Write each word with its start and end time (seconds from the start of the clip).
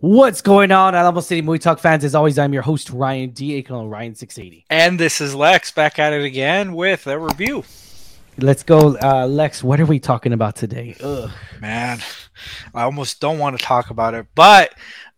What's 0.00 0.40
going 0.40 0.72
on, 0.72 0.94
Alamo 0.94 1.20
City 1.20 1.42
Movie 1.42 1.58
Talk 1.58 1.78
fans? 1.78 2.04
As 2.04 2.14
always, 2.14 2.38
I'm 2.38 2.54
your 2.54 2.62
host 2.62 2.88
Ryan 2.88 3.30
D. 3.30 3.54
aka 3.56 3.74
Ryan680. 3.76 4.64
And 4.70 4.98
this 4.98 5.20
is 5.20 5.34
Lex 5.34 5.70
back 5.72 5.98
at 5.98 6.14
it 6.14 6.24
again 6.24 6.74
with 6.74 7.06
a 7.06 7.18
review. 7.18 7.64
Let's 8.38 8.62
go, 8.62 8.96
uh, 8.96 9.26
Lex. 9.26 9.62
What 9.62 9.78
are 9.78 9.84
we 9.84 10.00
talking 10.00 10.32
about 10.32 10.56
today? 10.56 10.96
Ugh. 11.02 11.30
Man, 11.60 12.00
I 12.74 12.82
almost 12.84 13.20
don't 13.20 13.38
want 13.38 13.58
to 13.58 13.62
talk 13.62 13.90
about 13.90 14.14
it, 14.14 14.26
but 14.34 14.72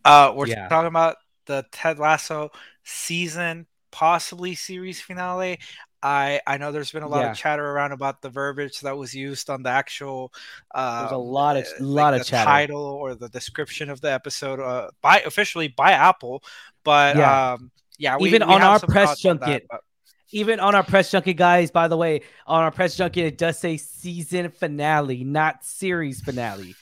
uh, 0.05 0.33
we're 0.35 0.49
Yeah. 0.49 0.67
talking 0.67 0.89
about 0.89 1.17
the 1.47 1.65
Ted 1.71 2.01
Lasso 2.01 2.51
season, 2.83 3.67
possibly 3.93 4.57
series 4.57 5.01
finale. 5.01 5.61
I 6.03 6.41
I 6.47 6.57
know 6.59 6.73
there's 6.73 6.91
been 6.91 7.03
a 7.03 7.09
lot 7.09 7.21
Yeah. 7.23 7.31
of 7.31 7.37
chatter 7.37 7.65
around 7.65 7.93
about 7.93 8.23
the 8.23 8.29
verbiage 8.31 8.81
that 8.81 8.97
was 8.97 9.15
used 9.15 9.49
on 9.51 9.63
the 9.63 9.71
actual. 9.71 10.33
Uh, 10.75 11.01
There's 11.03 11.13
a 11.13 11.17
lot 11.17 11.57
of 11.57 11.65
uh, 11.65 11.85
lot 11.85 12.15
of 12.15 12.21
the 12.21 12.25
chatter. 12.25 12.45
title 12.49 12.83
or 12.85 13.15
the 13.15 13.29
description 13.29 13.89
of 13.91 14.01
the 14.01 14.11
episode 14.13 14.61
uh, 14.61 14.91
by 15.01 15.21
officially 15.21 15.69
by 15.69 15.93
Apple, 15.93 16.43
but 16.85 17.17
Yeah. 17.17 17.53
um, 17.53 17.71
yeah, 17.99 18.17
we, 18.19 18.29
Even 18.31 18.49
we 18.49 18.55
on 18.55 18.63
our 18.63 18.81
press 18.81 19.11
that, 19.11 19.19
junket, 19.19 19.67
but- 19.71 19.81
Even 20.35 20.61
on 20.61 20.75
our 20.75 20.83
press 20.83 21.11
junket, 21.11 21.37
guys. 21.37 21.71
By 21.71 21.89
the 21.89 21.97
way, 21.97 22.23
on 22.47 22.63
our 22.63 22.71
press 22.71 22.97
junket, 22.97 23.25
it 23.27 23.37
does 23.39 23.59
say 23.59 23.77
season 23.77 24.51
finale, 24.51 25.25
not 25.25 25.63
series 25.63 26.21
finale. 26.23 26.75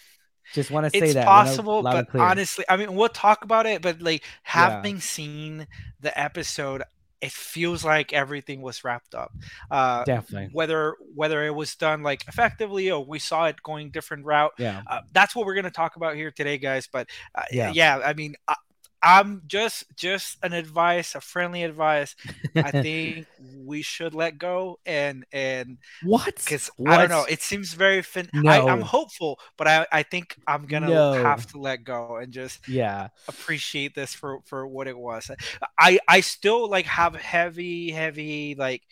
Just 0.55 0.71
want 0.71 0.85
to 0.87 0.91
say 0.91 0.99
it's 1.07 1.15
that. 1.15 1.21
It's 1.21 1.27
possible, 1.27 1.83
but 1.83 2.09
honestly, 2.15 2.65
I 2.69 2.77
mean, 2.77 2.95
we'll 2.95 3.09
talk 3.09 3.45
about 3.45 3.67
it. 3.67 3.83
But 3.83 4.01
like 4.01 4.23
Yeah. 4.23 4.29
having 4.71 5.01
seen 5.01 5.67
the 6.01 6.17
episode, 6.19 6.85
it 7.21 7.33
feels 7.33 7.85
like 7.85 8.13
everything 8.13 8.63
was 8.63 8.83
wrapped 8.83 9.15
up. 9.15 9.33
Uh, 9.71 10.05
definitely. 10.05 10.49
whether 10.53 10.95
whether 11.15 11.45
it 11.45 11.55
was 11.55 11.75
done 11.77 12.03
like 12.03 12.27
effectively 12.29 12.91
or 12.91 13.05
we 13.05 13.19
saw 13.19 13.45
it 13.47 13.63
going 13.63 13.91
different 13.91 14.25
route, 14.25 14.53
Yeah. 14.59 14.83
uh, 14.87 15.01
that's 15.13 15.37
what 15.37 15.45
we're 15.47 15.55
gonna 15.55 15.71
talk 15.71 15.97
about 15.97 16.17
here 16.17 16.31
today, 16.31 16.57
guys. 16.59 16.89
But 16.91 17.09
uh, 17.35 17.43
Yeah. 17.51 17.73
yeah. 17.75 18.01
I 18.05 18.15
mean. 18.15 18.37
I, 18.49 18.55
I'm 19.03 19.43
just 19.47 19.85
just 19.97 20.39
an 20.43 20.53
advice, 20.53 21.15
a 21.15 21.21
friendly 21.21 21.63
advice. 21.65 22.15
I 22.63 22.73
think 22.73 23.29
we 23.39 23.83
should 23.83 24.15
let 24.15 24.39
go 24.39 24.79
and 24.87 25.25
and 25.33 25.79
what? 26.01 26.41
because 26.45 26.71
I 26.87 26.99
don't 26.99 27.11
know. 27.11 27.25
It 27.25 27.43
seems 27.43 27.75
very 27.75 28.03
fin. 28.03 28.31
I, 28.47 28.63
I'm 28.67 28.83
hopeful, 28.83 29.39
but 29.59 29.69
I, 29.69 29.87
I 29.93 30.03
think 30.05 30.37
I'm 30.47 30.67
gonna 30.67 30.93
No. 30.93 31.07
have 31.13 31.47
to 31.49 31.59
let 31.59 31.85
go 31.85 32.17
and 32.17 32.33
just 32.33 32.61
Yeah. 32.67 33.09
appreciate 33.29 33.95
this 33.95 34.15
for 34.15 34.41
for 34.47 34.67
what 34.67 34.89
it 34.89 34.99
was. 34.99 35.31
I 35.79 36.01
I 36.09 36.21
still 36.21 36.69
like 36.71 36.87
have 36.87 37.15
heavy 37.17 37.91
heavy 37.93 38.55
like 38.57 38.83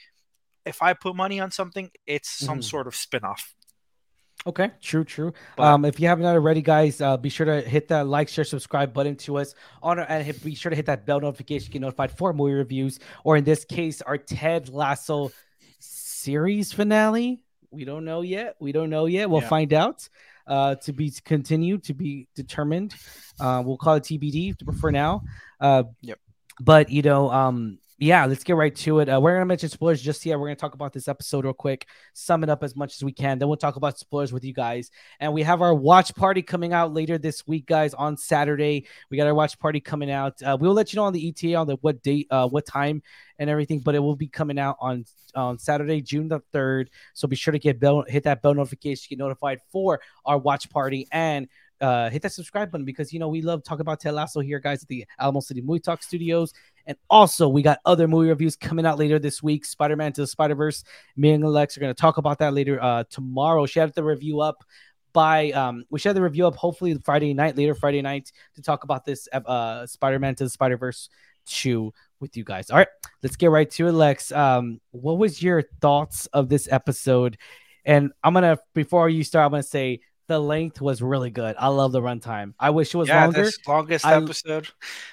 if 0.66 0.82
I 0.82 0.94
put 0.94 1.16
money 1.16 1.40
on 1.40 1.50
something, 1.50 1.90
it's 2.06 2.30
some 2.30 2.60
Mhm. 2.60 2.62
sort 2.62 2.86
of 2.86 2.96
spin-off. 2.96 3.54
Okay, 4.48 4.70
true, 4.80 5.04
true. 5.04 5.32
But- 5.56 5.62
um, 5.64 5.84
if 5.84 6.00
you 6.00 6.08
haven't 6.08 6.24
already, 6.24 6.62
guys, 6.62 7.02
uh, 7.02 7.18
be 7.18 7.28
sure 7.28 7.44
to 7.44 7.60
hit 7.60 7.88
that 7.88 8.06
like, 8.06 8.28
share, 8.30 8.44
subscribe 8.44 8.94
button 8.94 9.14
to 9.16 9.36
us 9.36 9.54
on 9.82 9.98
our, 9.98 10.06
and 10.08 10.24
hit, 10.24 10.42
be 10.42 10.54
sure 10.54 10.70
to 10.70 10.76
hit 10.76 10.86
that 10.86 11.04
bell 11.04 11.20
notification 11.20 11.66
to 11.66 11.70
get 11.72 11.82
notified 11.82 12.10
for 12.12 12.32
movie 12.32 12.54
reviews, 12.54 12.98
or 13.24 13.36
in 13.36 13.44
this 13.44 13.66
case, 13.66 14.00
our 14.00 14.16
Ted 14.16 14.70
Lasso 14.70 15.30
series 15.80 16.72
finale. 16.72 17.42
We 17.70 17.84
don't 17.84 18.06
know 18.06 18.22
yet. 18.22 18.56
We 18.58 18.72
don't 18.72 18.88
know 18.88 19.04
yet. 19.04 19.28
We'll 19.28 19.42
Yeah. 19.42 19.48
find 19.48 19.72
out. 19.74 20.08
Uh, 20.46 20.76
to 20.76 20.94
be 20.94 21.12
continued, 21.26 21.84
to 21.84 21.92
be 21.92 22.26
determined. 22.34 22.94
Uh, 23.38 23.62
we'll 23.66 23.76
call 23.76 23.96
it 23.96 24.04
TBD 24.04 24.54
for 24.80 24.90
now. 24.90 25.20
Uh, 25.60 25.82
Yep. 26.00 26.18
But 26.58 26.88
you 26.88 27.02
know, 27.02 27.30
um, 27.30 27.78
yeah, 28.00 28.26
let's 28.26 28.44
get 28.44 28.54
right 28.54 28.74
to 28.76 29.00
it. 29.00 29.08
Uh, 29.08 29.20
we're 29.20 29.34
gonna 29.34 29.44
mention 29.44 29.68
spoilers 29.68 30.00
just 30.00 30.24
yet. 30.24 30.38
We're 30.38 30.46
gonna 30.46 30.56
talk 30.56 30.74
about 30.74 30.92
this 30.92 31.08
episode 31.08 31.44
real 31.44 31.52
quick, 31.52 31.88
sum 32.12 32.44
it 32.44 32.48
up 32.48 32.62
as 32.62 32.76
much 32.76 32.94
as 32.94 33.02
we 33.02 33.10
can. 33.10 33.40
Then 33.40 33.48
we'll 33.48 33.56
talk 33.56 33.74
about 33.74 33.98
spoilers 33.98 34.32
with 34.32 34.44
you 34.44 34.54
guys. 34.54 34.92
And 35.18 35.32
we 35.32 35.42
have 35.42 35.62
our 35.62 35.74
watch 35.74 36.14
party 36.14 36.40
coming 36.40 36.72
out 36.72 36.94
later 36.94 37.18
this 37.18 37.44
week, 37.48 37.66
guys, 37.66 37.94
on 37.94 38.16
Saturday. 38.16 38.86
We 39.10 39.16
got 39.16 39.26
our 39.26 39.34
watch 39.34 39.58
party 39.58 39.80
coming 39.80 40.12
out. 40.12 40.40
Uh, 40.40 40.56
we'll 40.60 40.74
let 40.74 40.92
you 40.92 40.98
know 40.98 41.04
on 41.04 41.12
the 41.12 41.28
ETA 41.28 41.56
on 41.56 41.66
the 41.66 41.76
what 41.80 42.00
date, 42.04 42.28
uh, 42.30 42.48
what 42.48 42.66
time, 42.66 43.02
and 43.40 43.50
everything. 43.50 43.80
But 43.80 43.96
it 43.96 44.00
will 44.00 44.16
be 44.16 44.28
coming 44.28 44.60
out 44.60 44.76
on 44.80 45.04
on 45.34 45.58
Saturday, 45.58 46.00
June 46.00 46.28
the 46.28 46.38
third. 46.52 46.90
So 47.14 47.26
be 47.26 47.34
sure 47.34 47.52
to 47.52 47.58
get 47.58 47.80
bell, 47.80 48.04
hit 48.06 48.22
that 48.24 48.42
bell 48.42 48.54
notification, 48.54 49.02
to 49.02 49.08
get 49.08 49.18
notified 49.18 49.58
for 49.72 50.00
our 50.24 50.38
watch 50.38 50.70
party 50.70 51.08
and 51.10 51.48
uh, 51.80 52.10
hit 52.10 52.22
that 52.22 52.32
subscribe 52.32 52.70
button 52.70 52.84
because 52.84 53.12
you 53.12 53.18
know 53.18 53.28
we 53.28 53.42
love 53.42 53.62
talking 53.62 53.80
about 53.80 54.00
Ted 54.00 54.14
Lasso 54.14 54.40
here, 54.40 54.58
guys, 54.58 54.82
at 54.82 54.88
the 54.88 55.06
Alamo 55.18 55.40
City 55.40 55.60
Movie 55.60 55.80
Talk 55.80 56.02
Studios. 56.02 56.52
And 56.88 56.96
also, 57.10 57.48
we 57.48 57.60
got 57.60 57.78
other 57.84 58.08
movie 58.08 58.30
reviews 58.30 58.56
coming 58.56 58.86
out 58.86 58.98
later 58.98 59.18
this 59.18 59.42
week. 59.42 59.66
Spider 59.66 59.94
Man 59.94 60.12
to 60.14 60.22
the 60.22 60.26
Spider 60.26 60.54
Verse. 60.54 60.82
Me 61.16 61.30
and 61.30 61.44
Alex 61.44 61.76
are 61.76 61.80
going 61.80 61.94
to 61.94 62.00
talk 62.00 62.16
about 62.16 62.38
that 62.38 62.54
later 62.54 62.82
uh, 62.82 63.04
tomorrow. 63.10 63.66
She 63.66 63.78
had 63.78 63.94
the 63.94 64.02
review 64.02 64.40
up 64.40 64.64
by 65.12 65.50
um 65.52 65.84
we 65.90 65.98
should 65.98 66.10
have 66.10 66.16
the 66.16 66.22
review 66.22 66.46
up 66.46 66.54
hopefully 66.54 66.94
Friday 67.04 67.34
night, 67.34 67.56
later 67.56 67.74
Friday 67.74 68.02
night, 68.02 68.32
to 68.54 68.62
talk 68.62 68.84
about 68.84 69.04
this 69.04 69.28
uh 69.32 69.86
Spider 69.86 70.18
Man 70.18 70.34
to 70.36 70.44
the 70.44 70.50
Spider 70.50 70.76
Verse 70.76 71.08
2 71.46 71.92
with 72.20 72.36
you 72.36 72.44
guys. 72.44 72.70
All 72.70 72.78
right, 72.78 72.88
let's 73.22 73.36
get 73.36 73.50
right 73.50 73.70
to 73.72 73.86
it, 73.88 73.92
Lex. 73.92 74.32
Um, 74.32 74.80
what 74.90 75.18
was 75.18 75.42
your 75.42 75.62
thoughts 75.80 76.26
of 76.26 76.48
this 76.48 76.68
episode? 76.70 77.38
And 77.84 78.12
I'm 78.22 78.34
gonna 78.34 78.58
before 78.74 79.08
you 79.08 79.24
start, 79.24 79.46
I'm 79.46 79.50
gonna 79.50 79.62
say 79.62 80.00
the 80.28 80.38
length 80.38 80.80
was 80.80 81.02
really 81.02 81.30
good. 81.30 81.56
I 81.58 81.68
love 81.68 81.92
the 81.92 82.00
runtime. 82.02 82.54
I 82.60 82.70
wish 82.70 82.94
it 82.94 82.98
was 82.98 83.08
yeah, 83.08 83.24
longer. 83.24 83.42
this 83.44 83.58
longest 83.66 84.06
I- 84.06 84.16
episode. 84.16 84.68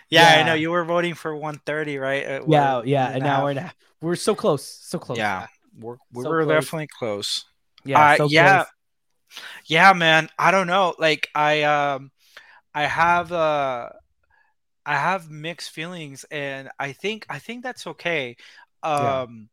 Yeah, 0.10 0.28
I 0.40 0.44
know 0.44 0.54
you 0.54 0.72
were 0.72 0.86
voting 0.86 1.16
for 1.16 1.36
130, 1.36 1.98
right? 1.98 2.26
Uh, 2.26 2.42
Yeah, 2.48 2.82
yeah, 2.86 3.10
we're 3.10 3.14
an 3.16 3.20
gonna 3.22 3.34
hour 3.34 3.50
and 3.50 3.60
a 3.60 3.62
half. 3.64 3.76
We're 4.02 4.16
so 4.18 4.36
close, 4.36 4.64
so 4.66 5.00
close. 5.00 5.18
Yeah, 5.18 5.48
we're, 5.80 5.98
we 6.14 6.24
So 6.24 6.30
were 6.30 6.44
close. 6.44 6.64
definitely 6.64 6.88
close. 7.00 7.46
yeah, 7.86 8.00
Uh, 8.12 8.18
so 8.18 8.28
yeah. 8.30 8.56
close. 8.66 8.68
Yeah, 9.66 9.94
man. 9.94 10.30
I 10.38 10.52
don't 10.52 10.68
know. 10.68 10.96
Like 11.00 11.28
I 11.36 11.64
um 11.64 12.12
I 12.74 12.84
have 12.84 13.32
uh 13.32 13.90
I 14.86 14.96
have 14.98 15.30
mixed 15.30 15.72
feelings 15.72 16.26
and 16.30 16.70
I 16.80 16.92
think 16.94 17.26
I 17.30 17.40
think 17.40 17.64
that's 17.64 17.88
okay. 17.88 18.38
Yeah. 18.84 19.22
Um 19.22 19.50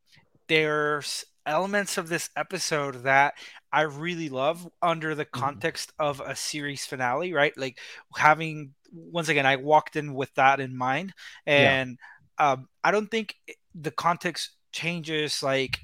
there's 0.48 1.24
elements 1.46 1.98
of 1.98 2.08
this 2.08 2.30
episode 2.36 3.04
that 3.04 3.34
I 3.72 3.82
really 3.82 4.28
love 4.28 4.68
under 4.82 5.14
the 5.14 5.24
Mm-hmm. 5.34 5.60
context 5.60 5.92
of 5.98 6.20
a 6.20 6.36
series 6.36 6.84
finale, 6.86 7.32
right? 7.32 7.56
Like 7.56 7.78
having 8.16 8.74
once 8.92 9.28
again 9.28 9.46
I 9.46 9.56
walked 9.56 9.96
in 9.96 10.14
with 10.14 10.34
that 10.34 10.60
in 10.60 10.76
mind 10.76 11.14
Yeah. 11.54 11.76
and 11.76 11.98
um 12.38 12.68
I 12.84 12.90
don't 12.90 13.10
think 13.10 13.36
the 13.74 13.90
context 13.90 14.50
changes 14.72 15.42
like 15.42 15.80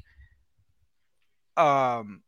um 1.57 2.23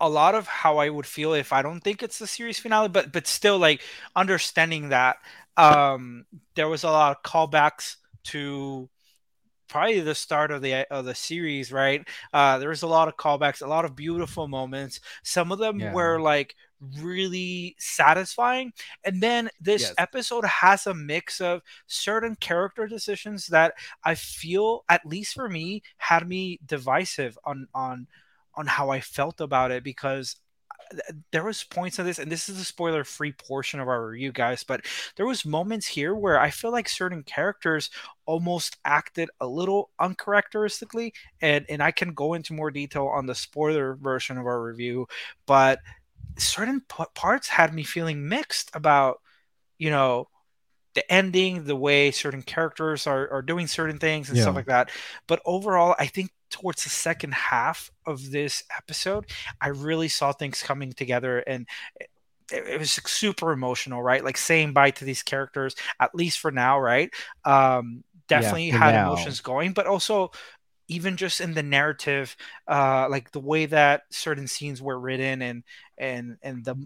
a 0.00 0.08
lot 0.08 0.34
of 0.34 0.46
how 0.48 0.78
I 0.78 0.90
would 0.90 1.06
feel 1.06 1.34
if 1.34 1.52
I 1.52 1.62
don't 1.62 1.80
think 1.80 2.02
it's 2.02 2.18
the 2.18 2.26
series 2.26 2.58
finale, 2.58 2.88
but 2.88 3.12
but 3.12 3.26
still 3.26 3.58
like 3.58 3.82
understanding 4.16 4.90
that 4.90 5.16
um 5.56 6.26
there 6.56 6.68
was 6.68 6.84
a 6.84 6.90
lot 6.90 7.16
of 7.16 7.22
callbacks 7.30 7.96
to 8.26 8.88
probably 9.74 10.00
the 10.00 10.14
start 10.14 10.50
of 10.52 10.62
the 10.62 10.86
of 10.92 11.04
the 11.04 11.14
series, 11.14 11.72
right? 11.72 12.06
Uh 12.32 12.58
there 12.58 12.70
was 12.70 12.82
a 12.82 12.86
lot 12.88 13.08
of 13.08 13.16
callbacks, 13.16 13.62
a 13.62 13.66
lot 13.68 13.84
of 13.84 13.96
beautiful 13.96 14.48
moments. 14.48 15.00
Some 15.24 15.52
of 15.52 15.58
them 15.58 15.80
Yeah. 15.80 15.90
were 15.90 16.20
like 16.20 16.54
really 16.98 17.76
satisfying. 17.78 18.72
And 19.04 19.22
then 19.22 19.50
this 19.60 19.92
Yes. 19.92 19.96
episode 19.98 20.44
has 20.44 20.86
a 20.86 20.94
mix 20.94 21.40
of 21.40 21.62
certain 21.86 22.36
character 22.36 22.86
decisions 22.86 23.48
that 23.48 23.74
I 24.04 24.14
feel 24.14 24.84
at 24.88 25.06
least 25.06 25.34
for 25.34 25.48
me 25.48 25.82
had 25.98 26.28
me 26.28 26.60
divisive 26.66 27.38
on 27.44 27.68
on 27.74 28.06
on 28.54 28.66
how 28.66 28.90
I 28.90 29.00
felt 29.00 29.40
about 29.40 29.70
it 29.72 29.82
because 29.84 30.36
there 31.32 31.44
was 31.44 31.64
points 31.64 31.98
of 31.98 32.06
this 32.06 32.18
and 32.18 32.30
this 32.30 32.48
is 32.48 32.60
a 32.60 32.64
spoiler 32.64 33.04
free 33.04 33.32
portion 33.32 33.80
of 33.80 33.88
our 33.88 34.06
review 34.06 34.32
guys 34.32 34.64
but 34.64 34.84
there 35.16 35.26
was 35.26 35.44
moments 35.44 35.86
here 35.86 36.14
where 36.14 36.38
i 36.38 36.50
feel 36.50 36.70
like 36.70 36.88
certain 36.88 37.22
characters 37.22 37.90
almost 38.26 38.76
acted 38.84 39.28
a 39.40 39.46
little 39.46 39.90
uncharacteristically 39.98 41.12
and 41.40 41.64
and 41.68 41.82
i 41.82 41.90
can 41.90 42.12
go 42.14 42.34
into 42.34 42.52
more 42.52 42.70
detail 42.70 43.06
on 43.06 43.26
the 43.26 43.34
spoiler 43.34 43.94
version 43.94 44.38
of 44.38 44.46
our 44.46 44.62
review 44.62 45.06
but 45.46 45.80
certain 46.38 46.80
p- 46.80 47.04
parts 47.14 47.48
had 47.48 47.74
me 47.74 47.82
feeling 47.82 48.28
mixed 48.28 48.70
about 48.74 49.20
you 49.78 49.90
know 49.90 50.28
the 50.94 51.12
ending 51.12 51.64
the 51.64 51.76
way 51.76 52.10
certain 52.10 52.42
characters 52.42 53.06
are, 53.06 53.28
are 53.32 53.42
doing 53.42 53.66
certain 53.66 53.98
things 53.98 54.28
and 54.28 54.36
Yeah. 54.36 54.42
stuff 54.42 54.54
like 54.54 54.66
that 54.66 54.90
but 55.26 55.40
overall 55.44 55.94
i 55.98 56.06
think 56.06 56.30
towards 56.50 56.84
the 56.84 56.90
second 56.90 57.34
half 57.34 57.90
of 58.06 58.30
this 58.30 58.62
episode 58.76 59.26
i 59.60 59.68
really 59.68 60.08
saw 60.08 60.32
things 60.32 60.62
coming 60.62 60.92
together 60.92 61.38
and 61.40 61.66
it, 62.52 62.66
it 62.68 62.78
was 62.78 62.92
super 63.06 63.52
emotional 63.52 64.02
right 64.02 64.24
like 64.24 64.36
saying 64.36 64.72
bye 64.72 64.90
to 64.90 65.04
these 65.04 65.22
characters 65.22 65.74
at 66.00 66.14
least 66.14 66.38
for 66.38 66.50
now 66.50 66.78
right 66.78 67.10
um 67.44 68.04
definitely 68.28 68.70
for 68.70 68.78
had 68.78 68.94
now. 68.94 68.94
emotions 68.94 69.40
going 69.40 69.72
but 69.72 69.86
also 69.86 70.30
even 70.88 71.16
just 71.16 71.40
in 71.40 71.54
the 71.54 71.62
narrative 71.62 72.36
uh 72.68 73.08
like 73.10 73.30
the 73.32 73.40
way 73.40 73.66
that 73.66 74.02
certain 74.10 74.46
scenes 74.46 74.82
were 74.82 74.98
written 74.98 75.42
and 75.42 75.62
and 75.98 76.36
and 76.42 76.64
the 76.64 76.76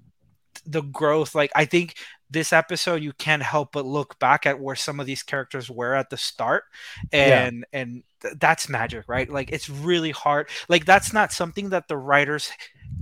the 0.69 0.83
growth 0.83 1.35
like 1.35 1.51
i 1.57 1.65
think 1.65 1.97
this 2.31 2.53
episode 2.53 3.03
you 3.03 3.13
can't 3.15 3.43
help 3.43 3.73
but 3.73 3.87
look 3.87 4.19
back 4.19 4.47
at 4.47 4.61
where 4.61 4.77
some 4.77 5.01
of 5.01 5.07
these 5.07 5.23
characters 5.23 5.71
were 5.71 5.95
at 5.95 6.11
the 6.11 6.17
start 6.17 6.65
Yeah. 7.13 7.47
and 7.47 7.67
and 7.73 8.03
th- 8.23 8.35
that's 8.39 8.69
magic 8.69 9.05
right 9.09 9.29
like 9.31 9.51
it's 9.51 9.71
really 9.71 10.11
hard 10.11 10.49
like 10.69 10.85
that's 10.85 11.13
not 11.13 11.33
something 11.33 11.71
that 11.71 11.89
the 11.89 11.97
writers 11.97 12.51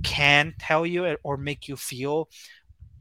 can 0.03 0.53
tell 0.59 0.85
you 0.85 1.17
or 1.23 1.37
make 1.37 1.67
you 1.67 1.75
feel 1.75 2.29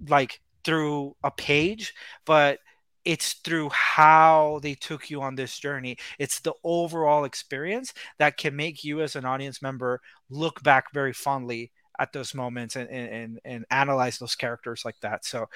like 0.09 0.41
through 0.65 1.17
a 1.23 1.31
page 1.31 1.95
but 2.25 2.59
it's 3.05 3.35
through 3.35 3.69
how 3.71 4.59
they 4.63 4.75
took 4.75 5.11
you 5.11 5.23
on 5.23 5.37
this 5.37 5.57
journey. 5.61 5.97
It's 6.19 6.41
the 6.41 6.55
overall 6.65 7.23
experience 7.25 7.95
that 8.19 8.37
can 8.37 8.57
make 8.57 8.83
you 8.83 9.01
as 9.01 9.15
an 9.15 9.25
audience 9.25 9.63
member 9.63 10.01
look 10.29 10.61
back 10.65 10.93
very 10.93 11.13
fondly 11.13 11.71
at 11.99 12.13
those 12.13 12.35
moments 12.35 12.77
and 12.77 12.89
and 12.91 13.41
and 13.45 13.65
analyze 13.71 14.19
those 14.19 14.35
characters 14.35 14.83
like 14.85 14.99
that. 15.01 15.25
So 15.25 15.47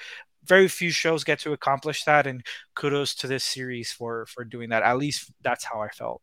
very 0.43 0.67
few 0.67 0.91
shows 0.91 1.23
get 1.23 1.39
to 1.39 1.53
accomplish 1.53 2.03
that 2.05 2.27
and 2.27 2.43
kudos 2.75 3.15
to 3.15 3.27
this 3.27 3.43
series 3.43 3.91
for 3.91 4.25
for 4.25 4.43
doing 4.43 4.69
that. 4.69 4.83
At 4.83 4.97
least 4.97 5.31
that's 5.41 5.63
how 5.63 5.81
I 5.81 5.89
felt. 5.89 6.21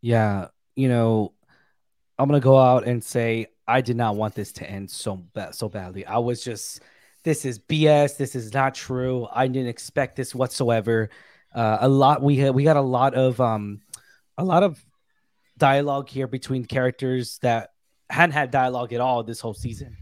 Yeah, 0.00 0.48
you 0.74 0.88
know, 0.88 1.32
I'm 2.18 2.28
to 2.30 2.40
go 2.40 2.58
out 2.58 2.86
and 2.86 3.02
say 3.02 3.48
I 3.66 3.80
did 3.80 3.96
not 3.96 4.16
want 4.16 4.34
this 4.34 4.52
to 4.52 4.70
end 4.70 4.90
so 4.90 5.16
bad 5.16 5.54
so 5.54 5.68
badly. 5.68 6.06
I 6.06 6.18
was 6.18 6.42
just 6.42 6.80
this 7.24 7.44
is 7.44 7.58
BS. 7.58 8.16
This 8.16 8.36
is 8.36 8.54
not 8.54 8.74
true. 8.74 9.26
I 9.32 9.48
didn't 9.48 9.68
expect 9.68 10.16
this 10.16 10.34
whatsoever. 10.34 11.10
Uh, 11.54 11.78
a 11.80 11.88
lot 11.88 12.22
we 12.22 12.36
had 12.36 12.54
we 12.54 12.64
got 12.64 12.76
a 12.76 12.80
lot 12.80 13.14
of 13.14 13.40
um 13.40 13.80
a 14.38 14.44
lot 14.44 14.62
of 14.62 14.82
dialogue 15.58 16.08
here 16.08 16.26
between 16.26 16.64
characters 16.64 17.38
that 17.42 17.70
hadn't 18.10 18.32
had 18.32 18.50
dialogue 18.50 18.92
at 18.92 19.00
all 19.00 19.22
this 19.22 19.40
whole 19.40 19.54
season. 19.54 19.96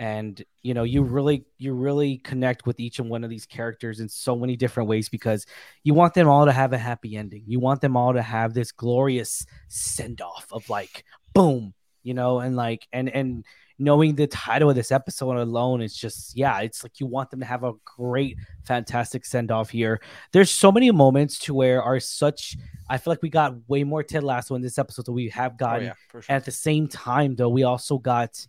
And 0.00 0.44
you 0.62 0.74
know 0.74 0.84
you 0.84 1.02
really 1.02 1.44
you 1.58 1.72
really 1.72 2.18
connect 2.18 2.66
with 2.66 2.78
each 2.78 3.00
and 3.00 3.10
one 3.10 3.24
of 3.24 3.30
these 3.30 3.46
characters 3.46 3.98
in 3.98 4.08
so 4.08 4.36
many 4.36 4.54
different 4.54 4.88
ways 4.88 5.08
because 5.08 5.44
you 5.82 5.92
want 5.92 6.14
them 6.14 6.28
all 6.28 6.46
to 6.46 6.52
have 6.52 6.72
a 6.72 6.78
happy 6.78 7.16
ending. 7.16 7.42
You 7.46 7.58
want 7.58 7.80
them 7.80 7.96
all 7.96 8.12
to 8.12 8.22
have 8.22 8.54
this 8.54 8.70
glorious 8.70 9.44
send 9.66 10.20
off 10.20 10.46
of 10.52 10.70
like 10.70 11.04
boom 11.34 11.74
you 12.08 12.14
know 12.14 12.38
and 12.38 12.56
like 12.56 12.86
and 12.92 13.08
and 13.08 13.44
knowing 13.78 14.14
the 14.14 14.26
title 14.26 14.70
of 14.70 14.76
this 14.76 14.90
episode 14.90 15.36
alone 15.36 15.80
is 15.80 15.94
just 15.96 16.36
yeah 16.36 16.60
it's 16.60 16.82
like 16.82 16.98
you 16.98 17.06
want 17.06 17.30
them 17.30 17.40
to 17.40 17.46
have 17.46 17.64
a 17.64 17.72
great 17.84 18.36
fantastic 18.64 19.24
send 19.24 19.50
off 19.50 19.70
here. 19.70 20.00
There's 20.32 20.50
so 20.50 20.72
many 20.72 20.90
moments 20.90 21.38
to 21.40 21.54
where 21.54 21.82
are 21.82 22.00
such 22.00 22.56
i 22.88 22.96
feel 22.96 23.12
like 23.12 23.22
we 23.22 23.28
got 23.28 23.54
way 23.68 23.84
more 23.84 24.02
ted 24.02 24.24
lasso 24.24 24.54
in 24.54 24.62
this 24.62 24.78
episode 24.78 25.06
than 25.06 25.14
we 25.14 25.28
have 25.28 25.56
gotten. 25.56 25.84
oh, 25.84 25.86
yeah, 25.86 25.92
sure. 26.10 26.22
at 26.28 26.44
the 26.44 26.50
same 26.50 26.88
time 26.88 27.36
though 27.36 27.48
we 27.48 27.64
also 27.64 27.98
got 27.98 28.46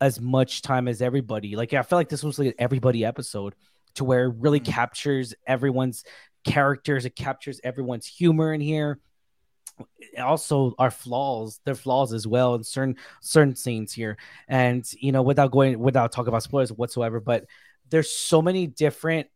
as 0.00 0.20
much 0.20 0.60
time 0.60 0.88
as 0.88 1.00
everybody. 1.00 1.56
Like 1.56 1.72
i 1.72 1.82
feel 1.82 1.98
like 1.98 2.08
this 2.08 2.22
was 2.22 2.38
like 2.38 2.48
an 2.48 2.54
everybody 2.58 3.04
episode 3.04 3.54
to 3.94 4.04
where 4.04 4.24
it 4.24 4.34
really 4.38 4.60
mm-hmm. 4.60 4.72
captures 4.72 5.34
everyone's 5.46 6.04
characters. 6.44 7.04
It 7.06 7.16
captures 7.16 7.60
everyone's 7.64 8.06
humor 8.06 8.52
in 8.52 8.60
here 8.60 8.98
also 10.22 10.74
our 10.78 10.90
flaws 10.90 11.60
their 11.64 11.74
flaws 11.74 12.12
as 12.12 12.26
well 12.26 12.54
in 12.54 12.62
certain 12.62 12.96
certain 13.20 13.56
scenes 13.56 13.92
here. 13.92 14.16
And 14.48 14.88
you 14.98 15.12
know 15.12 15.22
without 15.22 15.50
going 15.50 15.78
without 15.78 16.12
talking 16.12 16.28
about 16.28 16.42
spoilers 16.42 16.72
whatsoever 16.72 17.20
but 17.20 17.46
there's 17.90 18.10
so 18.10 18.40
many 18.40 18.66
different 18.66 19.28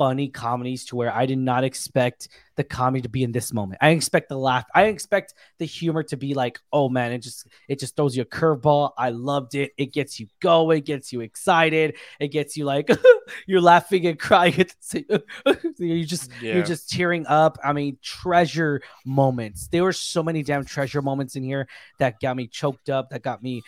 funny 0.00 0.28
comedies 0.28 0.86
to 0.86 0.96
where 0.96 1.14
I 1.14 1.26
did 1.26 1.36
not 1.36 1.62
expect 1.62 2.28
the 2.56 2.64
comedy 2.64 3.02
to 3.02 3.10
be 3.10 3.22
in 3.22 3.32
this 3.32 3.52
moment. 3.52 3.80
I 3.82 3.90
expect 3.90 4.30
the 4.30 4.38
laugh. 4.38 4.64
I 4.74 4.84
expect 4.84 5.34
the 5.58 5.66
humor 5.66 6.02
to 6.04 6.16
be 6.16 6.32
like, 6.32 6.58
oh 6.72 6.88
man, 6.88 7.12
it 7.12 7.18
just 7.18 7.46
it 7.68 7.78
just 7.78 7.96
throws 7.96 8.16
you 8.16 8.22
a 8.22 8.24
curveball. 8.24 8.92
I 8.96 9.10
loved 9.10 9.54
it. 9.56 9.72
It 9.76 9.92
gets 9.92 10.18
you 10.18 10.28
going, 10.40 10.78
It 10.78 10.86
gets 10.86 11.12
you 11.12 11.20
excited, 11.20 11.96
it 12.18 12.28
gets 12.28 12.56
you 12.56 12.64
like 12.64 12.88
you're 13.46 13.60
laughing 13.60 14.06
and 14.06 14.18
crying 14.18 14.58
at 14.58 14.68
the 14.70 14.74
same 14.80 15.04
you 15.78 16.06
just 16.06 16.30
yeah. 16.40 16.54
you're 16.54 16.64
just 16.64 16.88
tearing 16.88 17.26
up. 17.26 17.58
I 17.62 17.74
mean, 17.74 17.98
treasure 18.00 18.80
moments. 19.04 19.68
There 19.68 19.84
were 19.84 19.92
so 19.92 20.22
many 20.22 20.42
damn 20.42 20.64
treasure 20.64 21.02
moments 21.02 21.36
in 21.36 21.42
here 21.42 21.68
that 21.98 22.20
got 22.20 22.38
me 22.38 22.46
choked 22.46 22.88
up, 22.88 23.10
that 23.10 23.20
got 23.20 23.42
me 23.42 23.60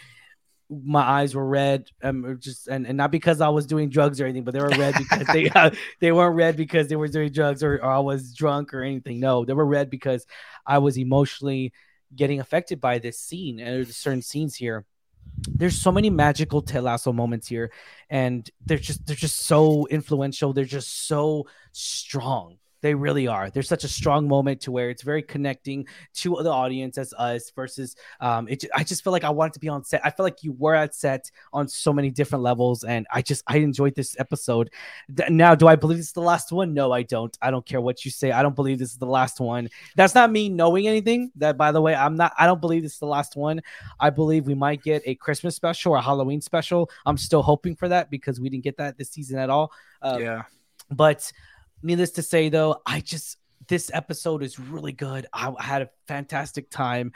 my 0.85 1.03
eyes 1.03 1.35
were 1.35 1.47
red 1.47 1.89
um 2.03 2.39
just 2.41 2.69
and, 2.69 2.87
and 2.87 2.97
not 2.97 3.11
because 3.11 3.41
i 3.41 3.49
was 3.49 3.67
doing 3.67 3.89
drugs 3.89 4.21
or 4.21 4.25
anything 4.25 4.45
but 4.45 4.55
they 4.55 4.61
were 4.61 4.69
red 4.71 4.95
because 4.97 5.27
they 5.29 5.49
uh, 5.51 5.71
they 6.01 6.13
weren't 6.13 6.37
red 6.37 6.57
because 6.57 6.89
they 6.89 6.97
were 6.97 7.09
doing 7.09 7.31
drugs 7.31 7.63
or, 7.63 7.75
or 7.77 7.91
i 7.91 7.99
was 7.99 8.35
drunk 8.35 8.73
or 8.73 8.83
anything 8.83 9.21
no 9.21 9.45
they 9.45 9.53
were 9.53 9.67
red 9.67 9.91
because 9.91 10.27
i 10.67 10.79
was 10.79 10.99
emotionally 10.99 11.73
getting 12.15 12.41
affected 12.41 12.81
by 12.81 12.99
this 12.99 13.19
scene 13.19 13.59
and 13.59 13.69
there's 13.69 13.97
certain 13.97 14.23
scenes 14.23 14.55
here 14.55 14.85
there's 15.49 15.81
so 15.81 15.93
many 15.93 16.11
magical 16.11 16.63
Ted 16.63 16.83
Lasso 16.83 17.13
moments 17.13 17.47
here, 17.47 17.73
and 18.11 18.49
they're 18.67 18.79
just 18.79 19.07
they're 19.07 19.17
just 19.17 19.41
so 19.47 19.87
influential. 19.87 20.53
They're 20.53 20.65
just 20.65 21.07
so 21.07 21.47
strong. 21.73 22.59
They 22.83 22.95
really 22.95 23.27
are. 23.27 23.49
There's 23.49 23.69
such 23.69 23.85
a 23.85 23.89
strong 23.89 24.29
moment 24.29 24.61
to 24.63 24.73
where 24.73 24.91
it's 24.91 25.03
very 25.03 25.23
connecting 25.23 25.87
to 26.15 26.37
the 26.43 26.51
audience 26.51 26.99
as 26.99 27.15
us 27.15 27.51
versus 27.51 27.97
um 28.21 28.49
it 28.49 28.65
I 28.75 28.85
just 28.85 29.03
feel 29.03 29.13
like 29.13 29.25
I 29.25 29.31
wanted 29.31 29.55
to 29.55 29.61
be 29.61 29.69
on 29.69 29.85
set. 29.85 30.05
I 30.05 30.11
feel 30.11 30.25
like 30.25 30.43
you 30.43 30.53
were 30.53 30.75
at 30.75 30.95
set 30.95 31.31
on 31.53 31.69
so 31.69 31.93
many 31.93 32.11
different 32.11 32.43
levels 32.43 32.85
and 32.85 33.07
I 33.11 33.23
just 33.23 33.45
I 33.47 33.59
enjoyed 33.59 33.95
this 33.95 34.17
episode. 34.19 34.71
Now, 35.29 35.55
do 35.55 35.69
I 35.69 35.77
believe 35.77 35.99
this 35.99 36.09
is 36.09 36.13
the 36.13 36.21
last 36.21 36.53
one? 36.53 36.75
No, 36.75 36.93
I 36.93 37.03
don't. 37.03 37.37
I 37.41 37.51
don't 37.51 37.65
care 37.65 37.81
what 37.81 38.05
you 38.05 38.11
say. 38.11 38.33
I 38.33 38.43
don't 38.43 38.57
believe 38.57 38.79
this 38.79 38.91
is 38.91 38.99
the 38.99 39.07
last 39.07 39.41
one. 39.41 39.69
That's 39.97 40.15
not 40.15 40.31
me 40.31 40.49
knowing 40.49 40.89
anything. 40.89 41.31
That 41.37 41.57
by 41.57 41.73
the 41.73 41.81
way, 41.81 41.95
I'm 41.95 42.17
not 42.17 42.33
I 42.39 42.47
don't 42.47 42.61
believe 42.61 42.83
this 42.83 42.95
is 42.95 42.99
the 42.99 43.07
last 43.07 43.37
one. 43.37 43.63
I 44.01 44.11
believe 44.11 44.47
we 44.47 44.55
might 44.55 44.83
get 44.83 45.03
a 45.07 45.15
Christmas 45.15 45.55
special 45.55 45.93
or 45.93 45.97
a 45.97 46.03
Halloween 46.03 46.41
special. 46.41 46.91
I'm 47.07 47.17
still 47.17 47.43
hoping 47.43 47.77
for 47.77 47.89
that 47.89 48.11
because 48.11 48.41
we 48.41 48.49
didn't 48.49 48.65
get 48.65 48.77
that 48.79 48.99
this 48.99 49.11
season 49.11 49.39
at 49.39 49.51
all. 49.51 49.73
Uh, 50.01 50.19
yeah. 50.21 50.43
But 50.91 51.33
needless 51.83 52.13
to 52.13 52.23
say, 52.23 52.49
though, 52.49 52.83
I 52.87 53.01
just 53.01 53.39
this 53.69 53.91
episode 53.95 54.43
is 54.43 54.59
really 54.59 54.93
good. 54.93 55.27
I 55.33 55.53
had 55.59 55.83
a 55.83 55.91
fantastic 56.09 56.71
time. 56.71 57.13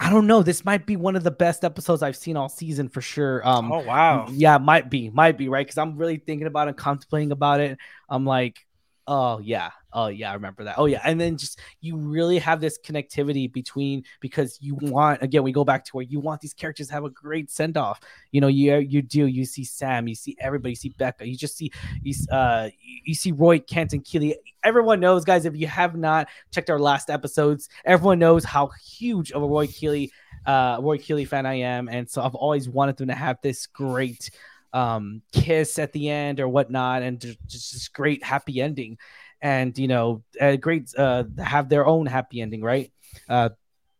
I 0.00 0.10
don't 0.10 0.26
know. 0.26 0.42
This 0.42 0.64
might 0.64 0.86
be 0.86 0.96
one 0.96 1.16
of 1.16 1.22
the 1.22 1.30
best 1.30 1.64
episodes 1.64 2.02
I've 2.02 2.16
seen 2.16 2.36
all 2.36 2.48
season 2.48 2.88
for 2.88 3.00
sure. 3.00 3.46
Um, 3.46 3.72
oh 3.72 3.84
wow, 3.84 4.26
yeah, 4.30 4.58
might 4.58 4.90
be, 4.90 5.10
might 5.10 5.38
be 5.38 5.48
right 5.48 5.64
because 5.64 5.78
I'm 5.78 5.96
really 5.96 6.16
thinking 6.16 6.46
about 6.46 6.68
it, 6.68 6.76
contemplating 6.76 7.32
about 7.32 7.60
it. 7.60 7.78
I'm 8.08 8.24
like, 8.26 8.66
oh 9.06 9.38
yeah, 9.38 9.70
Oh 9.96 10.08
yeah, 10.08 10.32
I 10.32 10.34
remember 10.34 10.64
that. 10.64 10.74
Oh 10.76 10.86
yeah, 10.86 11.00
and 11.04 11.20
then 11.20 11.36
just 11.36 11.60
you 11.80 11.96
really 11.96 12.40
have 12.40 12.60
this 12.60 12.80
connectivity 12.84 13.50
between 13.50 14.02
because 14.18 14.58
you 14.60 14.74
want 14.74 15.22
again 15.22 15.44
we 15.44 15.52
go 15.52 15.64
back 15.64 15.84
to 15.84 15.92
where 15.92 16.04
you 16.04 16.18
want 16.18 16.40
these 16.40 16.52
characters 16.52 16.88
to 16.88 16.94
have 16.94 17.04
a 17.04 17.10
great 17.10 17.48
send 17.48 17.76
off. 17.76 18.00
You 18.32 18.40
know, 18.40 18.48
you 18.48 18.76
you 18.78 19.02
do. 19.02 19.26
You 19.26 19.44
see 19.44 19.62
Sam, 19.62 20.08
you 20.08 20.16
see 20.16 20.36
everybody, 20.40 20.72
you 20.72 20.76
see 20.76 20.88
Becca, 20.88 21.28
you 21.28 21.36
just 21.36 21.56
see 21.56 21.70
you 22.02 22.12
uh 22.32 22.70
you 23.04 23.14
see 23.14 23.30
Roy 23.30 23.60
Kent 23.60 23.92
and 23.92 24.04
Keeley. 24.04 24.36
Everyone 24.64 24.98
knows, 24.98 25.24
guys. 25.24 25.44
If 25.44 25.54
you 25.56 25.68
have 25.68 25.94
not 25.96 26.28
checked 26.52 26.70
our 26.70 26.80
last 26.80 27.08
episodes, 27.08 27.68
everyone 27.84 28.18
knows 28.18 28.42
how 28.42 28.70
huge 28.84 29.30
of 29.30 29.44
a 29.44 29.46
Roy 29.46 29.68
Keeley 29.68 30.10
uh 30.44 30.78
Roy 30.80 30.98
Keeley 30.98 31.24
fan 31.24 31.46
I 31.46 31.54
am, 31.54 31.88
and 31.88 32.10
so 32.10 32.20
I've 32.20 32.34
always 32.34 32.68
wanted 32.68 32.96
them 32.96 33.06
to 33.08 33.14
have 33.14 33.38
this 33.42 33.68
great 33.68 34.28
um 34.74 35.22
kiss 35.32 35.78
at 35.78 35.92
the 35.92 36.10
end 36.10 36.38
or 36.40 36.48
whatnot, 36.48 37.02
and 37.02 37.18
just 37.20 37.72
this 37.72 37.88
great 37.88 38.22
happy 38.22 38.60
ending 38.60 38.98
and 39.44 39.76
you 39.78 39.88
know, 39.88 40.24
a 40.40 40.56
great 40.56 40.90
uh, 40.96 41.24
have 41.38 41.68
their 41.68 41.86
own 41.86 42.06
happy 42.06 42.40
ending, 42.40 42.62
right? 42.62 42.90
Uh, 43.28 43.50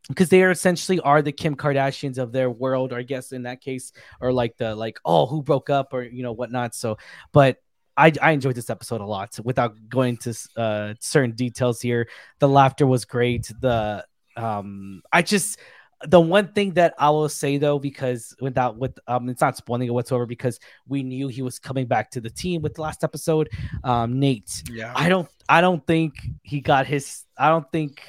because 0.08 0.30
they 0.30 0.42
are 0.42 0.50
essentially 0.50 1.00
are 1.00 1.22
the 1.22 1.32
Kim 1.32 1.54
Kardashians 1.54 2.18
of 2.18 2.32
their 2.32 2.50
world, 2.50 2.92
or 2.92 2.98
I 2.98 3.02
guess 3.02 3.30
in 3.30 3.42
that 3.42 3.60
case, 3.60 3.92
or 4.20 4.32
like 4.32 4.56
the 4.56 4.75
like 4.75 4.98
oh 5.04 5.26
who 5.26 5.42
broke 5.42 5.70
up 5.70 5.92
or 5.92 6.02
you 6.02 6.22
know 6.22 6.32
whatnot. 6.32 6.75
So, 6.75 6.96
but 7.32 7.58
I 7.96 8.12
I 8.20 8.32
enjoyed 8.32 8.54
this 8.54 8.70
episode 8.70 9.02
a 9.02 9.06
lot. 9.06 9.38
Without 9.44 9.76
going 9.88 10.16
to 10.18 10.34
uh, 10.56 10.94
certain 10.98 11.32
details 11.32 11.80
here, 11.80 12.08
the 12.38 12.48
laughter 12.48 12.87
was 12.87 13.04
great. 13.04 13.50
The 13.60 14.04
um 14.37 15.02
I 15.12 15.20
just 15.22 15.58
the 16.06 16.20
one 16.20 16.48
thing 16.48 16.74
that 16.74 16.94
I 16.98 17.10
will 17.10 17.28
say 17.28 17.58
though, 17.58 17.78
because 17.78 18.34
without 18.40 18.76
with 18.76 18.98
um, 19.06 19.28
it's 19.28 19.40
not 19.40 19.56
spoiling 19.56 19.88
it 19.88 19.92
whatsoever 19.92 20.26
because 20.26 20.60
we 20.86 21.02
knew 21.02 21.28
he 21.28 21.42
was 21.42 21.58
coming 21.58 21.86
back 21.86 22.10
to 22.12 22.20
the 22.20 22.30
team 22.30 22.62
with 22.62 22.74
the 22.74 22.82
last 22.82 23.04
episode. 23.04 23.48
Um, 23.82 24.18
Nate, 24.18 24.62
yeah, 24.70 24.92
I 24.94 25.08
don't, 25.08 25.28
I 25.48 25.60
don't 25.60 25.86
think 25.86 26.14
he 26.42 26.60
got 26.60 26.86
his. 26.86 27.24
I 27.38 27.48
don't 27.48 27.70
think, 27.72 28.02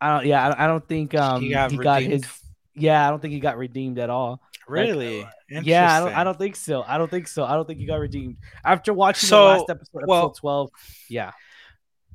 I 0.00 0.16
don't, 0.16 0.26
yeah, 0.26 0.48
I, 0.48 0.64
I 0.64 0.66
don't 0.66 0.86
think 0.88 1.14
um 1.14 1.42
he 1.42 1.50
got, 1.50 1.70
he 1.70 1.76
got 1.76 2.02
his. 2.02 2.24
Yeah, 2.74 3.06
I 3.06 3.10
don't 3.10 3.20
think 3.20 3.34
he 3.34 3.40
got 3.40 3.58
redeemed 3.58 3.98
at 3.98 4.10
all. 4.10 4.40
Really? 4.66 5.22
Like, 5.22 5.66
yeah, 5.66 5.94
I 5.94 6.00
don't, 6.00 6.16
I 6.16 6.24
don't 6.24 6.38
think 6.38 6.56
so. 6.56 6.82
I 6.86 6.98
don't 6.98 7.10
think 7.10 7.28
so. 7.28 7.44
I 7.44 7.54
don't 7.54 7.66
think 7.66 7.78
he 7.78 7.86
got 7.86 8.00
redeemed 8.00 8.36
after 8.64 8.94
watching 8.94 9.28
so, 9.28 9.36
the 9.36 9.44
last 9.44 9.70
episode, 9.70 9.98
episode 9.98 10.08
well, 10.08 10.30
twelve. 10.30 10.70
Yeah. 11.08 11.32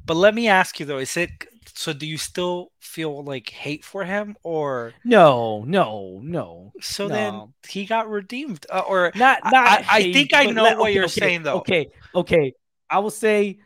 But 0.06 0.16
let 0.16 0.34
me 0.34 0.48
ask 0.48 0.80
you 0.80 0.86
though: 0.86 0.98
Is 0.98 1.16
it 1.16 1.30
so 1.76 1.94
do 1.94 2.06
you 2.06 2.18
still 2.18 2.72
feel 2.80 3.24
like 3.24 3.50
hate 3.50 3.84
for 3.84 4.04
him 4.04 4.36
or 4.44 4.94
no 5.04 5.64
no 5.68 6.20
no 6.24 6.72
so 6.82 7.08
no. 7.08 7.14
then 7.14 7.54
he 7.68 7.86
got 7.86 8.10
redeemed 8.10 8.66
uh, 8.70 8.80
or 8.80 9.12
not 9.16 9.40
not 9.46 9.68
I, 9.68 9.76
hate, 9.82 10.10
I 10.10 10.14
think 10.14 10.34
i 10.34 10.46
know 10.46 10.64
let, 10.64 10.78
what 10.78 10.88
okay, 10.88 10.96
you're 10.96 11.06
okay, 11.06 11.20
saying 11.20 11.44
though 11.44 11.58
okay 11.58 11.88
okay 12.16 12.54
i 12.90 13.00
will 13.00 13.10
say 13.10 13.60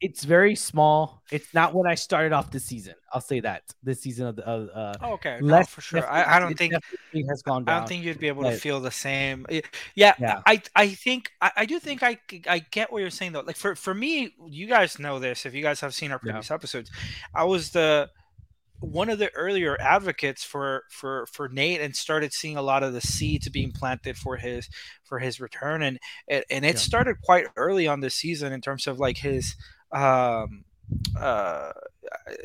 it's 0.00 0.24
very 0.24 0.54
small. 0.54 1.22
It's 1.30 1.52
not 1.52 1.74
when 1.74 1.86
I 1.90 1.94
started 1.94 2.32
off 2.32 2.50
the 2.50 2.60
season. 2.60 2.94
I'll 3.12 3.20
say 3.20 3.40
that 3.40 3.62
this 3.82 4.00
season 4.00 4.26
of 4.26 4.36
the 4.36 4.46
uh, 4.46 4.94
oh, 5.02 5.12
okay, 5.14 5.40
less 5.40 5.66
no, 5.66 5.66
for 5.66 5.80
sure. 5.80 6.08
I, 6.08 6.36
I, 6.36 6.38
don't 6.38 6.56
think 6.56 6.74
has 7.28 7.42
gone 7.42 7.64
down. 7.64 7.74
I 7.74 7.78
don't 7.80 7.88
think 7.88 8.04
you'd 8.04 8.18
be 8.18 8.28
able 8.28 8.44
but, 8.44 8.52
to 8.52 8.56
feel 8.56 8.80
the 8.80 8.90
same. 8.90 9.46
Yeah, 9.94 10.14
yeah. 10.18 10.42
I 10.46 10.62
I 10.76 10.88
think 10.88 11.32
I, 11.40 11.52
I 11.58 11.66
do 11.66 11.80
think 11.80 12.02
I 12.02 12.18
I 12.48 12.60
get 12.70 12.92
what 12.92 13.00
you're 13.00 13.10
saying 13.10 13.32
though. 13.32 13.40
Like 13.40 13.56
for 13.56 13.74
for 13.74 13.94
me, 13.94 14.34
you 14.46 14.66
guys 14.66 14.98
know 14.98 15.18
this 15.18 15.46
if 15.46 15.54
you 15.54 15.62
guys 15.62 15.80
have 15.80 15.94
seen 15.94 16.12
our 16.12 16.18
previous 16.18 16.50
yeah. 16.50 16.54
episodes. 16.54 16.90
I 17.34 17.44
was 17.44 17.70
the 17.70 18.10
one 18.80 19.10
of 19.10 19.18
the 19.18 19.34
earlier 19.34 19.76
advocates 19.80 20.44
for 20.44 20.84
for 20.90 21.26
for 21.26 21.48
Nate 21.48 21.80
and 21.80 21.96
started 21.96 22.32
seeing 22.32 22.56
a 22.56 22.62
lot 22.62 22.82
of 22.82 22.92
the 22.92 23.00
seeds 23.00 23.48
being 23.48 23.72
planted 23.72 24.16
for 24.16 24.36
his 24.36 24.68
for 25.02 25.18
his 25.18 25.40
return 25.40 25.82
and 25.82 25.98
and, 26.28 26.44
and 26.50 26.64
it 26.64 26.74
yeah. 26.74 26.80
started 26.80 27.16
quite 27.22 27.46
early 27.56 27.88
on 27.88 28.00
this 28.00 28.14
season 28.14 28.52
in 28.52 28.60
terms 28.60 28.86
of 28.86 29.00
like 29.00 29.18
his 29.18 29.56
um 29.92 30.64
uh 31.18 31.72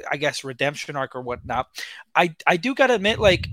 I 0.09 0.17
guess 0.17 0.43
redemption 0.43 0.95
arc 0.95 1.15
or 1.15 1.21
whatnot. 1.21 1.67
I 2.15 2.35
I 2.45 2.57
do 2.57 2.75
gotta 2.75 2.95
admit 2.95 3.19
like 3.19 3.47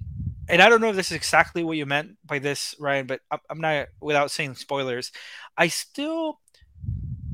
and 0.49 0.61
I 0.61 0.69
don't 0.69 0.81
know 0.81 0.91
if 0.91 0.97
this 0.97 1.13
is 1.13 1.17
exactly 1.17 1.63
what 1.63 1.77
you 1.77 1.87
meant 1.87 2.17
by 2.27 2.41
this, 2.41 2.75
Ryan, 2.81 3.07
but 3.07 3.21
I'm 3.49 3.61
not 3.61 3.87
without 4.01 4.33
saying 4.33 4.57
spoilers. 4.57 5.13
I 5.57 5.69
still 5.69 6.41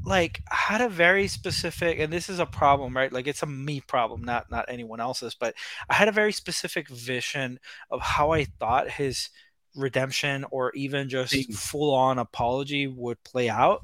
like 0.05 0.43
had 0.49 0.81
a 0.81 0.89
very 0.89 1.27
specific 1.27 1.99
and 1.99 2.13
this 2.13 2.29
is 2.29 2.39
a 2.39 2.47
problem 2.47 2.97
right 2.97 3.13
like 3.13 3.27
it's 3.27 3.43
a 3.43 3.47
me 3.47 3.81
problem 3.81 4.23
not 4.23 4.49
not 4.51 4.65
anyone 4.69 5.01
else's 5.01 5.35
but 5.35 5.53
i 5.91 5.95
had 5.95 6.07
a 6.07 6.13
very 6.13 6.33
specific 6.33 6.89
vision 6.89 7.59
of 7.91 8.01
how 8.01 8.31
i 8.31 8.45
thought 8.45 8.89
his 8.89 9.31
redemption 9.77 10.45
or 10.51 10.73
even 10.75 11.09
just 11.09 11.53
full 11.55 11.95
on 11.95 12.19
apology 12.19 12.87
would 12.87 13.23
play 13.25 13.49
out 13.49 13.83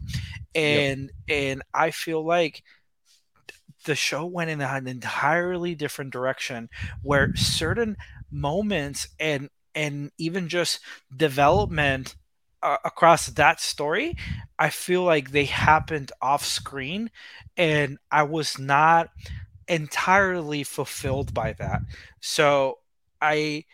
and 0.54 1.10
yep. 1.28 1.38
and 1.38 1.62
i 1.74 1.90
feel 1.90 2.24
like 2.24 2.62
the 3.84 3.94
show 3.94 4.24
went 4.24 4.50
in 4.50 4.60
an 4.60 4.86
entirely 4.86 5.74
different 5.74 6.12
direction 6.12 6.68
where 7.02 7.34
certain 7.34 7.96
moments 8.30 9.08
and 9.18 9.48
and 9.74 10.10
even 10.18 10.48
just 10.48 10.80
development 11.14 12.16
uh, 12.62 12.76
across 12.84 13.26
that 13.26 13.60
story, 13.60 14.16
I 14.58 14.70
feel 14.70 15.02
like 15.02 15.30
they 15.30 15.46
happened 15.46 16.12
off 16.20 16.44
screen, 16.44 17.10
and 17.56 17.98
I 18.10 18.22
was 18.22 18.58
not 18.58 19.08
entirely 19.66 20.62
fulfilled 20.62 21.34
by 21.34 21.54
that. 21.54 21.80
So 22.20 22.78
I 23.20 23.64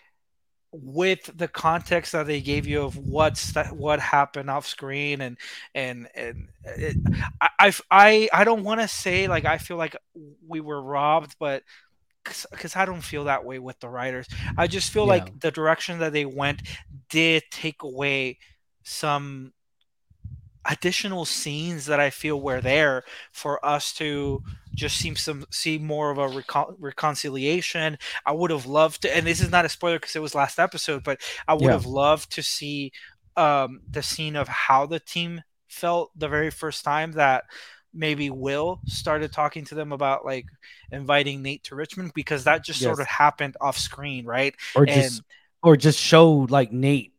with 0.70 1.30
the 1.36 1.48
context 1.48 2.12
that 2.12 2.26
they 2.26 2.40
gave 2.40 2.66
you 2.66 2.82
of 2.82 2.96
what's 2.96 3.52
that 3.52 3.74
what 3.74 4.00
happened 4.00 4.50
off 4.50 4.66
screen 4.66 5.20
and 5.22 5.38
and 5.74 6.08
and 6.14 6.48
it, 6.64 6.96
I 7.40 7.72
I 7.90 8.28
I 8.32 8.44
don't 8.44 8.64
want 8.64 8.80
to 8.80 8.88
say 8.88 9.28
like 9.28 9.46
I 9.46 9.58
feel 9.58 9.78
like 9.78 9.96
we 10.46 10.60
were 10.60 10.82
robbed 10.82 11.36
but 11.38 11.62
because 12.22 12.76
I 12.76 12.84
don't 12.84 13.00
feel 13.00 13.24
that 13.24 13.46
way 13.46 13.58
with 13.58 13.80
the 13.80 13.88
writers 13.88 14.28
I 14.58 14.66
just 14.66 14.92
feel 14.92 15.04
yeah. 15.04 15.12
like 15.12 15.40
the 15.40 15.50
direction 15.50 16.00
that 16.00 16.12
they 16.12 16.26
went 16.26 16.62
did 17.08 17.44
take 17.50 17.82
away 17.82 18.38
some 18.82 19.54
additional 20.66 21.24
scenes 21.24 21.86
that 21.86 21.98
I 21.98 22.10
feel 22.10 22.40
were 22.40 22.60
there 22.60 23.04
for 23.32 23.64
us 23.64 23.94
to 23.94 24.42
just 24.78 24.96
seems 24.96 25.20
some 25.20 25.44
see 25.50 25.76
more 25.76 26.10
of 26.10 26.18
a 26.18 26.28
recon- 26.28 26.76
reconciliation. 26.78 27.98
I 28.24 28.32
would 28.32 28.50
have 28.50 28.64
loved 28.64 29.02
to, 29.02 29.14
and 29.14 29.26
this 29.26 29.40
is 29.40 29.50
not 29.50 29.64
a 29.64 29.68
spoiler 29.68 29.98
because 29.98 30.16
it 30.16 30.22
was 30.22 30.34
last 30.34 30.58
episode, 30.58 31.02
but 31.02 31.20
I 31.46 31.54
would 31.54 31.64
yeah. 31.64 31.72
have 31.72 31.84
loved 31.84 32.32
to 32.32 32.42
see 32.42 32.92
um, 33.36 33.80
the 33.90 34.02
scene 34.02 34.36
of 34.36 34.48
how 34.48 34.86
the 34.86 35.00
team 35.00 35.42
felt 35.66 36.10
the 36.16 36.28
very 36.28 36.50
first 36.50 36.84
time 36.84 37.12
that 37.12 37.44
maybe 37.92 38.30
Will 38.30 38.80
started 38.86 39.32
talking 39.32 39.64
to 39.66 39.74
them 39.74 39.92
about 39.92 40.24
like 40.24 40.46
inviting 40.92 41.42
Nate 41.42 41.64
to 41.64 41.74
Richmond 41.74 42.12
because 42.14 42.44
that 42.44 42.64
just 42.64 42.80
yes. 42.80 42.86
sort 42.86 43.00
of 43.00 43.06
happened 43.06 43.56
off 43.60 43.76
screen, 43.76 44.24
right? 44.24 44.54
Or 44.76 44.84
and, 44.84 44.92
just 44.92 45.22
or 45.62 45.76
just 45.76 45.98
show 45.98 46.46
like 46.48 46.72
Nate 46.72 47.14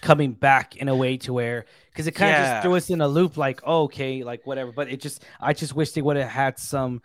coming 0.00 0.32
back 0.32 0.76
in 0.76 0.88
a 0.88 0.94
way 0.94 1.16
to 1.18 1.32
where 1.32 1.66
because 1.92 2.06
it 2.06 2.12
kind 2.12 2.32
of 2.32 2.38
yeah. 2.38 2.52
just 2.54 2.62
threw 2.62 2.74
us 2.74 2.90
in 2.90 3.00
a 3.00 3.08
loop 3.08 3.36
like 3.36 3.60
oh, 3.64 3.84
okay 3.84 4.22
like 4.22 4.46
whatever 4.46 4.72
but 4.72 4.88
it 4.88 5.00
just 5.00 5.24
i 5.40 5.52
just 5.52 5.74
wish 5.74 5.92
they 5.92 6.02
would 6.02 6.16
have 6.16 6.28
had 6.28 6.58
some 6.58 7.02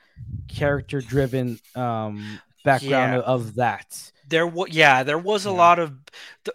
character 0.48 1.02
driven 1.02 1.60
um 1.76 2.40
background 2.64 3.14
yeah. 3.14 3.32
of 3.32 3.56
that 3.56 4.12
there 4.28 4.48
was 4.48 4.70
yeah 4.72 5.04
there 5.04 5.18
was 5.18 5.46
a 5.46 5.50
yeah. 5.50 5.56
lot 5.56 5.80
of 5.80 5.94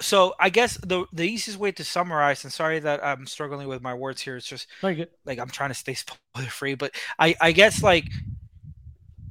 so 0.01 0.35
i 0.39 0.51
guess 0.51 0.77
the 0.79 1.07
the 1.13 1.25
easiest 1.25 1.59
way 1.59 1.73
to 1.73 1.85
summarize 1.85 2.45
and 2.45 2.53
sorry 2.53 2.79
that 2.79 3.05
i'm 3.05 3.27
struggling 3.27 3.69
with 3.69 3.81
my 3.83 3.95
words 3.95 4.21
here 4.21 4.37
it's 4.37 4.47
just 4.47 4.67
like 4.83 5.39
i'm 5.39 5.49
trying 5.49 5.71
to 5.71 5.75
stay 5.75 5.95
spoiler 6.35 6.49
free 6.49 6.75
but 6.75 6.95
i 7.19 7.35
i 7.41 7.53
guess 7.53 7.83
like 7.83 8.05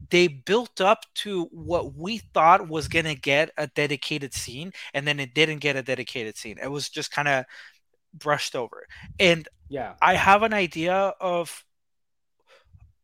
they 0.09 0.27
built 0.27 0.81
up 0.81 1.05
to 1.15 1.45
what 1.51 1.95
we 1.95 2.17
thought 2.17 2.67
was 2.67 2.89
going 2.89 3.05
to 3.05 3.15
get 3.15 3.49
a 3.57 3.67
dedicated 3.67 4.33
scene 4.33 4.71
and 4.93 5.07
then 5.07 5.19
it 5.19 5.33
didn't 5.33 5.59
get 5.59 5.77
a 5.77 5.81
dedicated 5.81 6.37
scene 6.37 6.57
it 6.61 6.69
was 6.69 6.89
just 6.89 7.11
kind 7.11 7.27
of 7.27 7.45
brushed 8.13 8.55
over. 8.55 8.85
And 9.19 9.47
yeah. 9.69 9.93
I 10.01 10.15
have 10.15 10.43
an 10.43 10.53
idea 10.53 11.13
of 11.19 11.63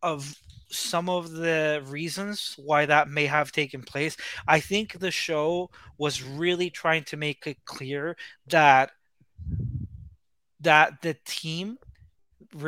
of 0.01 0.35
some 0.69 1.09
of 1.09 1.31
the 1.31 1.81
reasons 1.87 2.55
why 2.57 2.85
that 2.85 3.09
may 3.09 3.25
have 3.25 3.51
taken 3.51 3.81
place. 3.81 4.17
I 4.47 4.59
think 4.59 4.99
the 4.99 5.11
show 5.11 5.69
was 5.97 6.21
really 6.21 6.69
trying 6.69 7.03
to 7.05 7.17
make 7.17 7.47
it 7.47 7.57
clear 7.65 8.17
that 8.47 8.91
that 10.59 11.01
the 11.01 11.15
team 11.25 11.77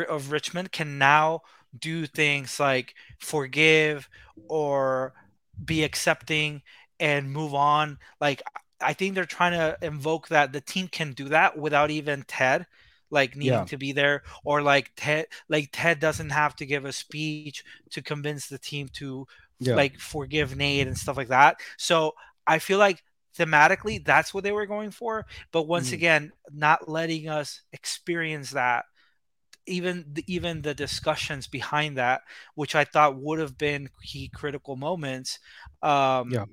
of 0.10 0.32
richmond 0.32 0.72
can 0.72 0.98
now 0.98 1.42
do 1.78 2.06
things 2.06 2.60
like 2.60 2.94
forgive 3.20 4.08
or 4.48 5.14
be 5.64 5.84
accepting 5.84 6.62
and 7.00 7.32
move 7.32 7.54
on. 7.54 7.98
Like 8.20 8.42
I 8.82 8.94
think 8.94 9.16
they're 9.16 9.26
trying 9.26 9.54
to 9.54 9.78
invoke 9.82 10.30
that 10.30 10.54
the 10.54 10.62
team 10.62 10.88
can 10.88 11.14
do 11.14 11.30
that 11.30 11.58
without 11.58 11.92
even 11.92 12.24
Ted 12.28 12.66
like 13.12 13.36
needing 13.36 13.54
yeah. 13.54 13.66
to 13.66 13.78
be 13.78 13.92
there 13.92 14.24
or 14.44 14.62
like 14.62 14.92
Ted 14.96 15.26
like 15.48 15.70
Ted 15.72 16.00
doesn't 16.00 16.30
have 16.30 16.56
to 16.58 16.66
give 16.66 16.86
a 16.86 16.94
speech 16.94 17.64
to 17.92 18.02
convince 18.02 18.48
the 18.48 18.60
team 18.60 18.88
to 18.94 19.28
yeah. 19.60 19.76
like 19.76 20.00
forgive 20.00 20.56
Nate 20.56 20.88
and 20.88 20.98
stuff 20.98 21.18
like 21.18 21.30
that. 21.30 21.58
So 21.78 22.14
I 22.46 22.60
feel 22.60 22.80
like 22.80 23.04
thematically 23.38 24.04
that's 24.04 24.34
what 24.34 24.44
they 24.44 24.52
were 24.52 24.66
going 24.66 24.92
for, 24.92 25.26
but 25.52 25.64
once 25.64 25.90
mm. 25.90 25.94
again, 25.94 26.32
not 26.52 26.90
letting 26.90 27.30
us 27.30 27.62
experience 27.72 28.52
that 28.52 28.86
even 29.66 30.06
the, 30.14 30.24
even 30.28 30.62
the 30.62 30.74
discussions 30.74 31.48
behind 31.48 31.98
that, 31.98 32.22
which 32.56 32.76
I 32.76 32.84
thought 32.84 33.18
would 33.18 33.40
have 33.40 33.58
been 33.58 33.90
key 34.04 34.30
critical 34.34 34.76
moments. 34.76 35.40
Um, 35.82 36.32
yeah, 36.32 36.46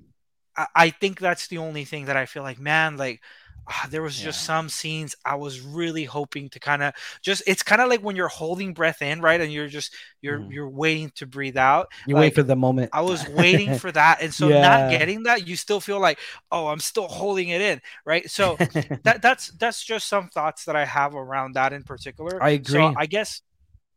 I, 0.56 0.66
I 0.74 0.90
think 0.90 1.20
that's 1.20 1.48
the 1.48 1.58
only 1.58 1.84
thing 1.84 2.06
that 2.06 2.16
I 2.16 2.26
feel 2.26 2.42
like, 2.42 2.58
man, 2.58 2.96
like 2.96 3.20
uh, 3.68 3.88
there 3.88 4.02
was 4.02 4.16
just 4.16 4.44
some 4.44 4.68
scenes 4.68 5.16
I 5.24 5.34
was 5.34 5.60
really 5.60 6.04
hoping 6.04 6.48
to 6.50 6.60
kind 6.60 6.84
of 6.84 6.94
just 7.20 7.42
it's 7.46 7.64
kind 7.64 7.82
of 7.82 7.88
like 7.88 8.00
when 8.00 8.14
you're 8.14 8.28
holding 8.28 8.74
breath 8.74 9.02
in, 9.02 9.20
right? 9.20 9.40
And 9.40 9.52
you're 9.52 9.66
just 9.66 9.92
you're 10.22 10.38
mm. 10.38 10.52
you're 10.52 10.68
waiting 10.68 11.10
to 11.16 11.26
breathe 11.26 11.56
out. 11.56 11.88
You 12.06 12.14
like, 12.14 12.20
wait 12.20 12.34
for 12.36 12.44
the 12.44 12.54
moment. 12.54 12.90
I 12.92 13.00
was 13.00 13.28
waiting 13.28 13.76
for 13.78 13.90
that. 13.90 14.22
And 14.22 14.32
so 14.32 14.48
yeah. 14.48 14.60
not 14.60 14.90
getting 14.90 15.24
that, 15.24 15.48
you 15.48 15.56
still 15.56 15.80
feel 15.80 15.98
like, 15.98 16.20
oh, 16.52 16.68
I'm 16.68 16.78
still 16.78 17.08
holding 17.08 17.48
it 17.48 17.60
in, 17.60 17.80
right? 18.04 18.30
So 18.30 18.56
that 19.02 19.20
that's 19.20 19.48
that's 19.48 19.82
just 19.82 20.06
some 20.06 20.28
thoughts 20.28 20.64
that 20.66 20.76
I 20.76 20.84
have 20.84 21.14
around 21.14 21.54
that 21.54 21.72
in 21.72 21.82
particular. 21.82 22.42
I 22.42 22.50
agree. 22.50 22.72
So 22.72 22.94
I 22.96 23.06
guess 23.06 23.42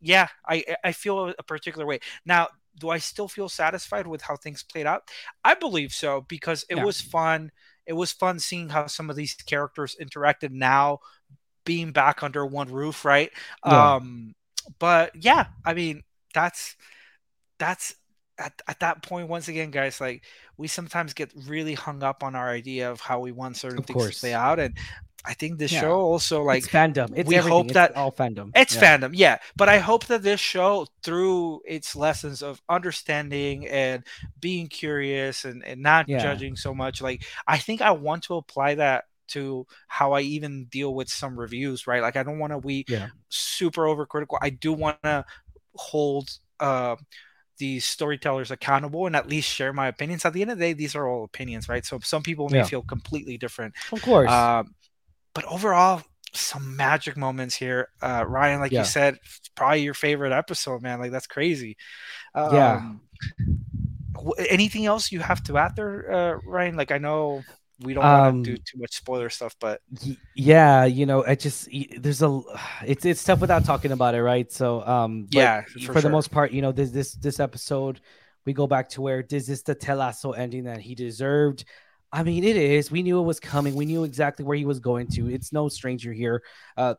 yeah, 0.01 0.27
I 0.47 0.63
I 0.83 0.93
feel 0.93 1.33
a 1.37 1.43
particular 1.43 1.85
way. 1.85 1.99
Now, 2.25 2.47
do 2.77 2.89
I 2.89 2.97
still 2.97 3.27
feel 3.27 3.49
satisfied 3.49 4.07
with 4.07 4.21
how 4.21 4.35
things 4.35 4.63
played 4.63 4.85
out? 4.85 5.03
I 5.43 5.53
believe 5.53 5.91
so 5.91 6.25
because 6.27 6.65
it 6.69 6.77
yeah. 6.77 6.85
was 6.85 7.01
fun 7.01 7.51
it 7.85 7.93
was 7.93 8.11
fun 8.11 8.37
seeing 8.37 8.69
how 8.69 8.85
some 8.85 9.09
of 9.09 9.15
these 9.15 9.33
characters 9.33 9.95
interacted 9.99 10.51
now 10.51 10.99
being 11.65 11.91
back 11.91 12.21
under 12.21 12.45
one 12.45 12.71
roof, 12.71 13.03
right? 13.03 13.31
Yeah. 13.65 13.95
Um, 13.95 14.35
but 14.77 15.11
yeah, 15.15 15.47
I 15.65 15.73
mean, 15.73 16.03
that's 16.33 16.75
that's 17.57 17.95
at, 18.37 18.61
at 18.67 18.79
that 18.79 19.03
point 19.03 19.27
once 19.27 19.49
again 19.49 19.69
guys 19.69 19.99
like 19.99 20.23
we 20.55 20.67
sometimes 20.67 21.13
get 21.13 21.29
really 21.47 21.73
hung 21.73 22.03
up 22.03 22.23
on 22.23 22.35
our 22.35 22.49
idea 22.49 22.89
of 22.89 23.01
how 23.01 23.19
we 23.19 23.33
want 23.33 23.57
certain 23.57 23.79
of 23.79 23.85
things 23.85 23.97
course. 23.97 24.15
to 24.15 24.19
play 24.21 24.33
out 24.33 24.59
and 24.59 24.77
I 25.25 25.33
think 25.33 25.59
this 25.59 25.71
yeah. 25.71 25.81
show 25.81 25.99
also 25.99 26.43
like 26.43 26.59
it's 26.59 26.67
fandom. 26.67 27.13
It's 27.15 27.27
we 27.27 27.35
everything. 27.35 27.57
hope 27.57 27.67
that 27.73 27.91
it's 27.91 27.99
all 27.99 28.11
fandom. 28.11 28.51
It's 28.55 28.75
yeah. 28.75 28.97
fandom, 28.97 29.11
yeah. 29.13 29.37
But 29.55 29.69
I 29.69 29.79
hope 29.79 30.05
that 30.05 30.23
this 30.23 30.39
show, 30.39 30.87
through 31.03 31.61
its 31.65 31.95
lessons 31.95 32.41
of 32.41 32.61
understanding 32.69 33.67
and 33.67 34.03
being 34.39 34.67
curious 34.67 35.45
and, 35.45 35.63
and 35.65 35.81
not 35.81 36.07
yeah. 36.07 36.19
judging 36.19 36.55
so 36.55 36.73
much, 36.73 37.01
like 37.01 37.25
I 37.47 37.57
think 37.57 37.81
I 37.81 37.91
want 37.91 38.23
to 38.23 38.35
apply 38.35 38.75
that 38.75 39.05
to 39.29 39.67
how 39.87 40.13
I 40.13 40.21
even 40.21 40.65
deal 40.65 40.93
with 40.93 41.09
some 41.09 41.39
reviews, 41.39 41.85
right? 41.85 42.01
Like 42.01 42.15
I 42.15 42.23
don't 42.23 42.39
want 42.39 42.53
to 42.53 42.59
be 42.59 42.85
super 43.29 43.83
overcritical. 43.83 44.37
I 44.41 44.49
do 44.49 44.73
want 44.73 45.01
to 45.03 45.25
hold 45.75 46.29
uh 46.59 46.95
these 47.59 47.85
storytellers 47.85 48.51
accountable 48.51 49.05
and 49.05 49.15
at 49.15 49.27
least 49.27 49.49
share 49.49 49.73
my 49.73 49.87
opinions. 49.87 50.25
At 50.25 50.33
the 50.33 50.41
end 50.41 50.51
of 50.51 50.57
the 50.57 50.65
day, 50.65 50.73
these 50.73 50.95
are 50.95 51.07
all 51.07 51.25
opinions, 51.25 51.69
right? 51.69 51.85
So 51.85 51.99
some 52.01 52.23
people 52.23 52.49
may 52.49 52.59
yeah. 52.59 52.63
feel 52.63 52.81
completely 52.81 53.37
different. 53.37 53.75
Of 53.91 54.01
course. 54.01 54.31
Um, 54.31 54.73
but 55.39 55.49
overall, 55.49 56.01
some 56.33 56.75
magic 56.75 57.15
moments 57.15 57.55
here. 57.55 57.87
Uh, 58.01 58.25
Ryan, 58.27 58.59
like 58.59 58.73
yeah. 58.73 58.79
you 58.79 58.85
said, 58.85 59.19
probably 59.55 59.83
your 59.83 59.93
favorite 59.93 60.33
episode, 60.33 60.81
man. 60.81 60.99
Like 60.99 61.11
that's 61.11 61.27
crazy. 61.27 61.77
Um, 62.35 62.53
yeah. 62.53 62.91
Anything 64.49 64.85
else 64.85 65.13
you 65.13 65.21
have 65.21 65.41
to 65.43 65.57
add 65.57 65.77
there, 65.77 66.11
uh, 66.11 66.39
Ryan? 66.45 66.75
Like 66.75 66.91
I 66.91 66.97
know 66.97 67.43
we 67.79 67.93
don't 67.93 68.03
want 68.03 68.43
to 68.43 68.51
do 68.51 68.57
um, 68.57 68.63
too 68.65 68.79
much 68.79 68.97
spoiler 68.97 69.29
stuff, 69.29 69.55
but 69.61 69.79
yeah, 70.35 70.83
you 70.83 71.05
know, 71.05 71.21
it 71.21 71.39
just 71.39 71.69
there's 71.97 72.21
a 72.21 72.41
it's 72.85 73.05
it's 73.05 73.23
tough 73.23 73.39
without 73.39 73.63
talking 73.63 73.93
about 73.93 74.13
it, 74.13 74.21
right? 74.21 74.51
So 74.51 74.85
um, 74.85 75.27
yeah, 75.29 75.61
for, 75.85 75.93
for 75.93 76.01
the 76.01 76.09
most 76.09 76.31
part, 76.31 76.51
you 76.51 76.61
know, 76.61 76.73
this 76.73 76.91
this 76.91 77.13
this 77.13 77.39
episode 77.39 78.01
we 78.45 78.51
go 78.51 78.67
back 78.67 78.89
to 78.89 79.01
where 79.01 79.21
is 79.21 79.27
this 79.29 79.49
is 79.49 79.63
the 79.63 79.75
Ted 79.75 79.99
Lasso 79.99 80.33
ending 80.33 80.65
that 80.65 80.81
he 80.81 80.95
deserved? 80.95 81.63
I 82.11 82.23
mean, 82.23 82.43
it 82.43 82.55
is. 82.55 82.89
We 82.91 83.03
knew 83.03 83.19
it 83.19 83.23
was 83.23 83.39
coming. 83.39 83.75
We 83.75 83.85
knew 83.85 84.03
exactly 84.03 84.43
where 84.43 84.57
he 84.57 84.65
was 84.65 84.79
going 84.79 85.07
to. 85.09 85.29
It's 85.29 85.53
no 85.53 85.69
stranger 85.69 86.11
here. 86.11 86.43
Uh, 86.75 86.95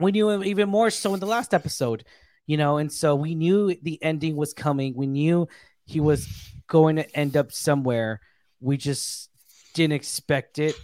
we 0.00 0.10
knew 0.10 0.28
him 0.30 0.42
even 0.42 0.68
more 0.68 0.90
so 0.90 1.14
in 1.14 1.20
the 1.20 1.26
last 1.26 1.54
episode, 1.54 2.04
you 2.46 2.56
know, 2.56 2.78
and 2.78 2.92
so 2.92 3.14
we 3.14 3.34
knew 3.34 3.74
the 3.82 4.02
ending 4.02 4.34
was 4.34 4.52
coming. 4.52 4.94
We 4.96 5.06
knew 5.06 5.46
he 5.84 6.00
was 6.00 6.26
going 6.66 6.96
to 6.96 7.16
end 7.16 7.36
up 7.36 7.52
somewhere. 7.52 8.20
We 8.60 8.76
just 8.76 9.30
didn't 9.74 9.94
expect 9.94 10.58
it 10.58 10.74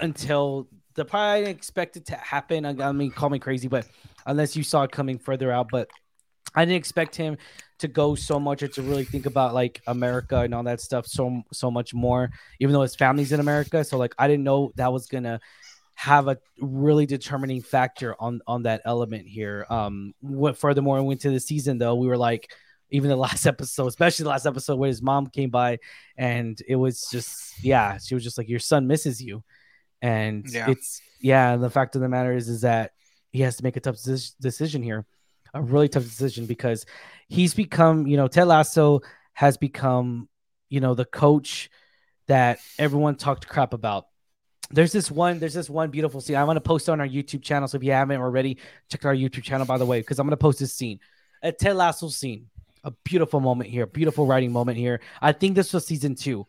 until 0.00 0.68
the 0.94 1.04
probably 1.04 1.46
didn't 1.46 1.56
expect 1.56 1.96
it 1.96 2.06
to 2.06 2.16
happen. 2.16 2.66
I 2.66 2.92
mean, 2.92 3.10
call 3.10 3.30
me 3.30 3.38
crazy, 3.38 3.68
but 3.68 3.86
unless 4.26 4.54
you 4.54 4.62
saw 4.62 4.82
it 4.82 4.92
coming 4.92 5.18
further 5.18 5.50
out, 5.50 5.68
but 5.70 5.88
I 6.54 6.64
didn't 6.64 6.76
expect 6.76 7.16
him 7.16 7.38
to 7.82 7.88
go 7.88 8.14
so 8.14 8.40
much 8.40 8.62
or 8.62 8.68
to 8.68 8.82
really 8.82 9.04
think 9.04 9.26
about 9.26 9.54
like 9.54 9.82
America 9.86 10.38
and 10.38 10.54
all 10.54 10.62
that 10.62 10.80
stuff 10.80 11.06
so 11.06 11.42
so 11.52 11.70
much 11.70 11.92
more, 11.92 12.30
even 12.60 12.72
though 12.72 12.82
his 12.82 12.94
family's 12.94 13.32
in 13.32 13.40
America. 13.40 13.84
So 13.84 13.98
like 13.98 14.14
I 14.18 14.28
didn't 14.28 14.44
know 14.44 14.72
that 14.76 14.92
was 14.92 15.06
gonna 15.06 15.40
have 15.94 16.28
a 16.28 16.38
really 16.60 17.06
determining 17.06 17.60
factor 17.60 18.16
on 18.20 18.40
on 18.46 18.62
that 18.62 18.82
element 18.84 19.26
here. 19.26 19.66
Um 19.68 20.14
what 20.20 20.56
furthermore 20.56 20.96
we 21.00 21.08
went 21.08 21.20
to 21.22 21.30
the 21.30 21.40
season 21.40 21.78
though, 21.78 21.96
we 21.96 22.06
were 22.06 22.16
like 22.16 22.52
even 22.90 23.10
the 23.10 23.16
last 23.28 23.46
episode, 23.46 23.88
especially 23.88 24.22
the 24.22 24.30
last 24.30 24.46
episode 24.46 24.76
where 24.76 24.88
his 24.88 25.02
mom 25.02 25.26
came 25.26 25.50
by 25.50 25.78
and 26.16 26.60
it 26.66 26.76
was 26.76 27.08
just 27.10 27.64
yeah, 27.64 27.98
she 27.98 28.14
was 28.14 28.22
just 28.22 28.38
like 28.38 28.48
your 28.48 28.60
son 28.60 28.86
misses 28.86 29.20
you. 29.20 29.42
And 30.00 30.48
yeah. 30.48 30.70
it's 30.70 31.02
yeah, 31.20 31.56
the 31.56 31.70
fact 31.70 31.96
of 31.96 32.00
the 32.00 32.08
matter 32.08 32.32
is 32.32 32.48
is 32.48 32.60
that 32.60 32.92
he 33.32 33.42
has 33.42 33.56
to 33.56 33.64
make 33.64 33.76
a 33.76 33.80
tough 33.80 33.96
decision 34.40 34.82
here 34.82 35.04
a 35.54 35.62
really 35.62 35.88
tough 35.88 36.04
decision 36.04 36.46
because 36.46 36.86
he's 37.28 37.54
become, 37.54 38.06
you 38.06 38.16
know, 38.16 38.28
Ted 38.28 38.46
Lasso 38.46 39.00
has 39.34 39.56
become, 39.56 40.28
you 40.68 40.80
know, 40.80 40.94
the 40.94 41.04
coach 41.04 41.70
that 42.28 42.58
everyone 42.78 43.16
talked 43.16 43.48
crap 43.48 43.74
about. 43.74 44.06
There's 44.70 44.92
this 44.92 45.10
one, 45.10 45.38
there's 45.38 45.54
this 45.54 45.68
one 45.68 45.90
beautiful 45.90 46.20
scene. 46.20 46.36
I 46.36 46.44
want 46.44 46.56
to 46.56 46.62
post 46.62 46.88
on 46.88 47.00
our 47.00 47.06
YouTube 47.06 47.42
channel. 47.42 47.68
So 47.68 47.76
if 47.76 47.84
you 47.84 47.92
haven't 47.92 48.20
already, 48.20 48.58
check 48.90 49.04
our 49.04 49.14
YouTube 49.14 49.42
channel, 49.42 49.66
by 49.66 49.76
the 49.76 49.84
way, 49.84 50.00
because 50.00 50.18
I'm 50.18 50.26
going 50.26 50.32
to 50.32 50.36
post 50.38 50.60
this 50.60 50.72
scene, 50.72 51.00
a 51.42 51.52
Ted 51.52 51.76
Lasso 51.76 52.08
scene, 52.08 52.48
a 52.84 52.90
beautiful 53.04 53.40
moment 53.40 53.68
here, 53.68 53.86
beautiful 53.86 54.26
writing 54.26 54.52
moment 54.52 54.78
here. 54.78 55.00
I 55.20 55.32
think 55.32 55.54
this 55.54 55.72
was 55.72 55.86
season 55.86 56.14
two. 56.14 56.46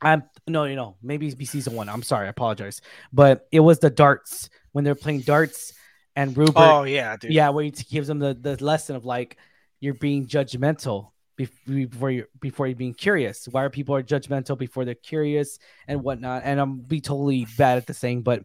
I'm 0.00 0.24
no, 0.46 0.64
you 0.64 0.76
know, 0.76 0.96
maybe 1.02 1.26
it'd 1.26 1.38
be 1.38 1.44
season 1.44 1.74
one. 1.74 1.88
I'm 1.88 2.02
sorry, 2.02 2.26
I 2.26 2.30
apologize, 2.30 2.80
but 3.12 3.46
it 3.52 3.60
was 3.60 3.78
the 3.78 3.90
darts 3.90 4.50
when 4.72 4.84
they're 4.84 4.94
playing 4.94 5.20
darts 5.20 5.72
and 6.16 6.36
Rupert. 6.36 6.56
Oh 6.56 6.84
yeah, 6.84 7.16
dude. 7.16 7.32
Yeah, 7.32 7.50
where 7.50 7.64
he 7.64 7.70
gives 7.70 8.08
them 8.08 8.18
the, 8.18 8.34
the 8.34 8.62
lesson 8.62 8.96
of 8.96 9.04
like 9.04 9.36
you're 9.80 9.94
being 9.94 10.26
judgmental 10.26 11.10
before 11.36 12.10
you 12.10 12.26
before 12.40 12.66
you're 12.66 12.76
being 12.76 12.94
curious. 12.94 13.46
Why 13.50 13.64
are 13.64 13.70
people 13.70 13.94
are 13.94 14.02
judgmental 14.02 14.56
before 14.56 14.84
they're 14.84 14.94
curious 14.94 15.58
and 15.88 16.02
whatnot? 16.02 16.42
And 16.44 16.60
I'm 16.60 16.78
be 16.78 17.00
totally 17.00 17.46
bad 17.58 17.78
at 17.78 17.86
the 17.86 17.94
saying, 17.94 18.22
but 18.22 18.44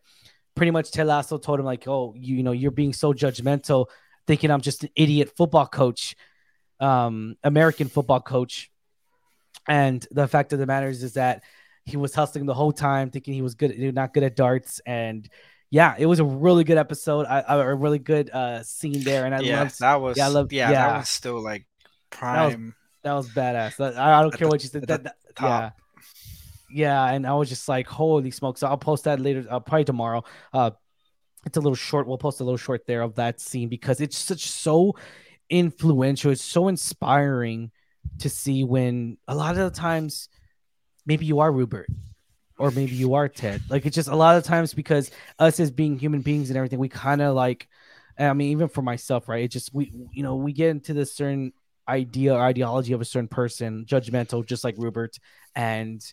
pretty 0.56 0.72
much 0.72 0.92
Ted 0.92 1.08
Lasso 1.08 1.38
told 1.38 1.60
him 1.60 1.66
like, 1.66 1.88
oh, 1.88 2.14
you, 2.18 2.38
you 2.38 2.44
know, 2.44 2.52
you're 2.52 2.72
being 2.72 2.94
so 2.94 3.14
judgmental, 3.14 3.86
thinking 4.28 4.52
I'm 4.52 4.62
just 4.62 4.84
an 4.84 4.90
idiot 4.96 5.32
football 5.38 5.68
coach, 5.68 6.16
um, 6.80 7.36
American 7.44 7.88
football 7.88 8.20
coach. 8.20 8.70
And 9.68 10.06
the 10.12 10.28
fact 10.28 10.52
of 10.52 10.60
the 10.60 10.66
matter 10.66 10.90
is, 10.90 11.04
is 11.04 11.14
that 11.14 11.44
he 11.86 11.96
was 11.96 12.14
hustling 12.14 12.46
the 12.46 12.54
whole 12.54 12.72
time, 12.72 13.12
thinking 13.12 13.34
he 13.34 13.42
was 13.42 13.56
good, 13.56 13.78
not 13.94 14.14
good 14.14 14.24
at 14.24 14.36
darts, 14.36 14.82
and 14.86 15.30
yeah, 15.72 15.96
it 15.98 16.08
was 16.08 16.20
a 16.20 16.26
really 16.26 16.64
good 16.64 16.78
episode. 16.78 17.26
I, 17.26 17.42
I 17.42 17.56
a 17.58 17.76
really 17.76 18.00
good 18.00 18.30
uh 18.32 18.64
scene 18.64 19.04
there, 19.04 19.26
and 19.26 19.36
I 19.36 19.40
yeah, 19.42 19.60
loved 19.60 19.80
that 19.80 20.02
was 20.02 20.18
yeah, 20.18 20.26
I 20.26 20.30
loved, 20.30 20.54
yeah, 20.54 20.72
yeah, 20.72 20.88
that 20.88 20.98
was 20.98 21.10
still 21.10 21.42
like 21.42 21.66
prime. 22.10 22.76
That 23.04 23.14
was, 23.14 23.30
that 23.36 23.54
was 23.54 23.54
badass. 23.54 23.76
That, 23.78 23.98
I, 23.98 24.20
I, 24.20 24.22
don't 24.22 24.32
care 24.32 24.48
the, 24.48 24.52
what 24.52 24.64
you 24.64 24.70
said. 24.70 24.88
That, 24.88 25.04
that 25.04 25.16
yeah, 25.42 25.70
yeah, 26.72 27.06
and 27.12 27.28
I 27.28 27.34
was 27.34 27.50
just 27.50 27.68
like, 27.70 27.88
holy 27.88 28.32
smokes! 28.32 28.62
So 28.62 28.68
I'll 28.68 28.78
post 28.78 29.04
that 29.04 29.20
later, 29.20 29.46
uh, 29.50 29.60
probably 29.60 29.86
tomorrow. 29.86 30.24
Uh, 30.52 30.72
it's 31.46 31.58
a 31.58 31.62
little 31.62 31.76
short. 31.76 32.08
We'll 32.08 32.18
post 32.18 32.40
a 32.40 32.44
little 32.44 32.58
short 32.58 32.88
there 32.88 33.02
of 33.02 33.16
that 33.16 33.40
scene 33.40 33.70
because 33.70 34.02
it's 34.02 34.18
such 34.18 34.48
so 34.48 34.96
influential. 35.50 36.32
It's 36.32 36.44
so 36.44 36.68
inspiring 36.68 37.72
to 38.20 38.30
see 38.30 38.64
when 38.64 39.18
a 39.28 39.36
lot 39.36 39.52
of 39.52 39.72
the 39.72 39.80
times 39.80 40.30
maybe 41.06 41.26
you 41.26 41.40
are 41.40 41.52
Rupert 41.52 41.90
or 42.60 42.72
maybe 42.72 42.92
you 42.92 43.16
are 43.16 43.28
Ted. 43.28 43.62
Like 43.70 43.86
it's 43.86 43.96
just 43.96 44.10
a 44.10 44.16
lot 44.16 44.38
of 44.38 44.44
times 44.44 44.74
because 44.74 45.10
us 45.40 45.60
as 45.60 45.72
being 45.72 45.98
human 45.98 46.22
beings 46.22 46.50
and 46.50 46.58
everything, 46.58 46.78
we 46.78 46.90
kind 46.90 47.22
of 47.22 47.34
like, 47.34 47.68
I 48.20 48.34
mean, 48.34 48.52
even 48.52 48.68
for 48.68 48.82
myself, 48.82 49.30
right? 49.30 49.46
It 49.46 49.48
just 49.48 49.74
we, 49.74 49.92
you 50.12 50.24
know, 50.24 50.36
we 50.36 50.52
get 50.52 50.70
into 50.70 50.94
this 50.94 51.14
certain 51.14 51.54
idea 51.88 52.36
or 52.36 52.42
ideology 52.42 52.94
of 52.94 53.02
a 53.02 53.06
certain 53.06 53.30
person, 53.30 53.86
judgmental, 53.86 54.46
just 54.46 54.64
like 54.64 54.76
Rupert, 54.78 55.18
and 55.56 56.04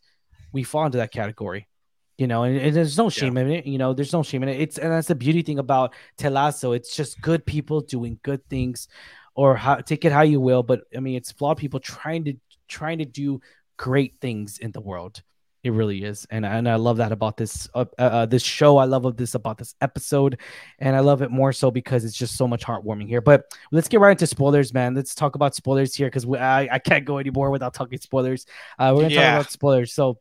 we 0.52 0.62
fall 0.62 0.86
into 0.86 0.98
that 0.98 1.12
category. 1.12 1.68
You 2.16 2.26
know, 2.26 2.44
and, 2.44 2.56
and 2.56 2.74
there's 2.74 2.96
no 2.96 3.10
shame 3.10 3.36
yeah. 3.36 3.42
in 3.42 3.50
it. 3.50 3.66
You 3.66 3.76
know, 3.76 3.92
there's 3.92 4.12
no 4.12 4.22
shame 4.22 4.42
in 4.42 4.48
it. 4.48 4.60
It's 4.60 4.78
and 4.78 4.90
that's 4.90 5.08
the 5.08 5.14
beauty 5.14 5.42
thing 5.42 5.58
about 5.58 5.92
Ted 6.16 6.32
Lasso. 6.32 6.72
It's 6.72 6.96
just 6.96 7.20
good 7.20 7.44
people 7.44 7.82
doing 7.82 8.18
good 8.22 8.48
things, 8.48 8.88
or 9.34 9.54
how 9.54 9.76
take 9.76 10.04
it 10.06 10.12
how 10.12 10.22
you 10.22 10.40
will. 10.40 10.62
But 10.62 10.84
I 10.96 11.00
mean, 11.00 11.16
it's 11.16 11.32
flawed 11.32 11.58
people 11.58 11.80
trying 11.80 12.24
to 12.24 12.34
trying 12.68 12.98
to 12.98 13.04
do 13.04 13.40
great 13.76 14.14
things 14.20 14.58
in 14.58 14.72
the 14.72 14.80
world. 14.80 15.22
It 15.66 15.72
really 15.72 16.04
is, 16.04 16.28
and 16.30 16.46
and 16.46 16.68
I 16.68 16.76
love 16.76 16.98
that 16.98 17.10
about 17.10 17.36
this 17.36 17.68
uh, 17.74 17.86
uh, 17.98 18.02
uh, 18.02 18.26
this 18.26 18.44
show. 18.44 18.76
I 18.76 18.84
love 18.84 19.16
this 19.16 19.34
about 19.34 19.58
this 19.58 19.74
episode, 19.80 20.38
and 20.78 20.94
I 20.94 21.00
love 21.00 21.22
it 21.22 21.32
more 21.32 21.52
so 21.52 21.72
because 21.72 22.04
it's 22.04 22.16
just 22.16 22.36
so 22.36 22.46
much 22.46 22.64
heartwarming 22.64 23.08
here. 23.08 23.20
But 23.20 23.52
let's 23.72 23.88
get 23.88 23.98
right 23.98 24.12
into 24.12 24.28
spoilers, 24.28 24.72
man. 24.72 24.94
Let's 24.94 25.12
talk 25.12 25.34
about 25.34 25.56
spoilers 25.56 25.92
here 25.92 26.06
because 26.06 26.24
I 26.24 26.68
I 26.70 26.78
can't 26.78 27.04
go 27.04 27.18
anymore 27.18 27.50
without 27.50 27.74
talking 27.74 27.98
spoilers. 27.98 28.46
Uh, 28.78 28.92
we're 28.94 29.02
gonna 29.02 29.14
yeah. 29.14 29.32
talk 29.32 29.40
about 29.40 29.50
spoilers. 29.50 29.92
So 29.92 30.20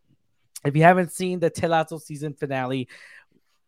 if 0.65 0.75
you 0.75 0.81
haven't 0.81 1.11
seen 1.11 1.39
the 1.39 1.51
Ted 1.51 1.69
Lasso 1.69 1.99
season 1.99 2.33
finale, 2.33 2.87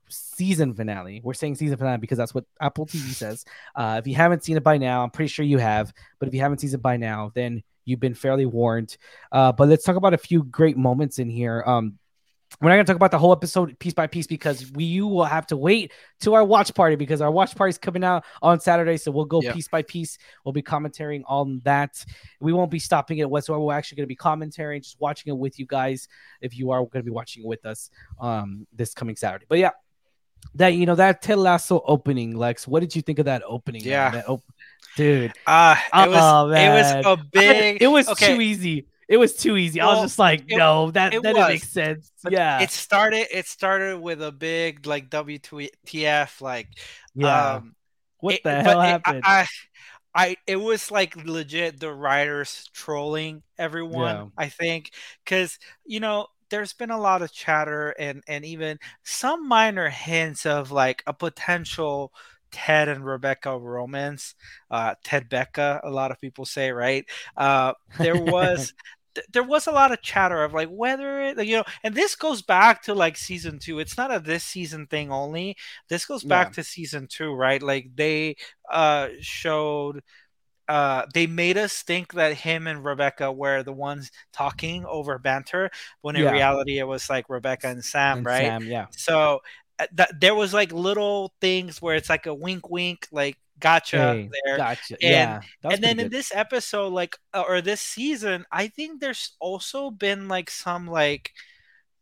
season 0.09 0.73
finale. 0.73 1.21
We're 1.23 1.35
saying 1.35 1.57
season 1.57 1.77
finale 1.77 1.99
because 1.99 2.17
that's 2.17 2.33
what 2.33 2.45
Apple 2.59 2.87
TV 2.87 3.13
says. 3.13 3.45
Uh, 3.75 3.97
if 3.99 4.07
you 4.07 4.15
haven't 4.15 4.43
seen 4.43 4.57
it 4.57 4.63
by 4.63 4.79
now, 4.79 5.03
I'm 5.03 5.11
pretty 5.11 5.29
sure 5.29 5.45
you 5.45 5.59
have. 5.59 5.93
But 6.17 6.27
if 6.27 6.33
you 6.33 6.41
haven't 6.41 6.57
seen 6.57 6.73
it 6.73 6.81
by 6.81 6.97
now, 6.97 7.31
then 7.35 7.61
You've 7.87 7.99
been 7.99 8.13
fairly 8.13 8.45
warned. 8.45 8.97
Uh, 9.31 9.51
but 9.51 9.69
let's 9.69 9.83
talk 9.83 9.95
about 9.95 10.13
a 10.13 10.17
few 10.17 10.43
great 10.43 10.77
moments 10.77 11.19
in 11.19 11.29
here. 11.29 11.63
Um, 11.65 11.97
we're 12.61 12.69
not 12.69 12.75
going 12.75 12.85
to 12.85 12.91
talk 12.91 12.95
about 12.95 13.11
the 13.11 13.19
whole 13.19 13.33
episode 13.33 13.77
piece 13.77 13.93
by 13.93 14.07
piece 14.07 14.25
because 14.25 14.71
we 14.71 14.85
you 14.85 15.05
will 15.05 15.25
have 15.25 15.45
to 15.47 15.57
wait 15.57 15.91
to 16.21 16.33
our 16.33 16.43
watch 16.43 16.73
party 16.73 16.95
because 16.95 17.21
our 17.21 17.29
watch 17.29 17.55
party 17.55 17.69
is 17.69 17.77
coming 17.77 18.03
out 18.03 18.23
on 18.41 18.59
Saturday. 18.59 18.97
So 18.97 19.11
we'll 19.11 19.25
go 19.25 19.41
yep. 19.41 19.53
piece 19.53 19.67
by 19.67 19.81
piece. 19.83 20.17
We'll 20.43 20.53
be 20.53 20.63
commentating 20.63 21.23
on 21.27 21.61
that. 21.65 22.03
We 22.39 22.53
won't 22.53 22.71
be 22.71 22.79
stopping 22.79 23.19
it 23.19 23.29
whatsoever. 23.29 23.61
We're 23.61 23.73
actually 23.73 23.97
going 23.97 24.05
to 24.05 24.07
be 24.07 24.15
commentating, 24.15 24.81
just 24.81 24.99
watching 24.99 25.31
it 25.31 25.37
with 25.37 25.59
you 25.59 25.65
guys 25.65 26.07
if 26.41 26.57
you 26.57 26.71
are 26.71 26.79
going 26.79 26.91
to 26.93 27.03
be 27.03 27.11
watching 27.11 27.43
it 27.43 27.47
with 27.47 27.65
us 27.65 27.89
um, 28.19 28.65
this 28.73 28.93
coming 28.93 29.15
Saturday. 29.15 29.45
But 29.47 29.59
yeah, 29.59 29.71
that 30.55 30.69
you 30.69 30.85
know 30.85 30.95
that 30.95 31.21
Ted 31.21 31.37
Lasso 31.37 31.83
opening, 31.85 32.35
Lex. 32.35 32.67
What 32.67 32.79
did 32.79 32.95
you 32.95 33.01
think 33.01 33.19
of 33.19 33.25
that 33.25 33.43
opening? 33.45 33.83
Yeah, 33.83 34.09
that 34.11 34.29
op- 34.29 34.43
dude. 34.95 35.33
Uh, 35.45 35.75
it 35.93 36.09
was 36.09 36.19
oh, 36.19 36.49
it 36.51 36.69
was 36.69 37.05
a 37.05 37.23
big. 37.31 37.81
it 37.81 37.87
was 37.87 38.07
okay. 38.09 38.35
too 38.35 38.41
easy. 38.41 38.87
It 39.07 39.17
was 39.17 39.35
too 39.35 39.55
easy. 39.55 39.79
Well, 39.79 39.89
I 39.89 39.93
was 39.93 40.03
just 40.03 40.19
like, 40.19 40.41
it, 40.49 40.57
no, 40.57 40.91
that 40.91 41.13
that 41.13 41.21
didn't 41.23 41.47
make 41.47 41.63
sense. 41.63 42.11
Yeah, 42.29 42.61
it 42.61 42.71
started. 42.71 43.27
It 43.31 43.47
started 43.47 43.99
with 43.99 44.21
a 44.21 44.31
big 44.31 44.85
like 44.85 45.09
WTF, 45.09 46.41
like 46.41 46.67
yeah. 47.15 47.55
Um, 47.55 47.75
what 48.19 48.35
it, 48.35 48.43
the 48.43 48.61
hell 48.61 48.81
happened? 48.81 49.21
I, 49.23 49.41
I, 49.41 49.47
I, 50.13 50.35
it 50.45 50.57
was 50.57 50.91
like 50.91 51.15
legit 51.15 51.79
the 51.79 51.93
writers 51.93 52.69
trolling 52.73 53.43
everyone. 53.57 54.15
Yeah. 54.15 54.25
I 54.37 54.49
think 54.49 54.91
because 55.23 55.57
you 55.85 55.99
know 55.99 56.27
there's 56.49 56.73
been 56.73 56.91
a 56.91 56.99
lot 56.99 57.21
of 57.21 57.31
chatter 57.31 57.89
and 57.91 58.23
and 58.27 58.43
even 58.43 58.79
some 59.03 59.47
minor 59.47 59.89
hints 59.89 60.45
of 60.45 60.71
like 60.71 61.03
a 61.07 61.13
potential 61.13 62.11
Ted 62.51 62.89
and 62.89 63.05
Rebecca 63.05 63.57
romance. 63.57 64.35
Uh, 64.69 64.95
Ted 65.03 65.29
Becca, 65.29 65.81
a 65.83 65.89
lot 65.89 66.11
of 66.11 66.19
people 66.19 66.45
say, 66.45 66.71
right? 66.71 67.05
Uh, 67.35 67.73
there 67.97 68.17
was. 68.21 68.73
there 69.33 69.41
was 69.41 69.65
a 69.65 69.71
lot 69.71 69.91
of 69.91 69.99
chatter 70.03 70.43
of 70.43 70.53
like 70.53 70.69
whether 70.69 71.23
it 71.23 71.43
you 71.43 71.57
know 71.57 71.63
and 71.83 71.95
this 71.95 72.13
goes 72.13 72.43
back 72.43 72.83
to 72.83 72.93
like 72.93 73.17
season 73.17 73.57
two 73.57 73.79
it's 73.79 73.97
not 73.97 74.13
a 74.13 74.19
this 74.19 74.43
season 74.43 74.85
thing 74.85 75.11
only 75.11 75.57
this 75.89 76.05
goes 76.05 76.23
back 76.23 76.49
yeah. 76.49 76.53
to 76.53 76.63
season 76.63 77.07
two 77.09 77.33
right 77.33 77.63
like 77.63 77.89
they 77.95 78.35
uh 78.69 79.07
showed 79.19 80.03
uh, 80.67 81.05
they 81.13 81.27
made 81.27 81.57
us 81.57 81.81
think 81.81 82.13
that 82.13 82.33
him 82.33 82.67
and 82.67 82.83
Rebecca 82.83 83.31
were 83.31 83.63
the 83.63 83.73
ones 83.73 84.11
talking 84.33 84.85
over 84.85 85.17
banter 85.17 85.69
when 86.01 86.15
in 86.15 86.23
yeah. 86.23 86.31
reality 86.31 86.77
it 86.77 86.87
was 86.87 87.09
like 87.09 87.29
Rebecca 87.29 87.67
and 87.67 87.83
Sam, 87.83 88.17
and 88.17 88.25
right? 88.25 88.45
Sam, 88.45 88.63
yeah. 88.63 88.87
So 88.91 89.39
uh, 89.79 89.87
that 89.93 90.19
there 90.19 90.35
was 90.35 90.53
like 90.53 90.71
little 90.71 91.33
things 91.41 91.81
where 91.81 91.95
it's 91.95 92.09
like 92.09 92.25
a 92.25 92.33
wink, 92.33 92.69
wink, 92.69 93.07
like 93.11 93.37
gotcha 93.59 93.97
hey, 93.97 94.29
there. 94.45 94.57
Gotcha. 94.57 94.93
And, 95.03 95.11
yeah. 95.11 95.41
And 95.69 95.83
then 95.83 95.99
in 95.99 96.09
this 96.09 96.31
episode, 96.33 96.93
like 96.93 97.17
uh, 97.33 97.43
or 97.47 97.61
this 97.61 97.81
season, 97.81 98.45
I 98.51 98.67
think 98.67 99.01
there's 99.01 99.35
also 99.39 99.91
been 99.91 100.27
like 100.27 100.49
some 100.49 100.87
like 100.87 101.31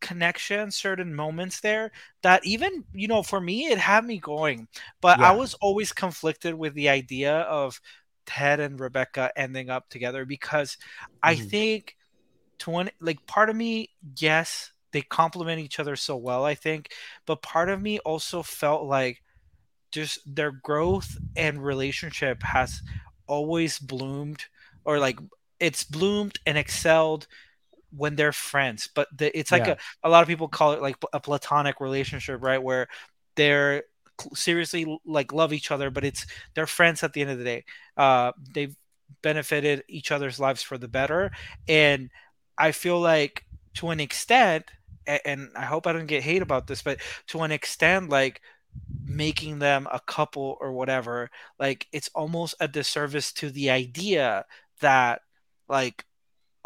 connection 0.00 0.70
certain 0.70 1.14
moments 1.14 1.60
there 1.60 1.90
that 2.22 2.44
even 2.44 2.84
you 2.92 3.08
know 3.08 3.22
for 3.22 3.40
me 3.40 3.66
it 3.66 3.78
had 3.78 4.04
me 4.04 4.18
going 4.18 4.68
but 5.00 5.18
yeah. 5.18 5.30
i 5.30 5.32
was 5.32 5.54
always 5.54 5.90
conflicted 5.92 6.54
with 6.54 6.74
the 6.74 6.88
idea 6.88 7.38
of 7.40 7.80
Ted 8.26 8.60
and 8.60 8.78
Rebecca 8.80 9.30
ending 9.36 9.70
up 9.70 9.88
together 9.88 10.24
because 10.24 10.76
I 11.22 11.36
Mhm. 11.36 11.48
think 11.48 11.96
to 12.60 12.70
one 12.70 12.90
like 13.00 13.26
part 13.26 13.50
of 13.50 13.56
me, 13.56 13.90
yes, 14.18 14.72
they 14.96 15.02
complement 15.02 15.60
each 15.60 15.80
other 15.80 15.96
so 15.96 16.16
well, 16.16 16.44
I 16.44 16.56
think, 16.56 16.92
but 17.26 17.42
part 17.42 17.70
of 17.70 17.82
me 17.82 18.00
also 18.00 18.42
felt 18.42 18.84
like 18.86 19.22
just 19.92 20.18
their 20.26 20.52
growth 20.52 21.16
and 21.36 21.64
relationship 21.64 22.42
has 22.42 22.82
always 23.26 23.78
bloomed 23.78 24.44
or 24.84 24.98
like 24.98 25.18
it's 25.60 25.84
bloomed 25.84 26.38
and 26.46 26.58
excelled 26.58 27.26
when 27.96 28.16
they're 28.16 28.32
friends. 28.32 28.88
But 28.94 29.08
the, 29.16 29.36
it's 29.38 29.52
like 29.52 29.66
Yeah. 29.66 29.68
a, 29.68 29.76
a 30.02 30.08
lot 30.10 30.22
of 30.22 30.28
people 30.28 30.48
call 30.48 30.72
it 30.72 30.82
like 30.82 30.96
a 31.12 31.20
platonic 31.20 31.80
relationship 31.80 32.42
right 32.42 32.62
where 32.62 32.88
they're 33.36 33.84
seriously 34.34 34.98
like 35.04 35.32
love 35.32 35.52
each 35.52 35.70
other 35.70 35.90
but 35.90 36.02
it's 36.04 36.26
they're 36.54 36.66
friends 36.66 37.02
at 37.02 37.12
the 37.12 37.22
end 37.22 37.30
of 37.30 37.38
the 37.38 37.44
day. 37.44 37.64
Uh 37.96 38.32
they've 38.54 38.76
benefited 39.22 39.84
each 39.88 40.10
other's 40.10 40.40
lives 40.40 40.62
for 40.62 40.78
the 40.78 40.88
better. 40.88 41.30
And 41.68 42.10
i 42.58 42.72
feel 42.72 43.00
like 43.00 43.44
to 43.74 43.90
an 43.90 44.00
extent 44.00 44.64
and 45.06 45.50
i 45.56 45.64
hope 45.64 45.86
i 45.86 45.92
don't 45.92 46.06
get 46.06 46.22
hate 46.22 46.42
about 46.42 46.66
this 46.66 46.82
but 46.82 46.98
to 47.26 47.42
an 47.42 47.52
extent 47.52 48.08
like 48.10 48.40
making 49.04 49.58
them 49.58 49.88
a 49.92 50.00
couple 50.00 50.58
or 50.60 50.72
whatever 50.72 51.30
like 51.58 51.86
it's 51.92 52.10
almost 52.14 52.54
a 52.60 52.68
disservice 52.68 53.32
to 53.32 53.50
the 53.50 53.70
idea 53.70 54.44
that 54.80 55.22
like 55.68 56.05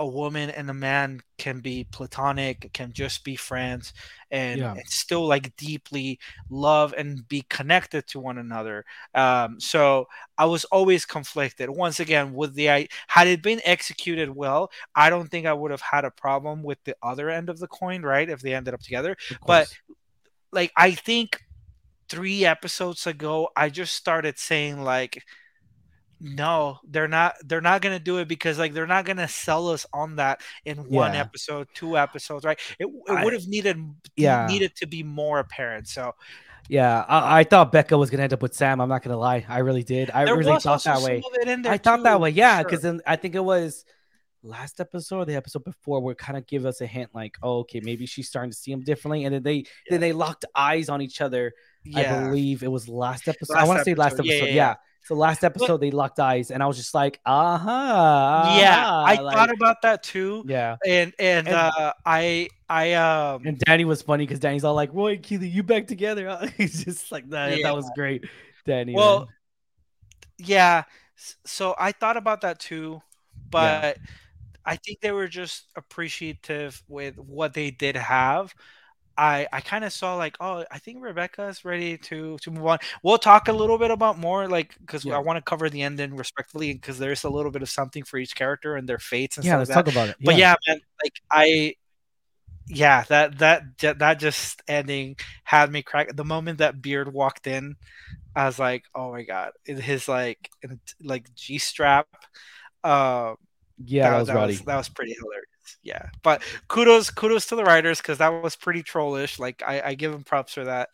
a 0.00 0.06
woman 0.06 0.50
and 0.50 0.68
a 0.70 0.74
man 0.74 1.20
can 1.38 1.60
be 1.60 1.86
platonic 1.92 2.72
can 2.72 2.92
just 2.92 3.22
be 3.22 3.36
friends 3.36 3.92
and, 4.30 4.58
Yeah. 4.60 4.72
and 4.72 4.88
still 4.88 5.26
like 5.28 5.54
deeply 5.56 6.18
love 6.48 6.94
and 6.98 7.28
be 7.28 7.42
connected 7.48 8.06
to 8.08 8.18
one 8.18 8.38
another. 8.38 8.84
Um, 9.14 9.60
so 9.60 10.08
i 10.38 10.46
was 10.46 10.64
always 10.66 11.04
conflicted. 11.04 11.68
Once 11.70 12.00
again 12.00 12.32
with 12.34 12.54
the 12.54 12.70
i 12.70 12.88
had 13.08 13.28
it 13.28 13.42
been 13.42 13.60
executed 13.64 14.28
well 14.34 14.70
i 14.94 15.10
don't 15.10 15.28
think 15.30 15.46
i 15.46 15.52
would 15.52 15.70
have 15.70 15.82
had 15.94 16.04
a 16.06 16.10
problem 16.10 16.62
with 16.62 16.78
the 16.84 16.96
other 17.02 17.28
end 17.30 17.48
of 17.50 17.58
the 17.58 17.68
coin 17.68 18.02
right 18.02 18.28
if 18.30 18.40
they 18.40 18.54
ended 18.54 18.74
up 18.74 18.80
together. 18.80 19.16
But- 19.46 19.68
like 20.52 20.72
I 20.76 20.90
think 20.92 21.40
three 22.08 22.44
episodes 22.44 23.06
ago, 23.06 23.50
I 23.54 23.68
just 23.68 23.94
started 23.94 24.36
saying 24.38 24.82
like, 24.82 25.22
no, 26.20 26.78
they're 26.84 27.08
not. 27.08 27.36
They're 27.44 27.60
not 27.62 27.80
gonna 27.80 27.98
do 27.98 28.18
it 28.18 28.28
because 28.28 28.58
like 28.58 28.74
they're 28.74 28.86
not 28.86 29.04
gonna 29.06 29.26
sell 29.28 29.68
us 29.68 29.86
on 29.92 30.16
that 30.16 30.42
in 30.64 30.76
one 30.90 31.14
Yeah. 31.14 31.20
episode, 31.20 31.68
two 31.74 31.96
episodes, 31.96 32.44
right? 32.44 32.58
It, 32.78 32.86
it 32.86 33.24
would 33.24 33.32
have 33.32 33.46
needed 33.46 33.78
Yeah. 34.16 34.46
needed 34.46 34.76
to 34.76 34.86
be 34.86 35.02
more 35.02 35.38
apparent. 35.38 35.88
So 35.88 36.14
Yeah, 36.68 37.04
I, 37.08 37.40
I 37.40 37.44
thought 37.44 37.72
Becca 37.72 37.96
was 37.96 38.10
gonna 38.10 38.22
end 38.24 38.32
up 38.34 38.42
with 38.42 38.54
Sam. 38.54 38.80
I'm 38.80 38.88
not 38.88 39.02
gonna 39.02 39.16
lie, 39.16 39.44
I 39.48 39.58
really 39.60 39.82
did. 39.82 40.10
I 40.10 40.26
there 40.26 40.36
really 40.36 40.60
thought 40.60 40.84
that 40.84 41.00
way. 41.00 41.16
of 41.18 41.24
it 41.40 41.48
in 41.48 41.62
there 41.62 41.72
I 41.72 41.78
thought 41.78 41.96
too, 41.98 42.02
that 42.04 42.20
way, 42.20 42.30
yeah, 42.30 42.58
sure. 42.58 42.64
because 42.64 42.82
then 42.82 43.00
I 43.06 43.16
think 43.16 43.34
it 43.34 43.44
was 43.44 43.84
last 44.42 44.80
episode 44.80 45.18
or 45.18 45.24
the 45.24 45.36
episode 45.36 45.64
before 45.64 46.00
where 46.00 46.14
kind 46.14 46.38
of 46.38 46.46
give 46.46 46.64
us 46.64 46.80
a 46.80 46.86
hint 46.86 47.10
like, 47.14 47.36
oh, 47.42 47.58
okay, 47.60 47.80
maybe 47.82 48.06
she's 48.06 48.28
starting 48.28 48.50
to 48.50 48.56
see 48.56 48.72
him 48.72 48.82
differently, 48.82 49.24
and 49.24 49.34
then 49.34 49.42
they 49.42 49.54
Yeah. 49.56 49.62
then 49.90 50.00
they 50.00 50.12
locked 50.12 50.44
eyes 50.54 50.88
on 50.88 51.00
each 51.02 51.20
other. 51.20 51.52
I 51.96 52.04
believe 52.04 52.62
it 52.62 52.70
was 52.70 52.88
last 52.88 53.26
episode. 53.26 53.56
I 53.56 53.64
want 53.64 53.78
to 53.78 53.84
say 53.84 53.94
last 53.94 54.14
episode. 54.14 54.26
Yeah, 54.26 54.34
yeah, 54.36 54.44
yeah. 54.44 54.54
yeah. 54.54 54.74
So 55.10 55.16
last 55.16 55.42
episode 55.42 55.78
they 55.78 55.90
locked 55.90 56.20
eyes, 56.20 56.52
and 56.52 56.62
I 56.62 56.68
was 56.68 56.76
just 56.76 56.94
like, 56.94 57.18
uh 57.26 57.58
huh, 57.58 58.56
yeah. 58.60 58.88
I 58.88 59.16
like, 59.20 59.36
thought 59.36 59.52
about 59.52 59.82
that 59.82 60.04
too, 60.04 60.44
yeah. 60.46 60.76
and 60.86 61.12
and, 61.18 61.48
And- 61.48 61.56
uh, 61.56 61.92
I 62.06 62.48
I 62.68 62.92
um 62.92 63.44
And 63.44 63.58
Danny 63.58 63.84
was 63.84 64.02
funny 64.02 64.24
because 64.24 64.38
Danny's 64.38 64.62
all 64.62 64.76
like, 64.76 64.90
Roy 64.94 65.14
and 65.14 65.22
Keeley, 65.24 65.48
you 65.48 65.64
back 65.64 65.88
together? 65.88 66.28
huh?" 66.28 66.46
He's 66.56 66.84
just 66.84 67.10
like 67.10 67.28
that. 67.30 67.58
Yeah. 67.58 67.64
That 67.64 67.74
was 67.74 67.90
great, 67.96 68.24
Danny. 68.64 68.94
Well, 68.94 69.18
man. 69.20 69.28
yeah 70.38 70.84
so 71.44 71.74
i 71.76 71.90
thought 71.92 72.16
about 72.16 72.40
that 72.42 72.58
too 72.60 73.02
but 73.50 73.98
i 74.64 74.76
think 74.76 75.00
they 75.00 75.12
were 75.12 75.28
just 75.28 75.66
appreciative 75.76 76.82
with 76.88 77.18
what 77.18 77.52
they 77.52 77.70
did 77.72 77.96
have 77.96 78.54
i 79.20 79.46
i 79.52 79.60
kind 79.60 79.84
of 79.84 79.92
saw 79.92 80.16
like 80.16 80.34
oh 80.40 80.64
i 80.70 80.78
think 80.78 81.02
rebecca's 81.02 81.64
ready 81.64 81.98
to 81.98 82.38
to 82.38 82.50
move 82.50 82.64
on. 82.66 82.78
We'll 83.02 83.18
talk 83.18 83.48
a 83.48 83.52
little 83.52 83.76
bit 83.78 83.90
about 83.90 84.18
more 84.18 84.48
like 84.48 84.74
because 84.80 85.04
Yeah. 85.04 85.16
i 85.16 85.18
want 85.18 85.36
to 85.36 85.42
cover 85.42 85.68
the 85.68 85.82
ending 85.82 86.16
respectfully 86.16 86.72
because 86.72 86.98
there's 86.98 87.22
a 87.24 87.30
little 87.30 87.50
bit 87.52 87.60
of 87.62 87.68
something 87.68 88.02
for 88.02 88.16
each 88.18 88.34
character 88.34 88.76
and 88.76 88.88
their 88.88 88.98
fates 88.98 89.36
and 89.36 89.44
yeah, 89.44 89.62
stuff 89.62 89.68
let's 89.68 89.70
like 89.76 89.84
that. 89.84 89.92
talk 89.92 89.94
about 89.94 90.08
it. 90.08 90.16
but 90.24 90.36
yeah. 90.36 90.54
man 90.66 90.80
like 91.04 91.12
i 91.30 91.74
yeah 92.66 93.04
that 93.08 93.38
that 93.38 93.62
that 93.98 94.18
just 94.18 94.62
ending 94.68 95.16
had 95.44 95.70
me 95.70 95.82
crack 95.82 96.14
the 96.16 96.24
moment 96.24 96.58
that 96.58 96.80
beard 96.80 97.12
walked 97.12 97.46
in 97.46 97.74
i 98.34 98.46
was 98.46 98.58
like 98.58 98.84
oh 98.94 99.10
my 99.10 99.22
god. 99.22 99.50
His 99.64 100.08
like 100.08 100.48
like 101.02 101.34
g 101.34 101.58
strap 101.58 102.06
uh 102.84 103.34
yeah, 103.84 104.10
that, 104.10 104.18
was 104.18 104.28
that 104.28 104.46
was 104.46 104.60
that 104.62 104.76
was 104.76 104.88
pretty 104.88 105.14
hilarious 105.18 105.49
yeah 105.82 106.08
but 106.22 106.42
kudos 106.68 107.10
kudos 107.10 107.46
to 107.46 107.56
the 107.56 107.64
writers 107.64 107.98
because 107.98 108.18
that 108.18 108.28
was 108.42 108.56
pretty 108.56 108.82
trollish 108.82 109.38
like 109.38 109.62
i 109.66 109.80
i 109.86 109.94
give 109.94 110.12
them 110.12 110.24
props 110.24 110.54
for 110.54 110.64
that 110.64 110.88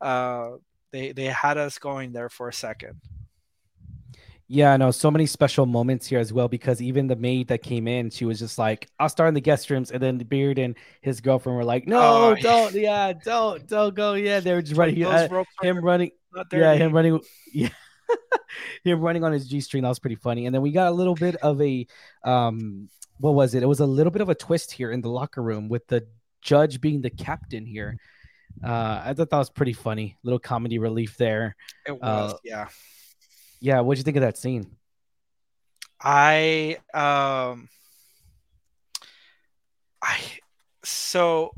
uh 0.00 0.50
they 0.92 1.12
they 1.12 1.26
had 1.26 1.58
us 1.58 1.78
going 1.78 2.12
there 2.12 2.28
for 2.28 2.48
a 2.48 2.52
second 2.52 3.00
Yeah, 4.48 4.76
no, 4.76 4.90
so 4.90 5.10
many 5.10 5.24
special 5.26 5.64
moments 5.64 6.06
here 6.06 6.18
as 6.18 6.32
well 6.32 6.46
because 6.48 6.82
even 6.82 7.06
the 7.06 7.16
maid 7.16 7.48
that 7.48 7.62
came 7.62 7.88
in, 7.88 8.10
she 8.10 8.26
was 8.26 8.38
just 8.38 8.58
like, 8.58 8.88
"I'll 8.98 9.08
start 9.08 9.28
in 9.28 9.34
the 9.34 9.40
guest 9.40 9.70
rooms," 9.70 9.90
and 9.90 10.02
then 10.02 10.18
the 10.18 10.24
beard 10.24 10.58
and 10.58 10.76
his 11.00 11.20
girlfriend 11.22 11.56
were 11.56 11.64
like, 11.64 11.86
"No, 11.86 11.98
Oh, 11.98 12.34
don't, 12.34 12.74
yeah, 12.74 13.12
don't, 13.14 13.66
don't 13.66 13.94
go." 13.94 14.14
Yeah, 14.14 14.40
they 14.40 14.52
were 14.52 14.62
just 14.62 14.76
running. 14.76 15.02
Uh, 15.04 15.28
him 15.62 15.82
running, 15.82 16.10
yeah, 16.52 16.74
him 16.74 16.92
running, 16.92 17.20
yeah, 17.52 17.68
him 18.84 19.00
running 19.00 19.24
on 19.24 19.32
his 19.32 19.48
g 19.48 19.60
string. 19.60 19.82
That 19.82 19.88
was 19.88 19.98
pretty 19.98 20.16
funny. 20.16 20.46
And 20.46 20.54
then 20.54 20.62
we 20.62 20.72
got 20.72 20.88
a 20.88 20.94
little 20.94 21.14
bit 21.14 21.36
of 21.36 21.60
a, 21.60 21.86
um, 22.24 22.88
what 23.18 23.34
was 23.34 23.54
it? 23.54 23.62
It 23.62 23.66
was 23.66 23.80
a 23.80 23.86
little 23.86 24.10
bit 24.10 24.22
of 24.22 24.28
a 24.28 24.34
twist 24.34 24.72
here 24.72 24.90
in 24.90 25.00
the 25.00 25.08
locker 25.10 25.42
room 25.42 25.68
with 25.68 25.86
the 25.86 26.06
judge 26.40 26.80
being 26.80 27.00
the 27.00 27.10
captain 27.10 27.64
here. 27.64 27.96
Uh, 28.62 29.02
I 29.04 29.14
thought 29.14 29.30
that 29.30 29.38
was 29.38 29.50
pretty 29.50 29.72
funny. 29.72 30.16
Little 30.22 30.38
comedy 30.38 30.78
relief 30.78 31.16
there. 31.16 31.56
it 31.86 31.92
was 31.92 32.32
uh, 32.34 32.36
yeah 32.44 32.68
Yeah, 33.60 33.80
what'd 33.80 33.98
you 33.98 34.04
think 34.04 34.16
of 34.16 34.22
that 34.22 34.36
scene? 34.36 34.76
I 36.00 36.78
um 36.92 37.68
I 40.02 40.18
so 40.82 41.52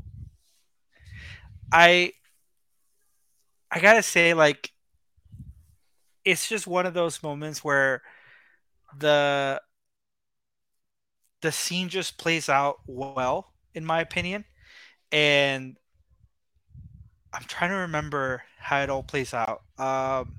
I 1.71 2.13
I 3.71 3.79
gotta 3.79 4.03
say 4.03 4.35
like 4.35 4.71
it's 6.25 6.49
just 6.49 6.65
one 6.67 6.85
of 6.85 6.93
those 6.93 7.21
moments 7.23 7.63
where 7.63 8.01
the 8.97 9.61
the 11.41 11.51
scene 11.51 11.87
just 11.89 12.17
plays 12.17 12.49
out 12.49 12.79
well 12.87 13.53
in 13.73 13.85
my 13.85 14.01
opinion 14.01 14.43
and 15.11 15.77
I'm 17.33 17.43
trying 17.43 17.69
to 17.71 17.77
remember 17.77 18.41
how 18.57 18.81
it 18.81 18.89
all 18.89 19.03
plays 19.03 19.33
out. 19.33 19.61
Um 19.77 20.35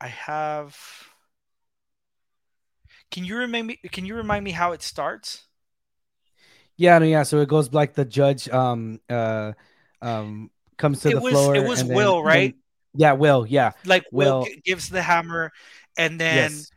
I 0.00 0.08
have 0.08 0.76
can 3.10 3.24
you 3.24 3.36
remind 3.36 3.66
me? 3.66 3.78
Can 3.92 4.06
you 4.06 4.14
remind 4.16 4.42
me 4.44 4.50
how 4.52 4.72
it 4.72 4.82
starts? 4.82 5.44
Yeah, 6.76 6.98
no, 6.98 7.04
yeah. 7.04 7.22
So 7.24 7.40
it 7.40 7.48
goes 7.48 7.72
like 7.72 7.92
the 7.94 8.04
judge 8.06 8.48
um 8.48 9.00
uh 9.08 9.52
um 10.00 10.50
comes 10.78 11.00
to 11.02 11.10
It 11.10 11.14
the 11.16 11.20
was- 11.20 11.32
floor. 11.32 11.54
it 11.54 11.68
was 11.68 11.84
then- 11.86 11.94
Will, 11.94 12.16
and 12.18 12.26
right? 12.26 12.56
Yeah, 12.94 13.12
Will. 13.12 13.46
Yeah. 13.46 13.72
Like 13.84 14.04
Will 14.12 14.44
gi- 14.44 14.62
gives 14.64 14.88
the 14.88 15.02
hammer, 15.02 15.52
and 15.96 16.20
then 16.20 16.50
yes. 16.50 16.70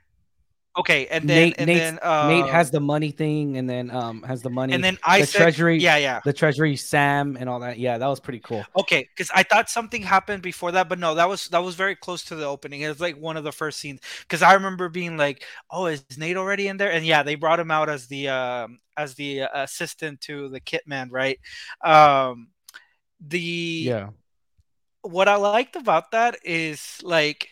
okay, 0.78 1.08
and 1.08 1.28
then 1.30 1.49
Nate, 1.49 1.56
and 1.58 1.69
then 1.69 1.99
uh, 2.01 2.28
Nate 2.28 2.51
has 2.51 2.71
the 2.71 2.80
money 2.80 3.12
thing, 3.12 3.58
and 3.58 3.69
then 3.69 3.91
um 3.91 4.23
has 4.23 4.41
the 4.41 4.49
money, 4.49 4.73
and 4.73 4.84
then 4.84 4.97
Isaac. 5.06 5.36
treasury- 5.36 5.80
Yeah, 5.80 5.97
yeah. 5.97 6.21
the 6.23 6.34
treasury, 6.34 6.75
Sam, 6.75 7.38
and 7.39 7.49
all 7.49 7.60
that. 7.62 7.78
Yeah, 7.80 7.97
that 7.97 8.08
was 8.08 8.19
pretty 8.19 8.39
cool. 8.39 8.65
Okay, 8.78 9.08
because 9.15 9.30
I 9.34 9.43
thought 9.43 9.69
something 9.69 10.01
happened 10.01 10.41
before 10.41 10.71
that, 10.73 10.88
but 10.89 10.99
no, 10.99 11.15
that 11.15 11.28
was 11.28 11.47
that 11.49 11.63
was 11.63 11.75
very 11.75 11.95
close 11.95 12.23
to 12.25 12.36
the 12.36 12.45
opening. 12.45 12.82
It 12.82 12.89
was 12.89 12.99
like 13.01 13.17
one 13.17 13.38
of 13.38 13.43
the 13.43 13.51
first 13.51 13.80
scenes 13.80 13.99
because 14.21 14.41
I 14.41 14.54
remember 14.54 14.89
being 14.89 15.17
like, 15.17 15.43
"Oh, 15.69 15.88
is 15.88 16.06
Nate 16.17 16.38
already 16.38 16.67
in 16.67 16.78
there?" 16.78 16.91
And 16.91 17.06
yeah, 17.06 17.23
they 17.23 17.36
brought 17.36 17.60
him 17.60 17.71
out 17.71 17.89
as 17.89 18.08
the 18.08 18.30
um 18.30 18.80
as 18.97 19.15
the 19.15 19.41
uh, 19.43 19.63
assistant 19.63 20.21
to 20.21 20.47
the 20.49 20.60
Kit 20.62 20.84
Man, 20.88 21.10
right? 21.10 21.39
Um, 21.84 22.49
the 23.19 23.39
Yeah. 23.39 24.10
What 25.05 25.27
I 25.27 25.35
liked 25.35 25.75
about 25.75 26.11
that 26.11 26.37
is 26.43 26.99
like 27.03 27.49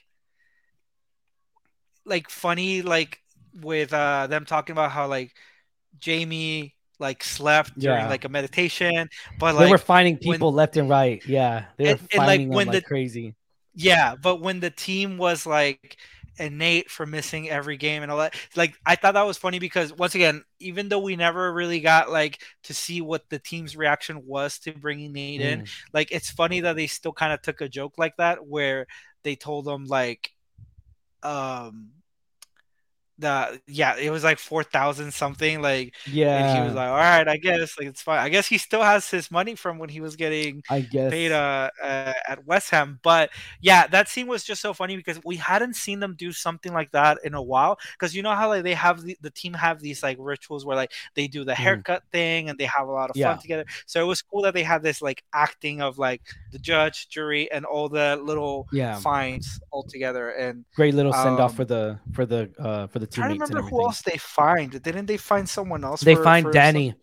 like 2.05 2.29
funny 2.29 2.81
like 2.81 3.19
with 3.61 3.93
uh 3.93 4.27
them 4.27 4.45
talking 4.45 4.73
about 4.73 4.91
how 4.91 5.07
like 5.07 5.33
Jamie 5.99 6.75
like 6.99 7.23
slept 7.23 7.77
during 7.77 8.05
like 8.07 8.23
a 8.25 8.29
meditation, 8.29 9.09
but 9.39 9.55
like 9.55 9.65
they 9.65 9.71
were 9.71 9.77
finding 9.77 10.15
when- 10.23 10.37
people 10.37 10.53
left 10.53 10.77
and 10.77 10.89
right. 10.89 11.21
Yeah, 11.27 11.65
they 11.77 11.85
were 11.85 11.89
And- 11.91 11.99
and, 11.99 12.17
like, 12.19 12.27
finding 12.27 12.49
when 12.49 12.67
like 12.67 12.75
the- 12.75 12.81
crazy. 12.81 13.35
yeah, 13.75 14.15
but 14.15 14.41
when 14.41 14.59
the 14.59 14.69
team 14.69 15.17
was 15.17 15.45
like 15.45 15.97
innate 16.37 16.89
for 16.89 17.05
missing 17.05 17.49
every 17.49 17.77
game 17.77 18.03
and 18.03 18.11
all 18.11 18.17
that, 18.19 18.35
like 18.55 18.75
I 18.85 18.95
thought 18.95 19.13
that 19.13 19.25
was 19.27 19.37
funny 19.37 19.59
because 19.59 19.93
once 19.93 20.15
again, 20.15 20.43
even 20.59 20.89
though 20.89 20.99
we 20.99 21.15
never 21.15 21.53
really 21.53 21.79
got 21.79 22.09
like 22.11 22.41
to 22.63 22.73
see 22.73 23.01
what 23.01 23.29
the 23.29 23.39
team's 23.39 23.75
reaction 23.75 24.25
was 24.25 24.59
to 24.59 24.73
bringing 24.73 25.13
Nate 25.13 25.41
in, 25.41 25.61
Mm. 25.61 25.67
like 25.93 26.11
it's 26.11 26.31
funny 26.31 26.61
that 26.61 26.75
they 26.75 26.87
still 26.87 27.13
kind 27.13 27.33
of 27.33 27.41
took 27.41 27.61
a 27.61 27.69
joke 27.69 27.93
like 27.97 28.17
that 28.17 28.45
where 28.47 28.87
they 29.23 29.35
told 29.35 29.67
him 29.67 29.85
like 29.85 30.31
um 31.23 31.89
the 33.17 33.61
yeah, 33.67 33.95
it 33.97 34.09
was 34.09 34.23
like 34.23 34.39
four 34.39 34.63
thousand 34.63 35.13
something. 35.13 35.61
Like 35.61 35.95
yeah, 36.05 36.37
and 36.37 36.57
he 36.57 36.65
was 36.65 36.73
like, 36.73 36.89
"All 36.89 36.95
right, 36.95 37.27
I 37.27 37.37
guess 37.37 37.77
like 37.77 37.87
it's 37.87 38.01
fine. 38.01 38.19
I 38.19 38.29
guess 38.29 38.47
he 38.47 38.57
still 38.57 38.81
has 38.81 39.09
his 39.09 39.29
money 39.29 39.55
from 39.55 39.77
when 39.77 39.89
he 39.89 40.01
was 40.01 40.15
getting 40.15 40.63
I 40.69 40.81
guess 40.81 41.11
paid 41.11 41.31
uh, 41.31 41.69
uh, 41.81 42.13
at 42.27 42.45
West 42.45 42.71
Ham." 42.71 42.99
But 43.03 43.29
yeah, 43.61 43.87
that 43.87 44.09
scene 44.09 44.27
was 44.27 44.43
just 44.43 44.61
so 44.61 44.73
funny 44.73 44.97
because 44.97 45.19
we 45.23 45.35
hadn't 45.35 45.75
seen 45.75 45.99
them 45.99 46.15
do 46.17 46.31
something 46.31 46.73
like 46.73 46.91
that 46.91 47.19
in 47.23 47.33
a 47.33 47.41
while. 47.41 47.77
Because 47.93 48.15
you 48.15 48.23
know 48.23 48.33
how 48.33 48.49
like 48.49 48.63
they 48.63 48.73
have 48.73 49.03
the, 49.03 49.17
the 49.21 49.31
team 49.31 49.53
have 49.53 49.79
these 49.79 50.01
like 50.01 50.17
rituals 50.19 50.65
where 50.65 50.75
like 50.75 50.91
they 51.15 51.27
do 51.27 51.43
the 51.43 51.55
haircut 51.55 52.03
mm. 52.03 52.11
thing 52.11 52.49
and 52.49 52.57
they 52.57 52.65
have 52.65 52.87
a 52.87 52.91
lot 52.91 53.09
of 53.09 53.15
yeah. 53.15 53.33
fun 53.33 53.41
together. 53.41 53.65
So 53.85 54.01
it 54.01 54.07
was 54.07 54.21
cool 54.21 54.41
that 54.43 54.53
they 54.53 54.63
had 54.63 54.81
this 54.81 55.01
like 55.01 55.23
acting 55.33 55.81
of 55.81 55.97
like 55.97 56.21
the 56.51 56.59
judge, 56.59 57.09
jury, 57.09 57.51
and 57.51 57.65
all 57.65 57.89
the 57.89 58.19
little 58.23 58.67
yeah. 58.71 58.97
fines 58.99 59.59
all 59.71 59.83
together. 59.83 60.29
And 60.31 60.65
great 60.75 60.95
little 60.95 61.13
send 61.13 61.39
off 61.39 61.51
um, 61.51 61.55
for 61.55 61.65
the 61.65 61.99
for 62.13 62.25
the 62.25 62.49
uh 62.59 62.87
for 62.87 62.99
the 62.99 63.02
teammates. 63.07 63.41
I 63.41 63.45
remember 63.45 63.61
who 63.61 63.83
else 63.83 64.01
they 64.01 64.17
find. 64.17 64.81
Didn't 64.81 65.05
they 65.05 65.17
find 65.17 65.47
someone 65.47 65.83
else? 65.83 66.01
They 66.01 66.15
for, 66.15 66.23
find 66.23 66.45
for 66.45 66.51
Danny. 66.51 66.91
Some... 66.91 66.99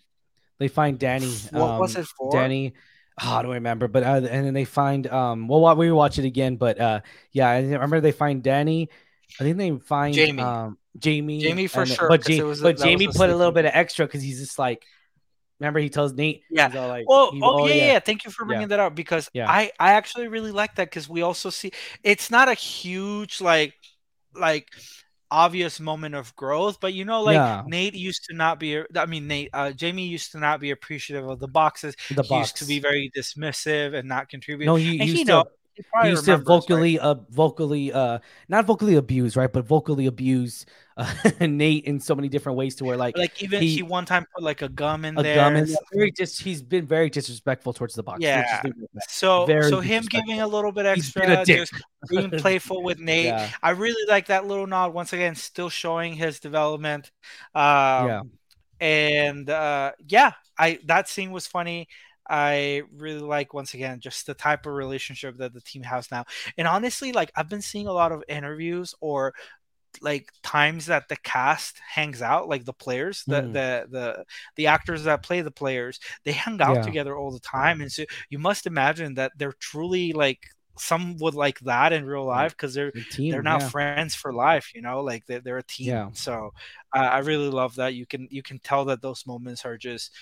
They 0.59 0.69
find 0.69 0.99
Danny. 0.99 1.33
What 1.51 1.71
um, 1.71 1.79
was 1.81 1.97
it 1.97 2.07
for? 2.07 2.33
Danny. 2.33 2.75
Oh, 3.23 3.37
I 3.37 3.43
don't 3.43 3.53
remember, 3.53 3.89
but 3.89 4.03
uh, 4.03 4.27
and 4.31 4.47
then 4.47 4.55
they 4.55 4.65
find 4.65 5.07
um. 5.07 5.49
Well, 5.49 5.77
we 5.77 5.91
watch 5.93 6.19
it 6.19 6.25
again, 6.25 6.57
but 6.57 6.81
uh, 6.81 7.01
yeah, 7.33 7.49
I 7.49 7.61
remember 7.61 8.01
they 8.01 8.13
find 8.13 8.43
Danny. 8.43 8.89
I 9.39 9.45
think 9.45 9.57
they 9.59 9.71
find 9.79 10.15
Jamie. 10.15 10.43
Um, 10.43 10.79
Jamie. 10.99 11.41
Jamie 11.41 11.67
for 11.67 11.87
sure. 11.87 12.09
But, 12.09 12.25
Jamie, 12.25 12.43
was, 12.43 12.61
but 12.61 12.79
Jamie 12.79 13.07
put 13.07 13.31
a 13.31 13.37
little 13.37 13.53
bit 13.53 13.65
of 13.65 13.73
extra 13.75 14.07
because 14.07 14.23
he's 14.23 14.41
just 14.41 14.59
like 14.59 14.85
Remember, 15.61 15.79
he 15.79 15.91
tells 15.91 16.15
Nate. 16.15 16.43
Yeah. 16.51 16.69
Like, 16.69 17.05
oh, 17.07 17.39
oh, 17.43 17.67
yeah, 17.67 17.75
yeah, 17.75 17.87
yeah, 17.93 17.99
Thank 18.01 18.25
you 18.25 18.31
for 18.31 18.47
bringing 18.47 18.63
yeah. 18.63 18.77
that 18.77 18.81
up 18.81 18.95
because 18.95 19.31
yeah. 19.35 19.49
I 19.49 19.71
I 19.79 19.93
actually 19.93 20.29
really 20.29 20.53
like 20.53 20.75
that 20.77 20.89
because 20.89 21.09
we 21.09 21.21
also 21.21 21.51
see 21.51 21.71
it's 22.03 22.31
not 22.31 22.49
a 22.49 22.55
huge 22.55 23.43
like 23.43 23.75
like 24.35 24.69
obvious 25.31 25.79
moment 25.81 26.15
of 26.15 26.35
growth 26.37 26.79
but 26.81 26.93
you 26.93 27.05
know 27.05 27.23
like 27.23 27.35
yeah. 27.35 27.63
nate 27.67 27.95
used 27.95 28.25
to 28.25 28.35
not 28.35 28.59
be 28.59 28.83
i 28.97 29.07
mean 29.07 29.27
nate 29.27 29.51
uh, 29.53 29.71
jamie 29.71 30.07
used 30.07 30.33
to 30.33 30.39
not 30.39 30.61
be 30.61 30.71
appreciative 30.71 31.29
of 31.29 31.39
the 31.39 31.49
boxes 31.49 31.95
the 32.11 32.23
he 32.23 32.29
box. 32.29 32.49
used 32.49 32.57
to 32.57 32.65
be 32.65 32.81
very 32.81 33.11
dismissive 33.17 33.95
and 33.95 34.09
not 34.09 34.29
contribute 34.29 34.67
no 34.67 34.75
he 34.75 34.99
and 34.99 35.09
used 35.09 35.19
he 35.19 35.25
to 35.25 35.31
know, 35.31 35.45
he 36.03 36.09
used 36.09 36.25
to 36.25 36.37
vocally 36.37 36.99
right? 36.99 37.05
uh 37.05 37.15
vocally 37.31 37.93
uh 37.93 38.19
not 38.49 38.67
vocally 38.67 38.97
abuse 38.97 39.37
right 39.37 39.53
but 39.53 39.65
vocally 39.65 40.07
abuse 40.07 40.67
uh, 41.01 41.15
Nate 41.41 41.85
in 41.85 41.99
so 41.99 42.15
many 42.15 42.29
different 42.29 42.59
ways 42.59 42.75
to 42.77 42.85
where 42.85 42.97
like 42.97 43.17
like 43.17 43.43
even 43.43 43.63
he, 43.63 43.83
one 43.83 44.05
time 44.05 44.27
put 44.35 44.43
like 44.43 44.63
a 44.63 44.69
gum 44.69 45.05
in 45.05 45.19
a 45.19 45.23
there. 45.23 45.37
Gum. 45.37 45.67
Very 45.93 46.11
just 46.13 46.43
he's 46.43 46.63
been 46.63 46.87
very 46.87 47.09
disrespectful 47.09 47.73
towards 47.73 47.95
the 47.95 48.03
box. 48.03 48.21
Yeah. 48.21 48.63
So 49.09 49.47
very 49.47 49.71
so 49.71 49.81
him 49.81 50.05
giving 50.09 50.41
a 50.41 50.47
little 50.47 50.73
bit 50.73 50.87
extra, 50.87 51.45
just 51.45 51.73
being 52.09 52.31
playful 52.31 52.83
with 52.83 52.99
Nate. 52.99 53.27
Yeah. 53.27 53.51
I 53.63 53.71
really 53.71 54.05
like 54.09 54.27
that 54.27 54.47
little 54.47 54.67
nod. 54.67 54.93
Once 54.93 55.13
again, 55.13 55.35
still 55.35 55.71
showing 55.71 56.15
his 56.15 56.39
development. 56.41 57.11
Um, 57.55 57.63
yeah. 58.07 58.23
And 58.81 59.49
uh, 59.49 59.93
yeah, 60.07 60.33
I 60.59 60.81
that 60.85 61.09
scene 61.09 61.31
was 61.31 61.47
funny. 61.47 61.89
I 62.31 62.83
really 62.97 63.21
like 63.21 63.53
once 63.53 63.75
again 63.75 63.99
just 63.99 64.27
the 64.27 64.35
type 64.35 64.65
of 64.65 64.73
relationship 64.73 65.37
that 65.39 65.53
the 65.53 65.61
team 65.61 65.83
has 65.83 66.11
now. 66.13 66.25
And 66.57 66.69
honestly, 66.69 67.13
like 67.13 67.33
I've 67.35 67.49
been 67.49 67.61
seeing 67.61 67.89
a 67.89 67.93
lot 67.93 68.13
of 68.13 68.23
interviews 68.29 68.95
or 69.01 69.35
like 70.01 70.31
times 70.45 70.87
that 70.87 71.09
the 71.09 71.17
cast 71.17 71.81
hangs 71.81 72.23
out 72.23 72.49
like 72.49 72.65
the 72.65 72.73
players 72.73 73.25
the 73.27 73.43
mm. 73.43 73.53
the 73.53 73.87
the 73.91 74.25
the 74.55 74.69
actors 74.69 75.03
that 75.03 75.21
play 75.21 75.41
the 75.41 75.51
players 75.51 75.99
they 76.25 76.31
hang 76.31 76.61
out 76.61 76.77
yeah. 76.77 76.83
together 76.83 77.17
all 77.17 77.33
the 77.33 77.41
time 77.41 77.81
and 77.81 77.91
so 77.91 78.05
you 78.29 78.39
must 78.39 78.69
imagine 78.69 79.15
that 79.15 79.33
they're 79.37 79.53
truly 79.59 80.13
like 80.13 80.47
some 80.79 81.17
would 81.17 81.35
like 81.35 81.59
that 81.61 81.93
in 81.93 82.07
real 82.07 82.25
life 82.25 82.53
because 82.53 82.73
they're 82.73 82.93
team, 83.11 83.33
they're 83.33 83.43
now 83.43 83.59
yeah. 83.59 83.69
friends 83.69 84.15
for 84.15 84.33
life 84.33 84.71
you 84.75 84.81
know 84.81 85.03
like 85.03 85.27
they're, 85.27 85.41
they're 85.41 85.59
a 85.59 85.63
team 85.65 85.89
yeah. 85.89 86.09
so 86.13 86.53
uh, 86.95 87.01
i 87.01 87.19
really 87.19 87.51
love 87.51 87.75
that 87.75 87.95
you 87.95 88.07
can 88.07 88.29
you 88.31 88.43
can 88.43 88.61
tell 88.61 88.85
that 88.85 89.03
those 89.03 89.27
moments 89.27 89.65
are 89.65 89.77
just 89.77 90.13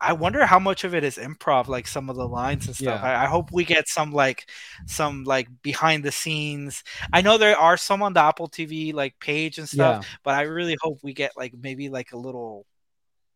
I 0.00 0.14
wonder 0.14 0.46
how 0.46 0.58
much 0.58 0.84
of 0.84 0.94
it 0.94 1.04
is 1.04 1.16
improv, 1.16 1.68
like 1.68 1.86
some 1.86 2.08
of 2.08 2.16
the 2.16 2.26
lines 2.26 2.66
and 2.66 2.74
stuff. 2.74 3.00
Yeah. 3.02 3.06
I, 3.06 3.24
I, 3.24 3.26
hope 3.26 3.52
we 3.52 3.64
get 3.64 3.86
some 3.86 4.12
like 4.12 4.48
some 4.86 5.24
like 5.24 5.48
behind 5.62 6.04
the 6.04 6.12
scenes. 6.12 6.82
I 7.12 7.20
know 7.20 7.36
there 7.36 7.56
are 7.56 7.76
some 7.76 8.02
on 8.02 8.14
the 8.14 8.20
Apple 8.20 8.48
TV 8.48 8.94
like 8.94 9.18
page 9.20 9.58
and 9.58 9.68
stuff, 9.68 10.02
yeah. 10.02 10.08
but 10.24 10.34
I 10.34 10.42
really 10.42 10.76
hope 10.80 10.98
we 11.02 11.12
get 11.12 11.36
like 11.36 11.52
maybe 11.60 11.90
like 11.90 12.12
a 12.12 12.16
little 12.16 12.64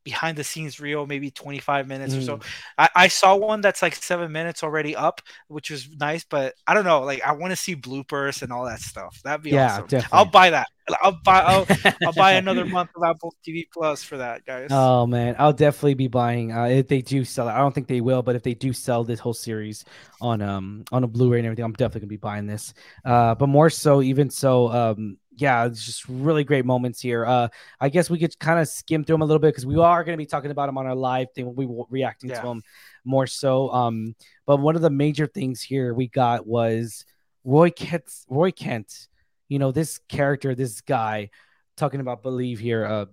behind 0.04 0.36
the 0.36 0.44
scenes 0.44 0.78
reel, 0.80 1.06
maybe 1.06 1.30
25 1.30 1.88
minutes 1.88 2.14
mm. 2.14 2.18
or 2.18 2.22
so. 2.22 2.36
Mm. 2.36 2.44
I, 2.78 2.88
I, 2.94 3.08
saw 3.08 3.34
one 3.36 3.62
that's 3.62 3.82
like 3.82 3.94
seven 3.94 4.30
minutes 4.30 4.62
already 4.62 4.94
up, 4.94 5.22
which 5.48 5.70
was 5.70 5.88
nice, 5.98 6.24
but 6.24 6.54
I 6.66 6.74
don't 6.74 6.84
know. 6.84 7.00
Like, 7.00 7.22
I 7.22 7.32
want 7.32 7.52
to 7.52 7.56
see 7.56 7.74
bloopers 7.74 8.42
and 8.42 8.52
all 8.52 8.66
that 8.66 8.80
stuff. 8.80 9.20
That'd 9.24 9.42
be 9.42 9.50
yeah, 9.50 9.72
awesome. 9.72 9.86
Definitely. 9.86 10.18
I'll 10.18 10.30
buy 10.30 10.50
that. 10.50 10.68
I'll 11.02 11.18
buy. 11.24 11.40
I'll, 11.40 11.66
I'll 12.04 12.12
buy 12.12 12.32
another 12.34 12.64
month 12.66 12.90
of 12.94 13.02
Apple 13.02 13.34
TV 13.46 13.66
Plus 13.72 14.02
for 14.02 14.18
that, 14.18 14.44
guys. 14.44 14.68
Oh 14.70 15.06
man, 15.06 15.34
I'll 15.38 15.52
definitely 15.52 15.94
be 15.94 16.08
buying 16.08 16.52
uh, 16.52 16.64
if 16.64 16.88
they 16.88 17.00
do 17.00 17.24
sell 17.24 17.48
it. 17.48 17.52
I 17.52 17.58
don't 17.58 17.74
think 17.74 17.88
they 17.88 18.02
will, 18.02 18.22
but 18.22 18.36
if 18.36 18.42
they 18.42 18.54
do 18.54 18.72
sell 18.72 19.02
this 19.02 19.18
whole 19.18 19.32
series 19.32 19.84
on 20.20 20.42
um 20.42 20.84
on 20.92 21.04
a 21.04 21.06
Blu-ray 21.06 21.38
and 21.38 21.46
everything, 21.46 21.64
I'm 21.64 21.72
definitely 21.72 22.00
gonna 22.00 22.08
be 22.08 22.16
buying 22.18 22.46
this. 22.46 22.74
Uh, 23.04 23.34
but 23.34 23.46
more 23.46 23.70
so, 23.70 24.02
even 24.02 24.28
so, 24.28 24.68
um, 24.68 25.16
yeah, 25.36 25.66
it's 25.66 25.84
just 25.84 26.08
really 26.08 26.44
great 26.44 26.64
moments 26.64 27.00
here. 27.00 27.24
Uh, 27.26 27.48
I 27.80 27.88
guess 27.88 28.08
we 28.08 28.18
could 28.18 28.38
kind 28.38 28.60
of 28.60 28.68
skim 28.68 29.04
through 29.04 29.14
them 29.14 29.22
a 29.22 29.26
little 29.26 29.40
bit 29.40 29.48
because 29.48 29.66
we 29.66 29.78
are 29.78 30.04
going 30.04 30.16
to 30.16 30.22
be 30.22 30.26
talking 30.26 30.50
about 30.50 30.66
them 30.66 30.78
on 30.78 30.86
our 30.86 30.94
live 30.94 31.28
thing. 31.34 31.54
We 31.54 31.66
will 31.66 31.84
be 31.84 32.00
reacting 32.00 32.30
yeah. 32.30 32.40
to 32.40 32.46
them 32.46 32.62
more 33.04 33.26
so. 33.26 33.70
Um, 33.70 34.14
but 34.46 34.58
one 34.58 34.76
of 34.76 34.82
the 34.82 34.90
major 34.90 35.26
things 35.26 35.62
here 35.62 35.92
we 35.92 36.08
got 36.08 36.46
was 36.46 37.04
Roy 37.44 37.70
Kent. 37.70 38.10
Roy 38.28 38.50
Kent, 38.52 39.08
you 39.48 39.58
know, 39.58 39.72
this 39.72 39.98
character, 40.08 40.54
this 40.54 40.80
guy, 40.80 41.30
talking 41.76 42.00
about 42.00 42.22
believe 42.22 42.58
here. 42.58 42.84
Uh, 42.84 43.06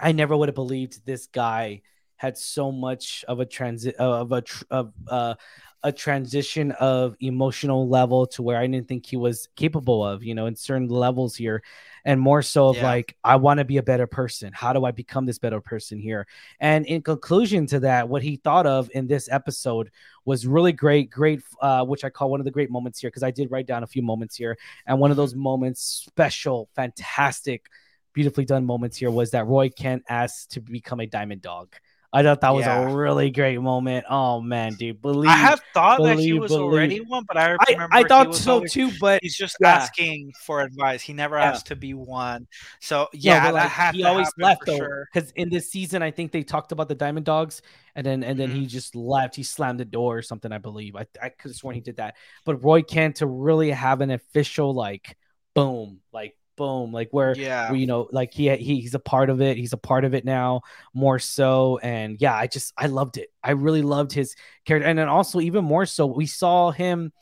I 0.00 0.12
never 0.12 0.36
would 0.36 0.48
have 0.48 0.54
believed 0.54 1.04
this 1.04 1.26
guy 1.26 1.82
had 2.16 2.38
so 2.38 2.70
much 2.70 3.24
of 3.26 3.40
a 3.40 3.46
transit 3.46 3.96
of 3.96 4.30
a 4.30 4.42
tr- 4.42 4.64
of 4.70 4.92
uh 5.08 5.34
a 5.84 5.90
transition 5.90 6.70
of 6.72 7.16
emotional 7.20 7.88
level 7.88 8.26
to 8.26 8.42
where 8.42 8.56
I 8.56 8.66
didn't 8.66 8.86
think 8.86 9.04
he 9.04 9.16
was 9.16 9.48
capable 9.56 10.06
of, 10.06 10.22
you 10.22 10.34
know, 10.34 10.46
in 10.46 10.54
certain 10.54 10.88
levels 10.88 11.34
here. 11.34 11.62
And 12.04 12.20
more 12.20 12.42
so 12.42 12.68
of 12.68 12.76
yeah. 12.76 12.84
like, 12.84 13.16
I 13.22 13.36
want 13.36 13.58
to 13.58 13.64
be 13.64 13.76
a 13.78 13.82
better 13.82 14.06
person. 14.06 14.52
How 14.52 14.72
do 14.72 14.84
I 14.84 14.90
become 14.90 15.24
this 15.24 15.38
better 15.38 15.60
person 15.60 15.98
here? 15.98 16.26
And 16.60 16.84
in 16.86 17.02
conclusion 17.02 17.66
to 17.66 17.80
that, 17.80 18.08
what 18.08 18.22
he 18.22 18.36
thought 18.36 18.66
of 18.66 18.90
in 18.94 19.06
this 19.06 19.28
episode 19.30 19.90
was 20.24 20.46
really 20.46 20.72
great, 20.72 21.10
great, 21.10 21.42
uh, 21.60 21.84
which 21.84 22.04
I 22.04 22.10
call 22.10 22.30
one 22.30 22.40
of 22.40 22.44
the 22.44 22.50
great 22.50 22.70
moments 22.70 23.00
here, 23.00 23.10
because 23.10 23.22
I 23.22 23.30
did 23.30 23.50
write 23.50 23.66
down 23.66 23.82
a 23.82 23.88
few 23.88 24.02
moments 24.02 24.36
here. 24.36 24.56
And 24.86 24.98
one 24.98 25.10
of 25.10 25.16
those 25.16 25.34
moments, 25.34 25.82
special, 26.08 26.68
fantastic, 26.74 27.66
beautifully 28.12 28.44
done 28.44 28.64
moments 28.64 28.96
here, 28.96 29.10
was 29.10 29.30
that 29.32 29.46
Roy 29.46 29.68
Kent 29.68 30.04
asked 30.08 30.52
to 30.52 30.60
become 30.60 31.00
a 31.00 31.06
diamond 31.06 31.42
dog. 31.42 31.74
I 32.14 32.22
thought 32.22 32.42
that 32.42 32.54
was 32.54 32.66
yeah. 32.66 32.82
a 32.82 32.94
really 32.94 33.30
great 33.30 33.58
moment. 33.58 34.04
Oh 34.08 34.40
man, 34.40 34.74
dude, 34.74 35.00
believe. 35.00 35.30
I 35.30 35.36
have 35.36 35.62
thought 35.72 35.96
believe, 35.96 36.16
that 36.16 36.22
he 36.22 36.32
was 36.34 36.50
believe. 36.50 36.64
already 36.64 37.00
one, 37.00 37.24
but 37.26 37.38
I 37.38 37.56
remember 37.70 37.88
I, 37.90 38.00
I 38.00 38.04
thought 38.04 38.34
so 38.34 38.54
always, 38.54 38.72
too. 38.72 38.90
But 39.00 39.20
he's 39.22 39.34
just 39.34 39.56
yeah. 39.60 39.76
asking 39.76 40.32
for 40.44 40.60
advice. 40.60 41.00
He 41.00 41.14
never 41.14 41.38
yeah. 41.38 41.44
asked 41.44 41.66
to 41.68 41.76
be 41.76 41.94
one. 41.94 42.46
So 42.80 43.08
yeah, 43.14 43.48
no, 43.48 43.54
like, 43.54 43.94
he 43.94 44.04
always 44.04 44.30
left 44.36 44.66
though. 44.66 44.76
Because 45.12 45.28
sure. 45.28 45.36
in 45.36 45.48
this 45.48 45.70
season, 45.70 46.02
I 46.02 46.10
think 46.10 46.32
they 46.32 46.42
talked 46.42 46.70
about 46.72 46.88
the 46.88 46.94
Diamond 46.94 47.24
Dogs, 47.24 47.62
and 47.94 48.04
then 48.04 48.22
and 48.22 48.38
then 48.38 48.50
mm-hmm. 48.50 48.60
he 48.60 48.66
just 48.66 48.94
left. 48.94 49.34
He 49.34 49.42
slammed 49.42 49.80
the 49.80 49.86
door 49.86 50.18
or 50.18 50.22
something. 50.22 50.52
I 50.52 50.58
believe. 50.58 50.96
I 50.96 51.06
I 51.22 51.30
could 51.30 51.50
have 51.50 51.56
sworn 51.56 51.74
he 51.74 51.80
did 51.80 51.96
that. 51.96 52.16
But 52.44 52.62
Roy 52.62 52.82
Kent 52.82 53.16
to 53.16 53.26
really 53.26 53.70
have 53.70 54.02
an 54.02 54.10
official 54.10 54.74
like 54.74 55.16
boom, 55.54 56.00
like 56.12 56.36
boom 56.56 56.92
like 56.92 57.08
where, 57.10 57.34
yeah. 57.36 57.70
where, 57.70 57.78
you 57.78 57.86
know 57.86 58.08
like 58.12 58.32
he, 58.32 58.54
he 58.56 58.80
he's 58.80 58.94
a 58.94 58.98
part 58.98 59.30
of 59.30 59.40
it 59.40 59.56
he's 59.56 59.72
a 59.72 59.78
part 59.78 60.04
of 60.04 60.14
it 60.14 60.24
now 60.24 60.60
more 60.94 61.18
so 61.18 61.78
and 61.82 62.20
yeah 62.20 62.34
i 62.34 62.46
just 62.46 62.72
i 62.76 62.86
loved 62.86 63.16
it. 63.16 63.30
I 63.42 63.52
really 63.52 63.82
loved 63.82 64.12
his 64.12 64.36
character 64.64 64.88
and 64.88 64.98
then 64.98 65.08
also 65.08 65.40
even 65.40 65.64
more 65.64 65.86
so 65.86 66.06
we 66.06 66.26
saw 66.26 66.70
him 66.70 67.12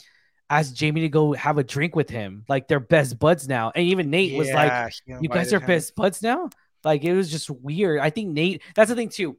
ask 0.51 0.75
Jamie 0.75 1.03
to 1.03 1.09
go 1.09 1.33
have 1.33 1.59
a 1.59 1.65
drink 1.65 1.95
with 1.95 2.11
him 2.11 2.45
like 2.49 2.67
they're 2.67 2.81
best 2.81 3.19
buds 3.19 3.49
now 3.49 3.73
and 3.75 3.87
even 3.87 4.11
Nate 4.11 4.33
yeah, 4.33 4.39
was 4.39 4.51
like 4.51 4.93
you 5.07 5.29
guys 5.29 5.53
are 5.53 5.61
him. 5.61 5.67
best 5.67 5.95
buds 5.95 6.23
now? 6.23 6.51
Like 6.83 7.05
it 7.05 7.15
was 7.15 7.31
just 7.31 7.51
weird. 7.51 8.01
I 8.01 8.11
think 8.11 8.31
Nate 8.31 8.63
that's 8.75 8.89
the 8.89 8.97
thing 8.97 9.11
too 9.11 9.37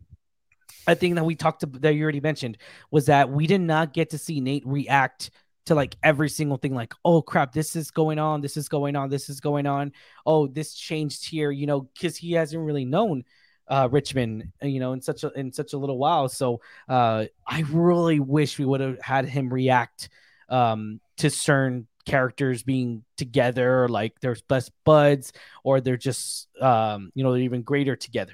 I 0.87 0.95
think 0.95 1.15
that 1.15 1.25
we 1.25 1.35
talked 1.35 1.61
to 1.61 1.65
that 1.79 1.93
you 1.93 2.03
already 2.03 2.21
mentioned 2.21 2.57
was 2.89 3.05
that 3.07 3.29
we 3.29 3.45
did 3.45 3.61
not 3.61 3.93
get 3.93 4.11
to 4.11 4.17
see 4.17 4.39
Nate 4.39 4.65
react 4.65 5.31
to 5.65 5.75
like 5.75 5.95
every 6.03 6.29
single 6.29 6.57
thing 6.57 6.73
like 6.73 6.93
oh 7.05 7.21
crap 7.21 7.53
this 7.53 7.75
is 7.75 7.91
going 7.91 8.19
on 8.19 8.41
this 8.41 8.57
is 8.57 8.67
going 8.67 8.95
on 8.95 9.09
this 9.09 9.29
is 9.29 9.39
going 9.39 9.65
on. 9.67 9.91
Oh 10.25 10.47
this 10.47 10.73
changed 10.73 11.27
here 11.27 11.51
you 11.51 11.67
know 11.67 11.81
because 11.81 12.17
he 12.17 12.33
hasn't 12.33 12.63
really 12.63 12.85
known 12.85 13.23
uh 13.67 13.87
richmond 13.91 14.51
uh, 14.63 14.67
you 14.67 14.79
know 14.79 14.93
in 14.93 15.01
such 15.01 15.23
a 15.23 15.31
in 15.33 15.51
such 15.51 15.73
a 15.73 15.77
little 15.77 15.97
while. 15.97 16.29
So 16.29 16.61
uh 16.89 17.25
i 17.47 17.61
really 17.69 18.19
wish 18.19 18.57
we 18.57 18.65
would 18.65 18.81
have 18.81 18.99
had 19.01 19.25
him 19.25 19.53
react 19.53 20.09
um 20.49 20.99
to 21.17 21.29
certain 21.29 21.87
characters 22.05 22.63
being 22.63 23.03
together 23.15 23.87
like 23.87 24.19
they're 24.21 24.35
best 24.49 24.71
buds 24.83 25.31
or 25.63 25.79
they're 25.79 25.97
just 25.97 26.47
um 26.59 27.11
you 27.13 27.23
know 27.23 27.31
they're 27.31 27.41
even 27.41 27.61
greater 27.61 27.95
together. 27.95 28.33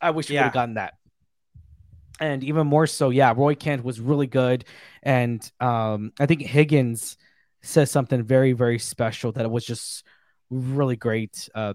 I 0.00 0.10
wish 0.10 0.28
we 0.28 0.36
yeah. 0.36 0.42
would 0.42 0.44
have 0.46 0.54
gotten 0.54 0.74
that 0.74 0.94
and 2.20 2.44
even 2.44 2.66
more 2.66 2.86
so, 2.86 3.10
yeah, 3.10 3.32
Roy 3.36 3.54
Kent 3.54 3.84
was 3.84 4.00
really 4.00 4.26
good, 4.26 4.64
and 5.02 5.50
um, 5.60 6.12
I 6.20 6.26
think 6.26 6.42
Higgins 6.42 7.16
says 7.62 7.90
something 7.90 8.22
very, 8.22 8.52
very 8.52 8.78
special 8.78 9.32
that 9.32 9.44
it 9.44 9.50
was 9.50 9.64
just 9.64 10.04
really 10.50 10.96
great. 10.96 11.48
Uh, 11.54 11.74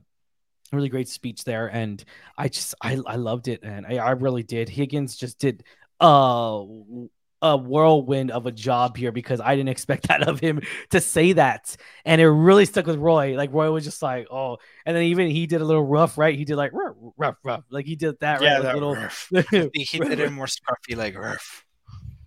really 0.71 0.89
great 0.89 1.09
speech 1.09 1.43
there, 1.43 1.67
and 1.67 2.03
I 2.37 2.47
just 2.47 2.75
I 2.81 2.97
I 3.05 3.15
loved 3.15 3.47
it, 3.47 3.61
and 3.63 3.85
I, 3.85 3.97
I 3.97 4.11
really 4.11 4.43
did. 4.43 4.69
Higgins 4.69 5.15
just 5.17 5.39
did 5.39 5.63
uh 5.99 6.63
a 7.41 7.55
whirlwind 7.55 8.31
of 8.31 8.45
a 8.45 8.51
job 8.51 8.97
here 8.97 9.11
because 9.11 9.39
I 9.39 9.55
didn't 9.55 9.69
expect 9.69 10.07
that 10.07 10.27
of 10.27 10.39
him 10.39 10.61
to 10.91 11.01
say 11.01 11.33
that. 11.33 11.75
And 12.05 12.19
it 12.21 12.27
really 12.27 12.65
stuck 12.65 12.85
with 12.85 12.97
Roy. 12.97 13.35
Like 13.35 13.53
Roy 13.53 13.71
was 13.71 13.83
just 13.83 14.01
like, 14.01 14.27
oh, 14.31 14.57
and 14.85 14.95
then 14.95 15.03
even 15.03 15.29
he 15.29 15.47
did 15.47 15.61
a 15.61 15.65
little 15.65 15.85
rough, 15.85 16.17
right? 16.17 16.37
He 16.37 16.45
did 16.45 16.55
like 16.55 16.73
rough, 16.73 16.95
rough, 17.17 17.37
rough. 17.43 17.63
Like 17.69 17.85
he 17.85 17.95
did 17.95 18.19
that, 18.19 18.41
yeah, 18.41 18.55
right? 18.55 18.63
that 18.63 18.73
little 18.73 18.95
rough. 18.95 19.29
he, 19.73 19.99
did 19.99 20.19
it 20.19 20.31
more 20.31 20.47
scruffy, 20.47 20.95
like 20.95 21.17
rough. 21.17 21.65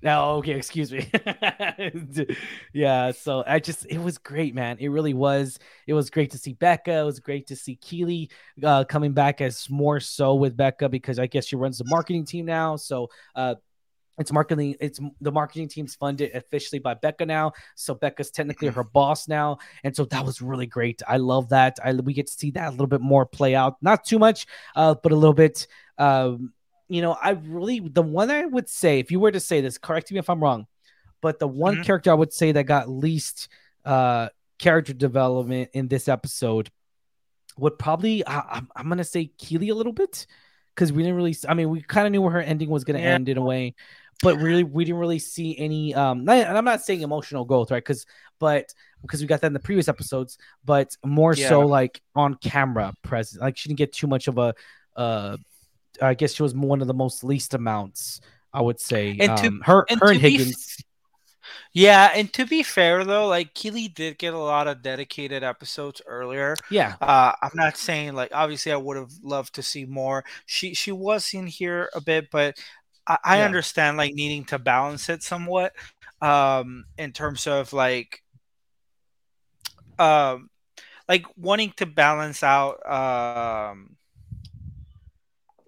No, 0.05 0.33
okay, 0.39 0.55
excuse 0.55 0.91
me. 0.91 1.09
yeah, 2.73 3.13
so 3.13 3.45
I 3.47 3.61
just 3.61 3.87
it 3.87 3.99
was 3.99 4.19
great, 4.19 4.53
man. 4.53 4.79
It 4.81 4.89
really 4.89 5.15
was. 5.15 5.61
It 5.87 5.95
was 5.95 6.11
great 6.11 6.33
to 6.33 6.39
see 6.39 6.55
Becca. 6.55 6.93
It 6.93 7.05
was 7.05 7.21
great 7.21 7.47
to 7.47 7.57
see 7.57 7.77
Keeley 7.77 8.29
uh, 8.65 8.83
coming 8.83 9.13
back 9.13 9.41
as 9.41 9.71
more 9.71 10.01
so 10.01 10.35
with 10.35 10.57
Becca 10.57 10.89
because 10.89 11.21
I 11.21 11.29
guess 11.29 11.47
she 11.47 11.55
runs 11.55 11.79
the 11.79 11.85
marketing 11.87 12.25
team 12.25 12.47
now. 12.47 12.75
So 12.75 13.11
uh, 13.37 13.55
it's 14.19 14.31
marketing. 14.31 14.77
It's 14.81 15.01
the 15.21 15.33
marketing 15.33 15.69
team's 15.69 15.95
funded 15.95 16.35
officially 16.35 16.79
by 16.79 16.95
Becca 16.95 17.25
now. 17.27 17.53
So 17.75 17.95
Becca's 17.95 18.31
technically 18.31 18.69
her 18.69 18.85
boss 18.85 19.27
now, 19.29 19.59
and 19.85 19.95
so 19.97 20.05
that 20.07 20.25
was 20.25 20.43
really 20.43 20.67
great. 20.67 21.01
I 21.09 21.17
love 21.17 21.49
that. 21.49 21.79
I 21.83 21.93
we 21.95 22.13
get 22.13 22.27
to 22.27 22.33
see 22.33 22.51
that 22.53 22.69
a 22.69 22.71
little 22.71 22.87
bit 22.87 23.01
more 23.01 23.25
play 23.25 23.55
out. 23.55 23.77
Not 23.83 24.05
too 24.05 24.19
much, 24.19 24.47
uh, 24.77 24.95
but 25.03 25.13
a 25.13 25.17
little 25.17 25.35
bit. 25.35 25.67
Um, 25.99 26.53
you 26.89 27.01
know, 27.01 27.13
I 27.13 27.31
really 27.31 27.81
the 27.81 28.03
one 28.03 28.31
I 28.31 28.45
would 28.45 28.69
say, 28.69 28.99
if 28.99 29.11
you 29.11 29.19
were 29.19 29.33
to 29.33 29.41
say 29.41 29.61
this, 29.63 29.79
correct 29.79 30.13
me 30.13 30.19
if 30.19 30.29
I'm 30.29 30.43
wrong, 30.43 30.67
but 31.23 31.39
the 31.39 31.49
one 31.49 31.77
Mhm. 31.77 31.85
character 31.85 32.11
I 32.11 32.15
would 32.15 32.33
say 32.33 32.53
that 32.53 32.65
got 32.65 32.89
least 32.89 33.49
uh 33.85 34.29
character 34.59 34.93
development 34.93 35.71
in 35.73 35.89
this 35.89 36.07
episode 36.07 36.71
would 37.59 37.79
probably 37.79 38.27
I, 38.27 38.41
I'm 38.59 38.69
I'm 38.77 38.89
gonna 38.89 39.05
say 39.05 39.27
Keeley 39.39 39.71
a 39.71 39.75
little 39.75 39.93
bit 39.93 40.27
because 40.75 40.93
we 40.93 41.03
didn't 41.03 41.17
really. 41.17 41.37
I 41.49 41.55
mean, 41.55 41.69
we 41.71 41.83
kind 41.83 42.07
of 42.07 42.13
knew 42.13 42.23
where 42.23 42.33
her 42.33 42.41
ending 42.41 42.71
was 42.71 42.85
gonna 42.85 42.99
Yeah. 43.01 43.15
end 43.15 43.29
in 43.29 43.37
a 43.39 43.43
way, 43.43 43.75
but 44.23 44.39
really 44.41 44.65
we 44.65 44.85
didn't 44.85 45.01
really 45.01 45.19
see 45.19 45.59
any. 45.59 45.95
Um, 45.95 46.29
and 46.29 46.57
I'm 46.59 46.65
not 46.65 46.83
saying 46.83 47.03
emotional 47.03 47.45
growth, 47.45 47.71
right? 47.71 47.83
Because 47.85 48.07
but 48.39 48.73
because 49.03 49.21
we 49.21 49.27
got 49.27 49.41
that 49.41 49.49
in 49.49 49.53
the 49.53 49.61
previous 49.61 49.89
episodes, 49.89 50.39
but 50.65 50.97
more 51.05 51.35
so 51.35 51.61
like 51.61 52.01
on 52.15 52.35
camera 52.37 52.95
present. 53.03 53.43
Like 53.43 53.57
she 53.57 53.69
didn't 53.69 53.79
get 53.79 53.93
too 53.93 54.07
much 54.07 54.29
of 54.29 54.39
a. 54.39 54.55
Uh, 54.97 55.37
I 56.01 56.15
guess 56.15 56.33
she 56.35 56.43
was 56.43 56.55
one 56.55 56.81
of 56.81 56.87
the 56.87 56.95
most 56.95 57.23
least 57.25 57.55
amounts. 57.55 58.21
I 58.53 58.61
would 58.61 58.81
say. 58.81 59.11
And 59.19 59.37
to- 59.39 59.47
um, 59.49 59.63
her 59.65 59.87
and 59.89 60.01
her 60.01 60.13
and 60.13 60.21
be 60.21 60.37
f- 60.41 60.85
Yeah, 61.73 62.11
and 62.15 62.33
to 62.35 62.47
be 62.47 62.63
fair 62.63 63.05
though, 63.05 63.27
like 63.27 63.55
Keeley 63.55 63.89
did 63.89 64.19
get 64.19 64.35
a 64.35 64.39
lot 64.39 64.69
of 64.69 64.83
dedicated 64.83 65.43
episodes 65.43 66.03
earlier. 66.07 66.57
yeah, 66.71 66.97
Uh, 67.01 67.33
I'm 67.43 67.51
not 67.55 67.77
saying 67.77 68.15
like 68.15 68.31
obviously 68.35 68.73
I 68.73 68.77
would 68.77 68.97
have 68.97 69.13
loved 69.23 69.55
to 69.55 69.63
see 69.63 69.87
more. 69.87 70.25
She 70.47 70.75
she 70.75 70.93
was 70.93 71.33
in 71.35 71.47
here 71.47 71.89
a 71.95 72.01
bit, 72.01 72.31
but 72.31 72.57
I, 73.07 73.19
I 73.25 73.41
Yeah. 73.41 73.45
understand 73.45 73.97
like 73.97 74.15
needing 74.15 74.45
to 74.47 74.59
balance 74.59 75.09
it 75.09 75.23
somewhat. 75.23 75.73
Um, 76.21 76.85
in 76.99 77.13
terms 77.13 77.47
of 77.49 77.73
like, 77.73 78.23
um, 79.99 80.51
like 81.09 81.27
wanting 81.37 81.73
to 81.77 81.87
balance 81.87 82.43
out 82.43 82.79
um 82.91 83.97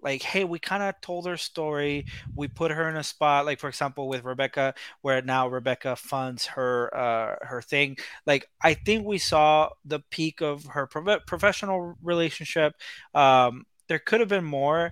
like 0.01 0.21
hey 0.21 0.43
we 0.43 0.59
kind 0.59 0.83
of 0.83 0.93
told 1.01 1.25
her 1.25 1.37
story 1.37 2.05
we 2.35 2.47
put 2.47 2.69
her 2.71 2.87
in 2.89 2.97
a 2.97 3.03
spot 3.03 3.45
like 3.45 3.59
for 3.59 3.67
example 3.69 4.07
with 4.07 4.23
rebecca 4.23 4.73
where 5.01 5.21
now 5.21 5.47
rebecca 5.47 5.95
funds 5.95 6.45
her 6.45 6.95
uh 6.95 7.35
her 7.45 7.61
thing 7.61 7.97
like 8.27 8.47
i 8.61 8.73
think 8.73 9.05
we 9.05 9.17
saw 9.17 9.69
the 9.85 9.99
peak 10.11 10.41
of 10.41 10.65
her 10.65 10.85
prof- 10.85 11.25
professional 11.25 11.95
relationship 12.03 12.73
um 13.15 13.65
there 13.87 13.99
could 13.99 14.19
have 14.19 14.29
been 14.29 14.43
more 14.45 14.91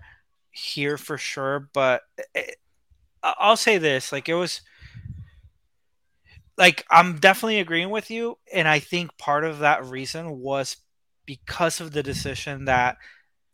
here 0.54 0.98
for 0.98 1.18
sure 1.18 1.68
but 1.74 2.04
it, 2.34 2.58
i'll 3.24 3.58
say 3.58 3.78
this 3.78 4.12
like 4.12 4.30
it 4.30 4.36
was 4.36 4.62
like 6.58 6.86
i'm 6.92 7.18
definitely 7.18 7.60
agreeing 7.60 7.90
with 7.90 8.12
you 8.12 8.38
and 8.54 8.68
i 8.68 8.80
think 8.80 9.18
part 9.18 9.44
of 9.44 9.60
that 9.60 9.84
reason 9.86 10.40
was 10.40 10.78
because 11.26 11.82
of 11.82 11.92
the 11.92 12.04
decision 12.04 12.66
that 12.66 12.98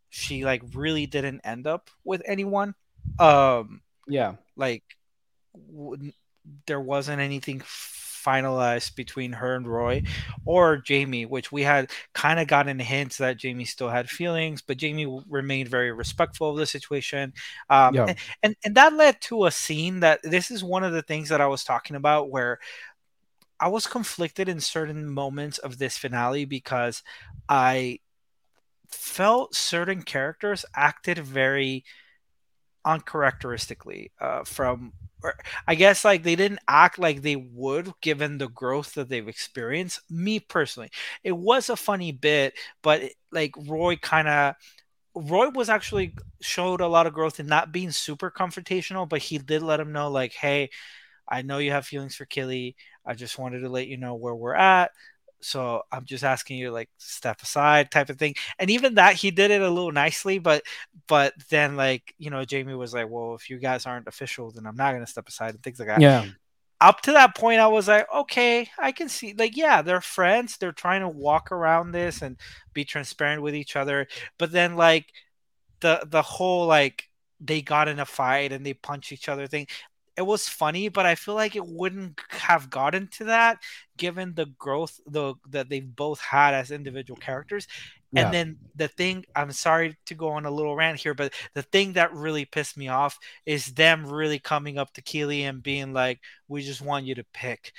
she 0.09 0.43
like 0.43 0.63
really 0.73 1.05
didn't 1.05 1.41
end 1.43 1.67
up 1.67 1.89
with 2.03 2.21
anyone. 2.25 2.73
Um 3.19 3.81
yeah, 4.07 4.35
like 4.55 4.83
w- 5.53 6.11
there 6.65 6.81
wasn't 6.81 7.21
anything 7.21 7.61
finalized 8.23 8.95
between 8.95 9.33
her 9.33 9.55
and 9.55 9.67
Roy 9.67 10.03
or 10.45 10.77
Jamie, 10.77 11.25
which 11.25 11.51
we 11.51 11.63
had 11.63 11.91
kind 12.13 12.39
of 12.39 12.47
gotten 12.47 12.79
hints 12.79 13.17
that 13.17 13.37
Jamie 13.37 13.65
still 13.65 13.89
had 13.89 14.09
feelings, 14.09 14.61
but 14.61 14.77
Jamie 14.77 15.21
remained 15.29 15.69
very 15.69 15.91
respectful 15.91 16.51
of 16.51 16.57
the 16.57 16.65
situation. 16.65 17.33
Um, 17.69 17.95
Yeah. 17.95 18.05
and, 18.07 18.17
and 18.43 18.55
and 18.65 18.75
that 18.75 18.93
led 18.93 19.21
to 19.21 19.45
a 19.45 19.51
scene 19.51 20.01
that 20.01 20.19
this 20.23 20.51
is 20.51 20.63
one 20.63 20.83
of 20.83 20.93
the 20.93 21.01
things 21.01 21.29
that 21.29 21.41
I 21.41 21.47
was 21.47 21.63
talking 21.63 21.95
about 21.95 22.29
where 22.29 22.59
I 23.59 23.67
was 23.67 23.87
conflicted 23.87 24.47
in 24.47 24.59
certain 24.61 25.09
moments 25.09 25.57
of 25.57 25.77
this 25.77 25.97
finale 25.97 26.45
because 26.45 27.03
I 27.49 27.99
felt 28.89 29.55
certain 29.55 30.03
characters 30.03 30.65
acted 30.75 31.19
very 31.19 31.85
uncharacteristically 32.85 34.11
uh, 34.19 34.43
from 34.43 34.93
I 35.67 35.75
guess 35.75 36.05
like 36.05 36.23
they 36.23 36.35
didn't 36.35 36.59
act 36.67 36.99
like 36.99 37.21
they 37.21 37.35
would 37.35 37.91
given 38.01 38.37
the 38.37 38.47
growth 38.49 38.93
that 38.95 39.09
they've 39.09 39.27
experienced. 39.27 40.01
Me 40.09 40.39
personally, 40.39 40.89
it 41.23 41.33
was 41.33 41.69
a 41.69 41.75
funny 41.75 42.11
bit, 42.11 42.53
but 42.81 43.01
it- 43.03 43.15
like 43.31 43.53
Roy 43.67 43.95
kind 43.97 44.27
of 44.27 44.55
Roy 45.15 45.49
was 45.49 45.69
actually 45.69 46.15
showed 46.41 46.81
a 46.81 46.87
lot 46.87 47.07
of 47.07 47.13
growth 47.13 47.39
in 47.39 47.47
not 47.47 47.71
being 47.71 47.91
super 47.91 48.31
confrontational, 48.31 49.09
but 49.09 49.21
he 49.21 49.37
did 49.39 49.63
let 49.63 49.79
him 49.79 49.91
know 49.91 50.09
like, 50.11 50.33
hey, 50.33 50.69
I 51.27 51.41
know 51.43 51.59
you 51.59 51.71
have 51.71 51.85
feelings 51.85 52.15
for 52.15 52.25
Keeley. 52.25 52.75
I 53.05 53.13
just 53.15 53.37
wanted 53.39 53.61
to 53.61 53.69
let 53.69 53.87
you 53.87 53.97
know 53.97 54.15
where 54.15 54.35
we're 54.35 54.55
at. 54.55 54.91
So 55.41 55.83
I'm 55.91 56.05
just 56.05 56.23
asking 56.23 56.57
you 56.57 56.71
like 56.71 56.89
step 56.97 57.41
aside 57.41 57.91
type 57.91 58.09
of 58.09 58.17
thing. 58.17 58.35
And 58.59 58.69
even 58.69 58.95
that 58.95 59.15
he 59.15 59.31
did 59.31 59.51
it 59.51 59.61
a 59.61 59.69
little 59.69 59.91
nicely, 59.91 60.39
but 60.39 60.63
but 61.07 61.33
then 61.49 61.75
like, 61.77 62.13
you 62.17 62.29
know, 62.29 62.45
Jamie 62.45 62.75
was 62.75 62.93
like, 62.93 63.09
Well, 63.09 63.35
if 63.35 63.49
you 63.49 63.57
guys 63.59 63.85
aren't 63.85 64.07
official, 64.07 64.51
then 64.51 64.65
I'm 64.65 64.75
not 64.75 64.93
gonna 64.93 65.07
step 65.07 65.27
aside 65.29 65.55
and 65.55 65.63
things 65.63 65.79
like 65.79 65.87
that. 65.89 66.03
yeah, 66.03 66.25
Up 66.81 67.01
to 67.01 67.11
that 67.11 67.35
point 67.35 67.59
I 67.59 67.67
was 67.67 67.89
like, 67.89 68.07
okay, 68.13 68.69
I 68.77 68.93
can 68.93 69.09
see 69.09 69.33
like 69.37 69.57
yeah, 69.57 69.81
they're 69.81 70.01
friends. 70.01 70.57
They're 70.57 70.71
trying 70.71 71.01
to 71.01 71.09
walk 71.09 71.51
around 71.51 71.91
this 71.91 72.21
and 72.21 72.37
be 72.73 72.85
transparent 72.85 73.41
with 73.41 73.53
each 73.55 73.75
other. 73.75 74.07
But 74.37 74.51
then 74.53 74.75
like 74.77 75.07
the 75.81 76.05
the 76.07 76.21
whole 76.21 76.67
like 76.67 77.05
they 77.39 77.61
got 77.61 77.87
in 77.87 77.99
a 77.99 78.05
fight 78.05 78.51
and 78.51 78.65
they 78.65 78.73
punch 78.73 79.11
each 79.11 79.29
other 79.29 79.47
thing 79.47 79.67
it 80.19 80.25
was 80.25 80.47
funny 80.49 80.89
but 80.89 81.05
i 81.05 81.15
feel 81.15 81.33
like 81.33 81.55
it 81.55 81.65
wouldn't 81.65 82.19
have 82.29 82.69
gotten 82.69 83.07
to 83.07 83.23
that 83.23 83.57
given 83.97 84.33
the 84.35 84.45
growth 84.57 84.99
the 85.07 85.33
that 85.49 85.69
they've 85.69 85.95
both 85.95 86.19
had 86.19 86.53
as 86.53 86.71
individual 86.71 87.17
characters. 87.17 87.65
Yeah. 88.11 88.25
and 88.25 88.33
then 88.33 88.57
the 88.75 88.87
thing 88.87 89.23
i'm 89.35 89.51
sorry 89.51 89.95
to 90.07 90.15
go 90.15 90.29
on 90.29 90.45
a 90.45 90.51
little 90.51 90.75
rant 90.75 90.99
here 90.99 91.13
but 91.13 91.33
the 91.53 91.61
thing 91.61 91.93
that 91.93 92.13
really 92.13 92.43
pissed 92.45 92.75
me 92.75 92.87
off 92.89 93.17
is 93.45 93.67
them 93.67 94.05
really 94.05 94.39
coming 94.39 94.77
up 94.77 94.91
to 94.93 95.01
Keeley 95.01 95.43
and 95.43 95.63
being 95.63 95.93
like 95.93 96.19
we 96.47 96.61
just 96.61 96.81
want 96.81 97.05
you 97.05 97.15
to 97.15 97.25
pick. 97.33 97.71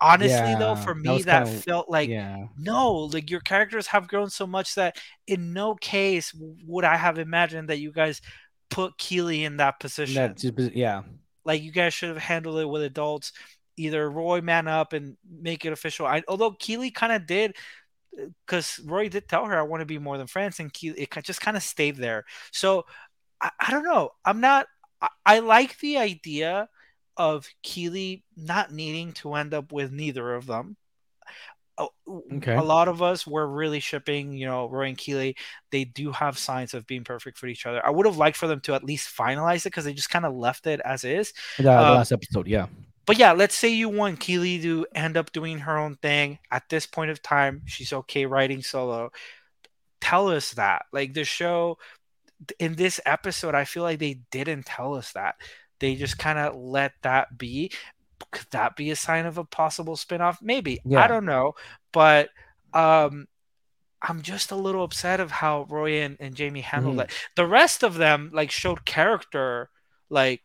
Honestly 0.00 0.54
though 0.58 0.76
for 0.76 0.94
me 0.94 1.10
was 1.10 1.24
that 1.26 1.44
kinda- 1.46 1.60
felt 1.60 1.88
like 1.90 2.08
yeah, 2.08 2.46
no 2.56 2.92
like 3.12 3.30
your 3.30 3.40
characters 3.40 3.86
have 3.88 4.08
grown 4.08 4.30
so 4.30 4.46
much 4.46 4.74
that 4.76 4.96
in 5.26 5.52
no 5.52 5.74
case 5.74 6.32
would 6.66 6.84
i 6.84 6.96
have 6.96 7.18
imagined 7.18 7.68
that 7.68 7.78
you 7.78 7.92
guys 7.92 8.20
put 8.72 8.96
keeley 8.98 9.44
in 9.44 9.58
that 9.58 9.78
position. 9.78 10.14
that 10.14 10.74
yeah, 10.74 11.02
like 11.44 11.62
you 11.62 11.72
guys 11.72 11.94
should 11.94 12.08
have 12.08 12.18
handled 12.18 12.58
it 12.58 12.68
with 12.68 12.82
adults 12.82 13.32
either 13.76 14.08
roy 14.10 14.40
man 14.40 14.68
up 14.68 14.92
and 14.92 15.16
make 15.28 15.64
it 15.64 15.72
official. 15.72 16.06
I, 16.06 16.22
although 16.28 16.52
keeley 16.52 16.90
kind 16.90 17.12
of 17.12 17.26
did 17.26 17.56
uh, 18.20 18.26
because 18.46 18.78
roy 18.84 19.08
did 19.08 19.28
tell 19.28 19.46
her 19.46 19.58
i 19.58 19.62
want 19.62 19.80
to 19.80 19.86
be 19.86 19.98
more 19.98 20.18
than 20.18 20.26
friends 20.26 20.60
and 20.60 20.72
keeley, 20.72 21.00
it 21.00 21.10
just 21.24 21.40
kind 21.40 21.56
of 21.56 21.62
stayed 21.62 21.96
there. 21.96 22.24
So 22.52 22.86
I, 23.40 23.50
I 23.60 23.70
don't 23.70 23.84
know. 23.84 24.10
I'm 24.24 24.40
not 24.40 24.66
I, 25.00 25.08
I 25.24 25.38
like 25.40 25.78
the 25.78 25.98
idea 25.98 26.68
of 27.16 27.46
keeley 27.62 28.24
not 28.36 28.72
needing 28.72 29.12
to 29.12 29.34
end 29.34 29.54
up 29.54 29.72
with 29.72 29.92
neither 29.92 30.34
of 30.34 30.46
them 30.46 30.76
Okay. 32.32 32.54
a 32.54 32.62
lot 32.62 32.88
of 32.88 33.02
us 33.02 33.26
were 33.26 33.48
really 33.48 33.80
shipping, 33.80 34.32
you 34.34 34.46
know, 34.46 34.68
Roy 34.68 34.88
and 34.88 34.98
Keeley. 34.98 35.36
They 35.70 35.84
do 35.84 36.12
have 36.12 36.38
signs 36.38 36.74
of 36.74 36.86
being 36.86 37.04
perfect 37.04 37.38
for 37.38 37.46
each 37.46 37.66
other. 37.66 37.84
I 37.84 37.90
would 37.90 38.06
have 38.06 38.18
liked 38.18 38.36
for 38.36 38.46
them 38.46 38.60
to 38.62 38.74
at 38.74 38.84
least 38.84 39.14
finalize 39.16 39.60
it 39.60 39.64
because 39.64 39.84
they 39.84 39.94
just 39.94 40.10
kind 40.10 40.26
of 40.26 40.34
left 40.34 40.66
it 40.66 40.80
as 40.84 41.04
is. 41.04 41.32
the, 41.56 41.84
the 41.84 41.92
Um, 41.92 41.92
last 41.92 42.12
episode, 42.12 42.46
yeah, 42.46 42.66
But 43.06 43.18
yeah, 43.18 43.32
let's 43.32 43.56
say 43.56 43.68
you 43.68 43.88
want 43.88 44.20
Keeley 44.20 44.60
to 44.62 44.86
end 44.94 45.16
up 45.16 45.32
doing 45.32 45.58
her 45.60 45.76
own 45.76 45.96
thing. 45.96 46.38
At 46.50 46.68
this 46.68 46.86
point 46.86 47.10
of 47.10 47.20
time, 47.22 47.62
she's 47.66 47.92
okay 47.92 48.26
writing 48.26 48.62
solo. 48.62 49.10
Tell 50.00 50.28
us 50.28 50.52
that. 50.54 50.84
Like 50.92 51.14
the 51.14 51.24
show 51.24 51.78
in 52.58 52.74
this 52.76 53.00
episode, 53.06 53.54
I 53.54 53.64
feel 53.64 53.82
like 53.84 53.98
they 53.98 54.20
didn't 54.30 54.66
tell 54.66 54.94
us 54.94 55.12
that. 55.12 55.36
They 55.80 55.96
just 55.96 56.18
kind 56.18 56.38
of 56.38 56.56
let 56.56 56.92
that 57.02 57.36
be. 57.38 57.72
Could 58.30 58.46
that 58.52 58.76
be 58.76 58.90
a 58.90 58.96
sign 58.96 59.26
of 59.26 59.38
a 59.38 59.44
possible 59.44 59.96
spinoff? 59.96 60.38
Maybe. 60.42 60.80
Yeah. 60.84 61.00
I 61.02 61.08
don't 61.08 61.24
know. 61.24 61.54
But 61.92 62.30
um 62.72 63.26
I'm 64.02 64.22
just 64.22 64.50
a 64.50 64.56
little 64.56 64.84
upset 64.84 65.20
of 65.20 65.30
how 65.30 65.66
Roy 65.70 66.02
and, 66.02 66.16
and 66.20 66.34
Jamie 66.34 66.60
handled 66.62 66.98
Mhm. 66.98 67.04
it. 67.04 67.12
The 67.36 67.46
rest 67.46 67.82
of 67.84 67.94
them 67.94 68.30
like 68.34 68.50
showed 68.50 68.84
character, 68.84 69.70
like 70.10 70.42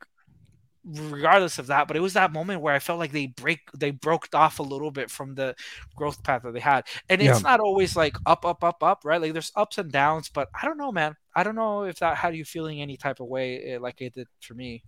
regardless 0.86 1.60
of 1.60 1.68
that. 1.68 1.88
But 1.88 1.98
it 1.98 2.02
was 2.02 2.14
that 2.14 2.32
moment 2.32 2.62
where 2.62 2.74
I 2.74 2.80
felt 2.80 3.00
like 3.00 3.12
they 3.12 3.28
break 3.28 3.60
they 3.78 3.92
broke 3.92 4.28
off 4.34 4.60
a 4.60 4.64
little 4.64 4.92
bit 4.92 5.12
from 5.12 5.36
the 5.36 5.56
growth 5.96 6.24
path 6.24 6.44
that 6.44 6.54
they 6.54 6.60
had. 6.60 6.86
And 7.10 7.22
it's 7.22 7.44
not 7.44 7.60
always 7.60 7.96
like 7.96 8.16
up, 8.26 8.46
up, 8.46 8.64
up, 8.64 8.82
up, 8.84 9.02
right? 9.04 9.22
Like 9.22 9.34
there's 9.34 9.52
ups 9.56 9.78
and 9.78 9.92
downs, 9.92 10.30
but 10.30 10.50
I 10.60 10.66
don't 10.66 10.78
know, 10.78 10.92
man. 10.92 11.16
I 11.36 11.44
don't 11.44 11.56
know 11.56 11.84
if 11.84 12.00
that 12.00 12.18
had 12.18 12.36
you 12.36 12.46
feeling 12.46 12.82
any 12.82 12.98
type 12.98 13.20
of 13.20 13.28
way 13.28 13.62
eh, 13.64 13.78
like 13.80 14.02
it 14.02 14.14
did 14.14 14.28
for 14.42 14.54
me. 14.54 14.84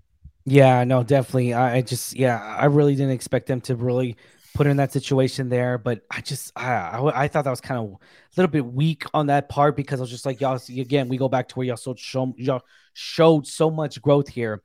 Yeah, 0.45 0.83
no, 0.83 1.03
definitely. 1.03 1.53
I, 1.53 1.77
I 1.77 1.81
just, 1.81 2.15
yeah, 2.15 2.41
I 2.41 2.65
really 2.65 2.95
didn't 2.95 3.11
expect 3.11 3.47
them 3.47 3.61
to 3.61 3.75
really 3.75 4.17
put 4.55 4.67
in 4.67 4.77
that 4.77 4.91
situation 4.91 5.49
there, 5.49 5.77
but 5.77 6.01
I 6.09 6.21
just, 6.21 6.51
I, 6.55 6.71
I, 6.71 7.23
I 7.23 7.27
thought 7.27 7.43
that 7.43 7.49
was 7.51 7.61
kind 7.61 7.79
of 7.79 7.91
a 7.93 7.97
little 8.35 8.51
bit 8.51 8.65
weak 8.65 9.03
on 9.13 9.27
that 9.27 9.47
part 9.49 9.75
because 9.75 9.99
I 9.99 10.01
was 10.03 10.09
just 10.09 10.25
like, 10.25 10.41
y'all, 10.41 10.57
see, 10.57 10.81
again, 10.81 11.07
we 11.07 11.17
go 11.17 11.29
back 11.29 11.49
to 11.49 11.55
where 11.55 11.67
y'all 11.67 11.77
so 11.77 11.93
show, 11.95 12.33
y'all 12.37 12.63
showed 12.93 13.45
so 13.47 13.69
much 13.69 14.01
growth 14.01 14.27
here. 14.27 14.61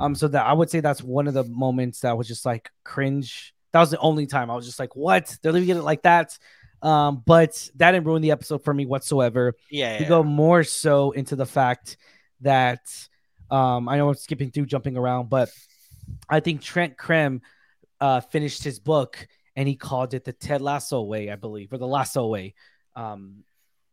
Um, 0.00 0.14
so 0.14 0.28
that 0.28 0.44
I 0.44 0.52
would 0.52 0.70
say 0.70 0.80
that's 0.80 1.02
one 1.02 1.26
of 1.28 1.34
the 1.34 1.44
moments 1.44 2.00
that 2.00 2.16
was 2.16 2.26
just 2.26 2.44
like 2.44 2.70
cringe. 2.84 3.54
That 3.72 3.80
was 3.80 3.90
the 3.90 3.98
only 3.98 4.26
time 4.26 4.50
I 4.50 4.56
was 4.56 4.66
just 4.66 4.78
like, 4.78 4.94
what? 4.96 5.36
They're 5.42 5.52
leaving 5.52 5.76
it 5.76 5.82
like 5.82 6.02
that. 6.02 6.36
Um, 6.82 7.22
but 7.24 7.68
that 7.76 7.92
didn't 7.92 8.06
ruin 8.06 8.20
the 8.22 8.30
episode 8.32 8.62
for 8.62 8.74
me 8.74 8.84
whatsoever 8.86 9.54
Yeah. 9.70 9.98
we 9.98 10.04
go 10.04 10.22
more 10.22 10.64
so 10.64 11.12
into 11.12 11.34
the 11.34 11.46
fact 11.46 11.96
that 12.42 12.80
um, 13.50 13.88
I 13.88 13.96
know 13.96 14.08
I'm 14.08 14.14
skipping 14.14 14.50
through, 14.50 14.66
jumping 14.66 14.96
around, 14.96 15.28
but 15.28 15.50
I 16.28 16.40
think 16.40 16.60
Trent 16.60 16.96
Crimm 16.96 17.42
uh, 18.00 18.20
finished 18.20 18.64
his 18.64 18.78
book 18.78 19.26
and 19.56 19.68
he 19.68 19.76
called 19.76 20.14
it 20.14 20.24
the 20.24 20.32
Ted 20.32 20.60
Lasso 20.60 21.02
way, 21.02 21.30
I 21.30 21.36
believe, 21.36 21.72
or 21.72 21.78
the 21.78 21.86
Lasso 21.86 22.26
way. 22.26 22.54
Um, 22.96 23.44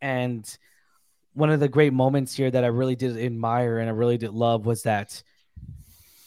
and 0.01 0.45
one 1.33 1.49
of 1.49 1.59
the 1.59 1.69
great 1.69 1.93
moments 1.93 2.35
here 2.35 2.51
that 2.51 2.63
I 2.63 2.67
really 2.67 2.95
did 2.95 3.17
admire 3.17 3.79
and 3.79 3.89
I 3.89 3.93
really 3.93 4.17
did 4.17 4.31
love 4.31 4.65
was 4.65 4.83
that 4.83 5.23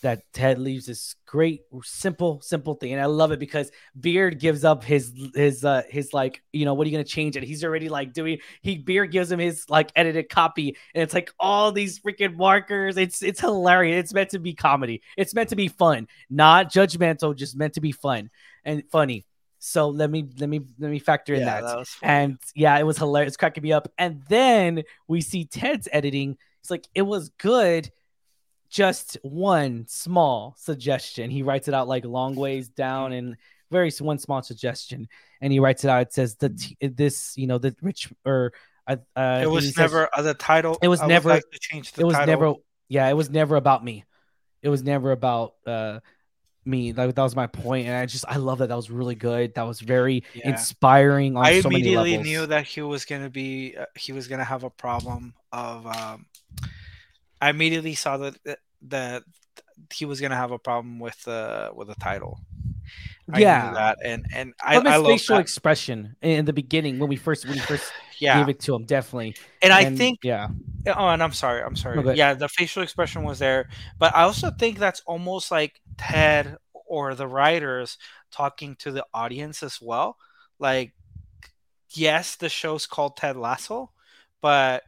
that 0.04 0.22
Ted 0.34 0.58
leaves 0.58 0.84
this 0.84 1.16
great 1.24 1.62
simple 1.82 2.40
simple 2.42 2.74
thing. 2.74 2.92
And 2.92 3.00
I 3.00 3.06
love 3.06 3.32
it 3.32 3.38
because 3.38 3.72
Beard 3.98 4.38
gives 4.38 4.62
up 4.62 4.84
his 4.84 5.12
his 5.34 5.64
uh 5.64 5.82
his 5.88 6.12
like 6.12 6.42
you 6.52 6.66
know 6.66 6.74
what 6.74 6.86
are 6.86 6.90
you 6.90 6.96
gonna 6.96 7.04
change 7.04 7.38
it? 7.38 7.42
He's 7.42 7.64
already 7.64 7.88
like 7.88 8.12
doing 8.12 8.38
he 8.60 8.76
Beard 8.76 9.10
gives 9.10 9.32
him 9.32 9.38
his 9.38 9.64
like 9.70 9.90
edited 9.96 10.28
copy. 10.28 10.76
And 10.94 11.02
it's 11.02 11.14
like 11.14 11.32
all 11.40 11.72
these 11.72 12.00
freaking 12.00 12.36
markers. 12.36 12.98
It's 12.98 13.22
it's 13.22 13.40
hilarious. 13.40 14.04
It's 14.04 14.14
meant 14.14 14.30
to 14.30 14.38
be 14.38 14.52
comedy. 14.52 15.00
It's 15.16 15.34
meant 15.34 15.48
to 15.48 15.56
be 15.56 15.68
fun. 15.68 16.06
Not 16.28 16.70
judgmental 16.70 17.34
just 17.34 17.56
meant 17.56 17.74
to 17.74 17.80
be 17.80 17.92
fun 17.92 18.30
and 18.62 18.82
funny. 18.90 19.24
So 19.58 19.88
let 19.88 20.10
me 20.10 20.28
let 20.38 20.50
me 20.50 20.60
let 20.78 20.90
me 20.90 20.98
factor 20.98 21.32
in 21.32 21.40
yeah, 21.40 21.62
that. 21.62 21.86
funny. 21.86 22.12
and 22.12 22.38
yeah, 22.54 22.78
it 22.78 22.82
was 22.82 22.98
hilarious, 22.98 23.30
it's 23.30 23.36
cracking 23.38 23.62
me 23.62 23.72
up. 23.72 23.90
And 23.96 24.22
then 24.28 24.82
we 25.08 25.22
see 25.22 25.46
Ted's 25.46 25.88
editing. 25.90 26.36
It's 26.60 26.70
like 26.70 26.86
it 26.94 27.02
was 27.02 27.30
good, 27.38 27.90
just 28.74 29.16
one 29.22 29.86
small 29.86 30.54
suggestion. 30.58 31.30
He 31.30 31.42
writes 31.44 31.68
it 31.68 31.74
out 31.74 31.86
like 31.86 32.04
long 32.04 32.34
ways 32.34 32.68
down 32.68 33.12
and 33.12 33.36
very 33.70 33.90
one 34.00 34.18
small 34.18 34.42
suggestion, 34.42 35.08
and 35.40 35.52
he 35.52 35.60
writes 35.60 35.84
it 35.84 35.88
out. 35.90 36.02
It 36.02 36.12
says 36.12 36.34
the 36.34 36.48
t- 36.50 36.76
this, 36.80 37.34
you 37.36 37.46
know, 37.46 37.58
the 37.58 37.74
rich 37.80 38.12
or 38.26 38.52
uh, 38.88 38.96
uh, 39.16 39.40
it 39.42 39.46
was 39.46 39.66
says- 39.66 39.76
never 39.76 40.08
uh, 40.12 40.22
the 40.22 40.34
title. 40.34 40.76
It 40.82 40.88
was 40.88 41.00
I 41.00 41.06
never- 41.06 41.28
like 41.28 41.48
to 41.52 41.58
change 41.60 41.92
the 41.92 42.02
it 42.02 42.04
was 42.04 42.14
title. 42.16 42.26
never 42.26 42.54
yeah 42.88 43.08
it 43.08 43.14
was 43.14 43.30
never 43.30 43.56
about 43.56 43.82
me 43.82 44.04
it 44.60 44.68
was 44.68 44.82
never 44.82 45.10
about 45.12 45.54
uh 45.66 46.00
me 46.66 46.92
like 46.92 47.14
that 47.14 47.22
was 47.22 47.34
my 47.34 47.46
point 47.46 47.86
and 47.86 47.96
i 47.96 48.04
just 48.04 48.26
i 48.28 48.36
love 48.36 48.58
that 48.58 48.68
that 48.68 48.76
was 48.76 48.90
really 48.90 49.14
good 49.14 49.54
that 49.54 49.62
was 49.62 49.80
very 49.80 50.22
Yeah. 50.34 50.50
inspiring 50.50 51.34
on 51.34 51.46
I 51.46 51.60
so 51.62 51.70
immediately 51.70 52.18
knew 52.18 52.44
that 52.46 52.64
he 52.66 52.82
was 52.82 53.06
gonna 53.06 53.30
be 53.30 53.74
uh, 53.74 53.86
he 53.96 54.12
was 54.12 54.28
gonna 54.28 54.44
have 54.44 54.64
a 54.64 54.70
problem 54.70 55.32
of 55.50 55.86
um 55.86 56.26
I 57.40 57.50
immediately 57.50 57.94
saw 57.94 58.16
that 58.18 58.36
that, 58.88 59.22
he 59.92 60.04
was 60.04 60.20
gonna 60.20 60.36
have 60.36 60.50
a 60.50 60.58
problem 60.58 60.98
with 60.98 61.20
the 61.24 61.70
with 61.74 61.88
the 61.88 61.94
title. 61.96 62.40
I 63.32 63.38
knew 63.38 63.42
yeah. 63.42 63.72
that 63.72 63.98
and 64.04 64.26
and 64.34 64.52
I, 64.62 64.76
I 64.76 64.96
love 64.96 65.06
facial 65.06 65.36
that. 65.36 65.42
expression 65.42 66.16
in 66.20 66.44
the 66.44 66.52
beginning 66.52 66.98
when 66.98 67.08
we 67.08 67.16
first 67.16 67.46
when 67.46 67.54
we 67.54 67.60
first 67.60 67.90
yeah. 68.18 68.38
gave 68.38 68.48
it 68.50 68.60
to 68.60 68.74
him 68.74 68.84
definitely. 68.84 69.34
And 69.62 69.72
I 69.72 69.94
think 69.94 70.18
yeah. 70.22 70.48
Oh 70.86 71.08
and 71.08 71.22
I'm 71.22 71.32
sorry 71.32 71.62
I'm 71.62 71.76
sorry. 71.76 72.02
No, 72.02 72.12
yeah 72.12 72.34
the 72.34 72.48
facial 72.48 72.82
expression 72.82 73.22
was 73.22 73.38
there 73.38 73.68
but 73.98 74.14
I 74.14 74.22
also 74.22 74.50
think 74.50 74.78
that's 74.78 75.00
almost 75.06 75.50
like 75.50 75.80
Ted 75.96 76.56
or 76.86 77.14
the 77.14 77.26
writers 77.26 77.96
talking 78.30 78.76
to 78.80 78.92
the 78.92 79.06
audience 79.14 79.62
as 79.62 79.78
well. 79.80 80.18
Like 80.58 80.92
yes 81.90 82.36
the 82.36 82.50
show's 82.50 82.86
called 82.86 83.16
Ted 83.16 83.36
Lasso 83.36 83.90
but 84.42 84.82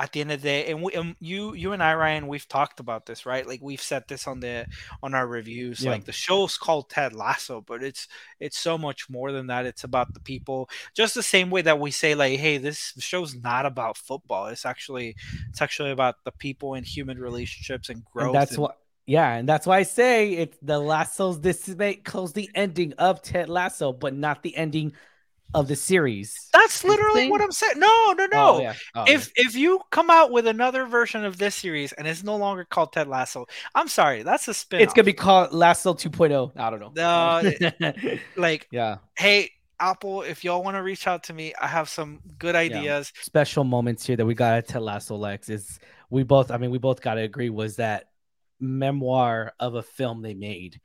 at 0.00 0.12
the 0.12 0.20
end 0.22 0.32
of 0.32 0.40
the 0.40 0.48
day 0.48 0.66
and, 0.70 0.82
we, 0.82 0.92
and 0.94 1.14
you 1.20 1.52
you 1.54 1.72
and 1.72 1.82
I 1.82 1.94
Ryan 1.94 2.26
we've 2.26 2.48
talked 2.48 2.80
about 2.80 3.04
this 3.06 3.26
right? 3.26 3.46
Like 3.46 3.60
we've 3.62 3.82
said 3.82 4.04
this 4.08 4.26
on 4.26 4.40
the 4.40 4.66
on 5.02 5.14
our 5.14 5.26
reviews 5.26 5.82
Yeah. 5.82 5.90
like 5.90 6.04
the 6.06 6.12
show's 6.12 6.56
called 6.56 6.88
Ted 6.88 7.12
Lasso 7.12 7.60
but 7.60 7.82
it's 7.82 8.08
it's 8.40 8.58
so 8.58 8.78
much 8.78 9.10
more 9.10 9.30
than 9.30 9.48
that. 9.48 9.66
It's 9.66 9.84
about 9.84 10.14
the 10.14 10.20
people. 10.20 10.70
Just 10.94 11.14
the 11.14 11.22
same 11.22 11.50
way 11.50 11.62
that 11.62 11.78
we 11.78 11.90
say 11.90 12.14
like 12.14 12.38
hey 12.40 12.56
this 12.58 12.94
show's 12.98 13.34
not 13.34 13.66
about 13.66 13.98
football. 13.98 14.46
It's 14.46 14.64
actually 14.64 15.16
it's 15.50 15.60
actually 15.60 15.90
about 15.90 16.16
the 16.24 16.32
people 16.32 16.74
and 16.74 16.86
human 16.86 17.18
relationships 17.18 17.90
and 17.90 18.04
growth 18.06 18.28
and 18.28 18.34
that's 18.34 18.52
and- 18.52 18.62
what 18.62 18.78
yeah 19.06 19.34
and 19.34 19.48
that's 19.48 19.66
why 19.66 19.78
i 19.78 19.82
say 19.82 20.30
it's 20.34 20.58
the 20.62 20.78
lassos 20.78 21.40
this 21.40 21.68
is 21.68 21.74
may 21.76 21.94
close 21.94 22.32
the 22.34 22.50
ending 22.54 22.92
of 22.98 23.20
ted 23.22 23.48
lasso 23.48 23.92
but 23.94 24.14
not 24.14 24.42
the 24.42 24.54
ending 24.54 24.92
of 25.54 25.68
the 25.68 25.76
series. 25.76 26.48
That's 26.52 26.84
literally 26.84 27.28
what 27.30 27.40
i'm 27.40 27.52
saying. 27.52 27.78
No 27.78 28.14
no 28.16 28.26
no. 28.26 28.28
Oh, 28.32 28.60
yeah. 28.60 28.74
Oh, 28.94 29.04
if 29.06 29.32
if 29.36 29.54
you 29.54 29.80
come 29.90 30.10
out 30.10 30.30
with 30.30 30.46
another 30.46 30.86
version 30.86 31.24
of 31.24 31.38
this 31.38 31.54
series 31.54 31.92
and 31.92 32.06
it's 32.06 32.22
no 32.22 32.36
longer 32.36 32.64
called 32.64 32.92
ted 32.92 33.08
lasso 33.08 33.46
i'm 33.74 33.88
sorry 33.88 34.22
that's 34.22 34.46
a 34.48 34.54
spin 34.54 34.80
it's 34.80 34.92
gonna 34.92 35.04
be 35.04 35.12
called 35.12 35.52
lasso 35.52 35.94
2.0 35.94 36.52
i 36.56 36.70
don't 36.70 36.80
know. 36.80 37.42
No, 37.80 38.18
like 38.36 38.68
yeah. 38.70 38.98
hey 39.16 39.50
apple 39.78 40.22
if 40.22 40.44
y'all 40.44 40.62
want 40.62 40.76
to 40.76 40.82
reach 40.82 41.06
out 41.06 41.24
to 41.24 41.32
me 41.32 41.54
i 41.60 41.66
have 41.66 41.88
some 41.88 42.20
good 42.38 42.54
ideas. 42.54 43.12
Special 43.20 43.64
moments 43.64 44.06
here 44.06 44.16
that 44.16 44.26
we 44.26 44.34
got 44.34 44.54
at 44.54 44.68
Ted 44.68 44.82
Lasso 44.82 45.16
Lex 45.16 45.48
is 45.48 45.80
we 46.10 46.22
both 46.22 46.50
I 46.50 46.58
mean 46.58 46.70
we 46.70 46.78
both 46.78 47.00
got 47.00 47.14
to 47.14 47.22
agree 47.22 47.50
was 47.50 47.76
that 47.76 48.10
memoir 48.60 49.54
of 49.58 49.74
a 49.74 49.82
film 49.82 50.22
they 50.22 50.34
made. 50.34 50.80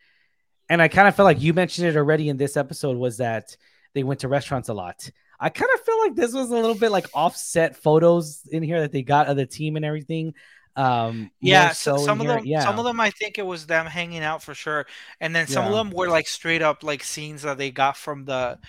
And 0.70 0.82
I 0.82 0.88
kind 0.88 1.08
of 1.08 1.16
felt 1.16 1.26
like 1.26 1.42
you 1.42 1.54
mentioned 1.54 1.88
it 1.88 1.98
already 1.98 2.30
in 2.30 2.38
this 2.38 2.58
episode 2.58 2.98
was 2.98 3.18
that 3.18 3.56
they 3.96 4.04
went 4.04 4.20
to 4.20 4.28
restaurants 4.28 4.70
a 4.70 4.74
lot. 4.76 5.10
I 5.40 5.50
kind 5.50 5.72
of 5.74 5.80
feel 5.82 6.00
like 6.02 6.16
this 6.16 6.34
was 6.34 6.52
a 6.52 6.56
little 6.56 6.76
bit 6.76 6.92
like 6.92 7.08
offset 7.14 7.76
photos 7.76 8.48
in 8.52 8.62
here 8.62 8.82
that 8.82 8.92
they 8.92 9.02
got 9.02 9.28
of 9.28 9.38
the 9.38 9.48
team 9.48 9.76
and 9.78 9.84
everything. 9.84 10.36
Um 10.78 11.32
yeah 11.40 11.72
so, 11.72 11.96
so 11.96 12.04
some 12.06 12.20
of 12.20 12.28
here. 12.28 12.36
them 12.36 12.46
yeah. 12.46 12.60
some 12.60 12.78
of 12.80 12.84
them 12.84 13.00
i 13.00 13.10
think 13.10 13.38
it 13.38 13.46
was 13.46 13.66
them 13.66 13.86
hanging 13.86 14.22
out 14.22 14.44
for 14.44 14.54
sure 14.54 14.86
and 15.22 15.34
then 15.34 15.48
some 15.48 15.66
of 15.66 15.72
them 15.72 15.90
were 15.90 16.10
like 16.10 16.28
straight 16.28 16.62
up 16.62 16.84
like 16.84 17.02
scenes 17.02 17.44
that 17.44 17.58
they 17.58 17.72
got 17.72 17.96
from 17.96 18.26
the 18.26 18.60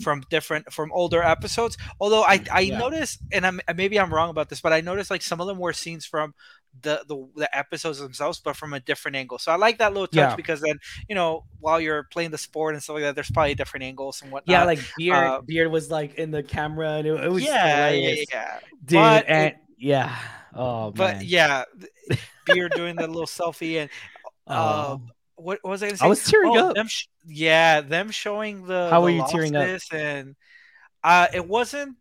from 0.00 0.22
different 0.30 0.72
from 0.72 0.92
older 0.92 1.20
episodes 1.20 1.76
although 1.98 2.22
i 2.22 2.40
i 2.52 2.60
Yeah. 2.60 2.78
noticed 2.78 3.18
and 3.32 3.44
i'm 3.44 3.60
maybe 3.74 3.98
i'm 3.98 4.14
wrong 4.14 4.30
about 4.30 4.48
this 4.48 4.60
but 4.60 4.72
i 4.72 4.80
noticed 4.80 5.10
like 5.10 5.22
some 5.22 5.40
of 5.40 5.48
them 5.48 5.58
were 5.58 5.72
scenes 5.72 6.06
from 6.06 6.34
the, 6.82 7.02
the 7.08 7.26
the 7.36 7.56
episodes 7.56 7.98
themselves 7.98 8.40
but 8.40 8.56
from 8.56 8.72
a 8.72 8.80
different 8.80 9.16
angle 9.16 9.38
so 9.38 9.50
i 9.52 9.56
like 9.56 9.78
that 9.78 9.92
little 9.92 10.06
touch 10.06 10.30
Yeah. 10.30 10.34
because 10.36 10.60
then 10.60 10.78
you 11.08 11.14
know 11.14 11.44
while 11.60 11.80
you're 11.80 12.04
playing 12.12 12.30
the 12.30 12.38
sport 12.38 12.74
and 12.74 12.82
stuff 12.82 12.94
like 12.94 13.02
that 13.04 13.14
there's 13.14 13.30
probably 13.30 13.54
different 13.54 13.84
angles 13.84 14.22
and 14.22 14.30
whatnot 14.32 14.52
yeah, 14.52 14.64
like 14.64 14.78
Beard 14.98 15.16
uh, 15.16 15.40
Beard 15.42 15.70
was 15.70 15.90
like 15.90 16.14
in 16.16 16.30
the 16.30 16.42
camera 16.42 16.94
and 16.98 17.06
it, 17.06 17.24
it 17.24 17.30
was 17.30 17.42
yeah, 17.44 17.54
yeah, 17.54 17.90
hilarious. 17.90 18.26
yeah. 18.32 18.58
dude 18.84 18.96
But 18.98 19.24
it- 19.24 19.28
and 19.30 19.54
yeah. 19.78 20.16
Oh 20.54 20.90
But 20.90 21.16
man. 21.16 21.24
yeah, 21.26 21.64
Beard 22.46 22.72
doing 22.74 22.96
that 22.96 23.08
little 23.10 23.26
selfie 23.26 23.76
and 23.80 23.90
uh, 24.46 24.96
Oh. 24.96 25.02
what, 25.36 25.58
what 25.62 25.70
was 25.70 25.82
I 25.82 25.86
gonna 25.88 25.98
say? 25.98 26.04
I 26.06 26.08
was 26.08 26.24
tearing 26.24 26.56
Oh, 26.56 26.68
up. 26.70 26.74
Them 26.76 26.86
sh- 26.88 27.06
yeah, 27.26 27.80
them 27.82 28.10
showing 28.10 28.64
the 28.66 28.88
How 28.90 29.00
the 29.00 29.04
were 29.04 29.10
you 29.10 29.24
tearing 29.28 29.54
up? 29.54 29.80
And 29.92 30.34
uh, 31.04 31.26
it 31.34 31.46
wasn't. 31.46 31.96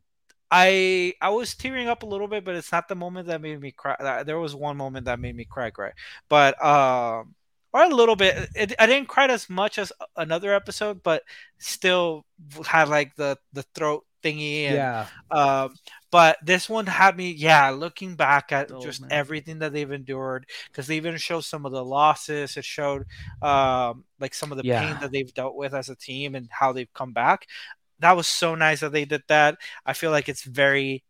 I 0.51 1.13
I 1.21 1.29
was 1.29 1.55
tearing 1.55 1.87
up 1.87 2.03
a 2.03 2.05
little 2.05 2.27
bit, 2.27 2.45
but 2.45 2.55
it's 2.55 2.71
not 2.71 2.87
the 2.87 2.95
moment 2.95 3.27
that 3.27 3.41
made 3.41 3.59
me 3.59 3.71
cry. 3.71 3.95
Uh, 3.99 4.23
There 4.23 4.39
was 4.39 4.55
one 4.55 4.77
moment 4.77 5.05
that 5.05 5.19
made 5.19 5.35
me 5.35 5.45
cry, 5.45 5.69
cry, 5.71 5.91
but 6.29 6.63
um, 6.63 7.35
or 7.73 7.83
a 7.83 7.89
little 7.89 8.15
bit. 8.15 8.49
It, 8.55 8.73
I 8.79 8.85
didn't 8.87 9.07
cry 9.09 9.27
as 9.27 9.49
much 9.49 9.77
as 9.79 9.91
another 10.15 10.53
episode, 10.53 11.03
but 11.03 11.23
still 11.57 12.25
had 12.65 12.89
like 12.89 13.15
the 13.15 13.37
the 13.53 13.63
throat 13.75 14.05
thingy 14.23 14.63
and 14.63 14.75
yeah. 14.75 15.07
um, 15.31 15.75
but 16.11 16.37
this 16.43 16.69
one 16.69 16.87
had 16.87 17.17
me, 17.17 17.31
yeah, 17.31 17.69
looking 17.71 18.15
back 18.15 18.51
at 18.51 18.71
Oh, 18.71 18.79
just 18.79 19.01
man. 19.01 19.11
everything 19.11 19.59
that 19.59 19.73
they've 19.73 19.91
endured, 19.91 20.47
because 20.71 20.87
they 20.87 20.97
even 20.97 21.17
showed 21.17 21.41
some 21.41 21.65
of 21.65 21.71
the 21.71 21.83
losses. 21.83 22.57
It 22.57 22.65
showed 22.65 23.05
um, 23.41 24.05
like 24.19 24.33
some 24.33 24.51
of 24.51 24.57
the 24.57 24.63
pain 24.63 24.97
that 25.01 25.11
they've 25.11 25.33
dealt 25.33 25.55
with 25.55 25.73
as 25.73 25.89
a 25.89 25.95
team 25.95 26.35
and 26.35 26.47
how 26.51 26.71
they've 26.73 26.91
come 26.93 27.13
back. 27.13 27.47
That 27.99 28.15
was 28.17 28.27
so 28.27 28.55
nice 28.55 28.81
that 28.81 28.91
they 28.91 29.05
did 29.05 29.23
that. 29.27 29.57
I 29.85 29.93
feel 29.93 30.11
like 30.11 30.27
it's 30.29 30.43
very 30.43 31.03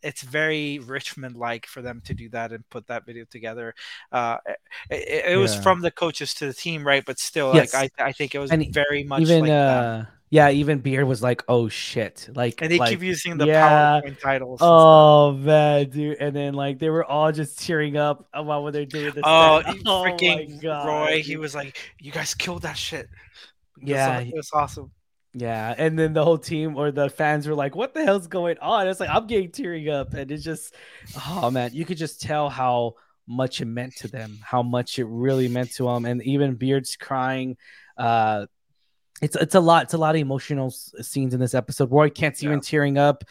it's 0.00 0.22
very 0.22 0.78
Richmond 0.78 1.34
like 1.34 1.66
for 1.66 1.82
them 1.82 2.00
to 2.04 2.14
do 2.14 2.28
that 2.28 2.52
and 2.52 2.68
put 2.70 2.86
that 2.86 3.04
video 3.04 3.24
together. 3.24 3.74
Uh, 4.12 4.36
it, 4.90 5.32
it 5.32 5.36
was 5.38 5.56
Yeah. 5.56 5.62
from 5.62 5.80
the 5.80 5.90
coaches 5.90 6.34
to 6.34 6.46
the 6.46 6.54
team, 6.54 6.86
right? 6.86 7.04
But 7.04 7.18
still, 7.18 7.52
Yes. 7.54 7.74
like 7.74 7.92
I, 7.98 8.04
I 8.06 8.12
think 8.12 8.34
it 8.34 8.38
was 8.38 8.52
And 8.52 8.72
very 8.72 9.02
much 9.02 9.22
even 9.22 9.40
like 9.40 9.48
that. 9.48 9.84
uh 9.84 10.04
yeah, 10.30 10.50
even 10.50 10.80
Beard 10.80 11.06
was 11.08 11.22
like, 11.22 11.42
"Oh 11.48 11.70
shit!" 11.70 12.28
Like, 12.34 12.60
And 12.60 12.70
they 12.70 12.78
like, 12.78 12.90
keep 12.90 13.00
using 13.00 13.38
the 13.38 13.46
yeah. 13.46 13.98
PowerPoint 14.04 14.20
titles. 14.20 14.58
Oh 14.62 15.32
man, 15.32 15.88
dude! 15.88 16.18
And 16.18 16.36
then 16.36 16.52
like 16.52 16.78
they 16.78 16.90
were 16.90 17.02
all 17.02 17.32
just 17.32 17.58
tearing 17.66 17.96
up 17.96 18.28
about 18.34 18.62
what 18.62 18.74
they're 18.74 18.84
doing. 18.84 19.06
This 19.14 19.22
Oh, 19.24 19.62
Oh, 19.86 20.02
freaking 20.04 20.60
God, 20.60 20.86
Roy! 20.86 21.22
He 21.22 21.36
was 21.38 21.54
like, 21.54 21.78
"You 21.98 22.12
guys 22.12 22.34
killed 22.34 22.60
that 22.62 22.76
shit." 22.76 23.08
It 23.80 23.88
Yeah, 23.88 24.20
it 24.20 24.34
was 24.34 24.50
awesome. 24.52 24.90
Yeah, 25.38 25.74
and 25.76 25.98
then 25.98 26.12
the 26.14 26.24
whole 26.24 26.38
team 26.38 26.76
or 26.76 26.90
the 26.90 27.08
fans 27.08 27.46
were 27.46 27.54
like, 27.54 27.76
"What 27.76 27.94
the 27.94 28.04
hell's 28.04 28.26
going 28.26 28.58
on?" 28.60 28.88
It's 28.88 28.98
like 29.00 29.10
I'm 29.10 29.26
getting 29.26 29.50
tearing 29.50 29.88
up, 29.88 30.14
and 30.14 30.30
it's 30.30 30.42
just, 30.42 30.74
oh 31.28 31.50
man, 31.50 31.70
you 31.72 31.84
could 31.84 31.98
just 31.98 32.20
tell 32.20 32.48
how 32.48 32.94
much 33.26 33.60
it 33.60 33.66
meant 33.66 33.94
to 33.96 34.08
them, 34.08 34.38
how 34.42 34.62
much 34.62 34.98
it 34.98 35.04
really 35.04 35.48
meant 35.48 35.70
to 35.74 35.84
them, 35.84 36.04
and 36.06 36.22
even 36.22 36.54
Beard's 36.54 36.96
crying. 36.96 37.56
Uh, 37.96 38.46
it's 39.20 39.36
it's 39.36 39.54
a 39.54 39.60
lot, 39.60 39.84
it's 39.84 39.94
a 39.94 39.98
lot 39.98 40.14
of 40.14 40.20
emotional 40.20 40.68
s- 40.68 40.92
scenes 41.02 41.34
in 41.34 41.40
this 41.40 41.54
episode. 41.54 41.90
Roy 41.92 42.08
can't 42.10 42.36
see 42.36 42.46
even 42.46 42.58
Yeah. 42.58 42.62
tearing 42.62 42.98
up. 42.98 43.24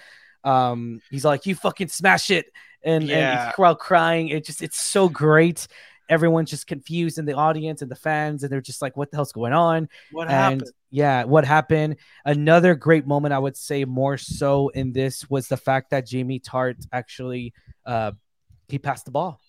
Um, 0.44 1.02
he's 1.10 1.26
like, 1.26 1.46
"You 1.46 1.56
fucking 1.56 1.88
smash 1.90 2.30
it," 2.30 2.46
and 2.84 3.04
and 3.04 3.10
Yeah. 3.10 3.52
crowd 3.54 3.80
crying. 3.80 4.30
It 4.30 4.46
just 4.46 4.62
it's 4.62 4.80
so 4.80 5.10
great. 5.10 5.68
Everyone's 6.10 6.50
just 6.50 6.68
confused 6.68 7.18
in 7.18 7.26
the 7.26 7.34
audience 7.34 7.82
and 7.82 7.92
the 7.92 7.96
fans, 7.96 8.44
and 8.44 8.52
they're 8.52 8.62
just 8.62 8.82
like, 8.82 8.96
"What 8.98 9.12
the 9.12 9.18
hell's 9.18 9.32
going 9.34 9.54
on?" 9.54 9.90
What 10.12 10.28
and 10.30 10.62
happened? 10.62 10.72
yeah, 10.90 11.24
what 11.26 11.46
happened? 11.46 11.98
Another 12.26 12.76
great 12.76 13.06
moment, 13.06 13.34
I 13.34 13.40
would 13.40 13.58
say, 13.58 13.86
more 13.86 14.18
so 14.18 14.70
in 14.70 14.94
this 14.94 15.30
was 15.30 15.48
the 15.48 15.58
fact 15.58 15.90
that 15.92 16.06
Jamie 16.08 16.40
Tartt 16.40 16.88
actually 16.92 17.54
uh 17.86 18.12
he 18.70 18.80
passed 18.80 19.06
the 19.06 19.12
ball 19.12 19.40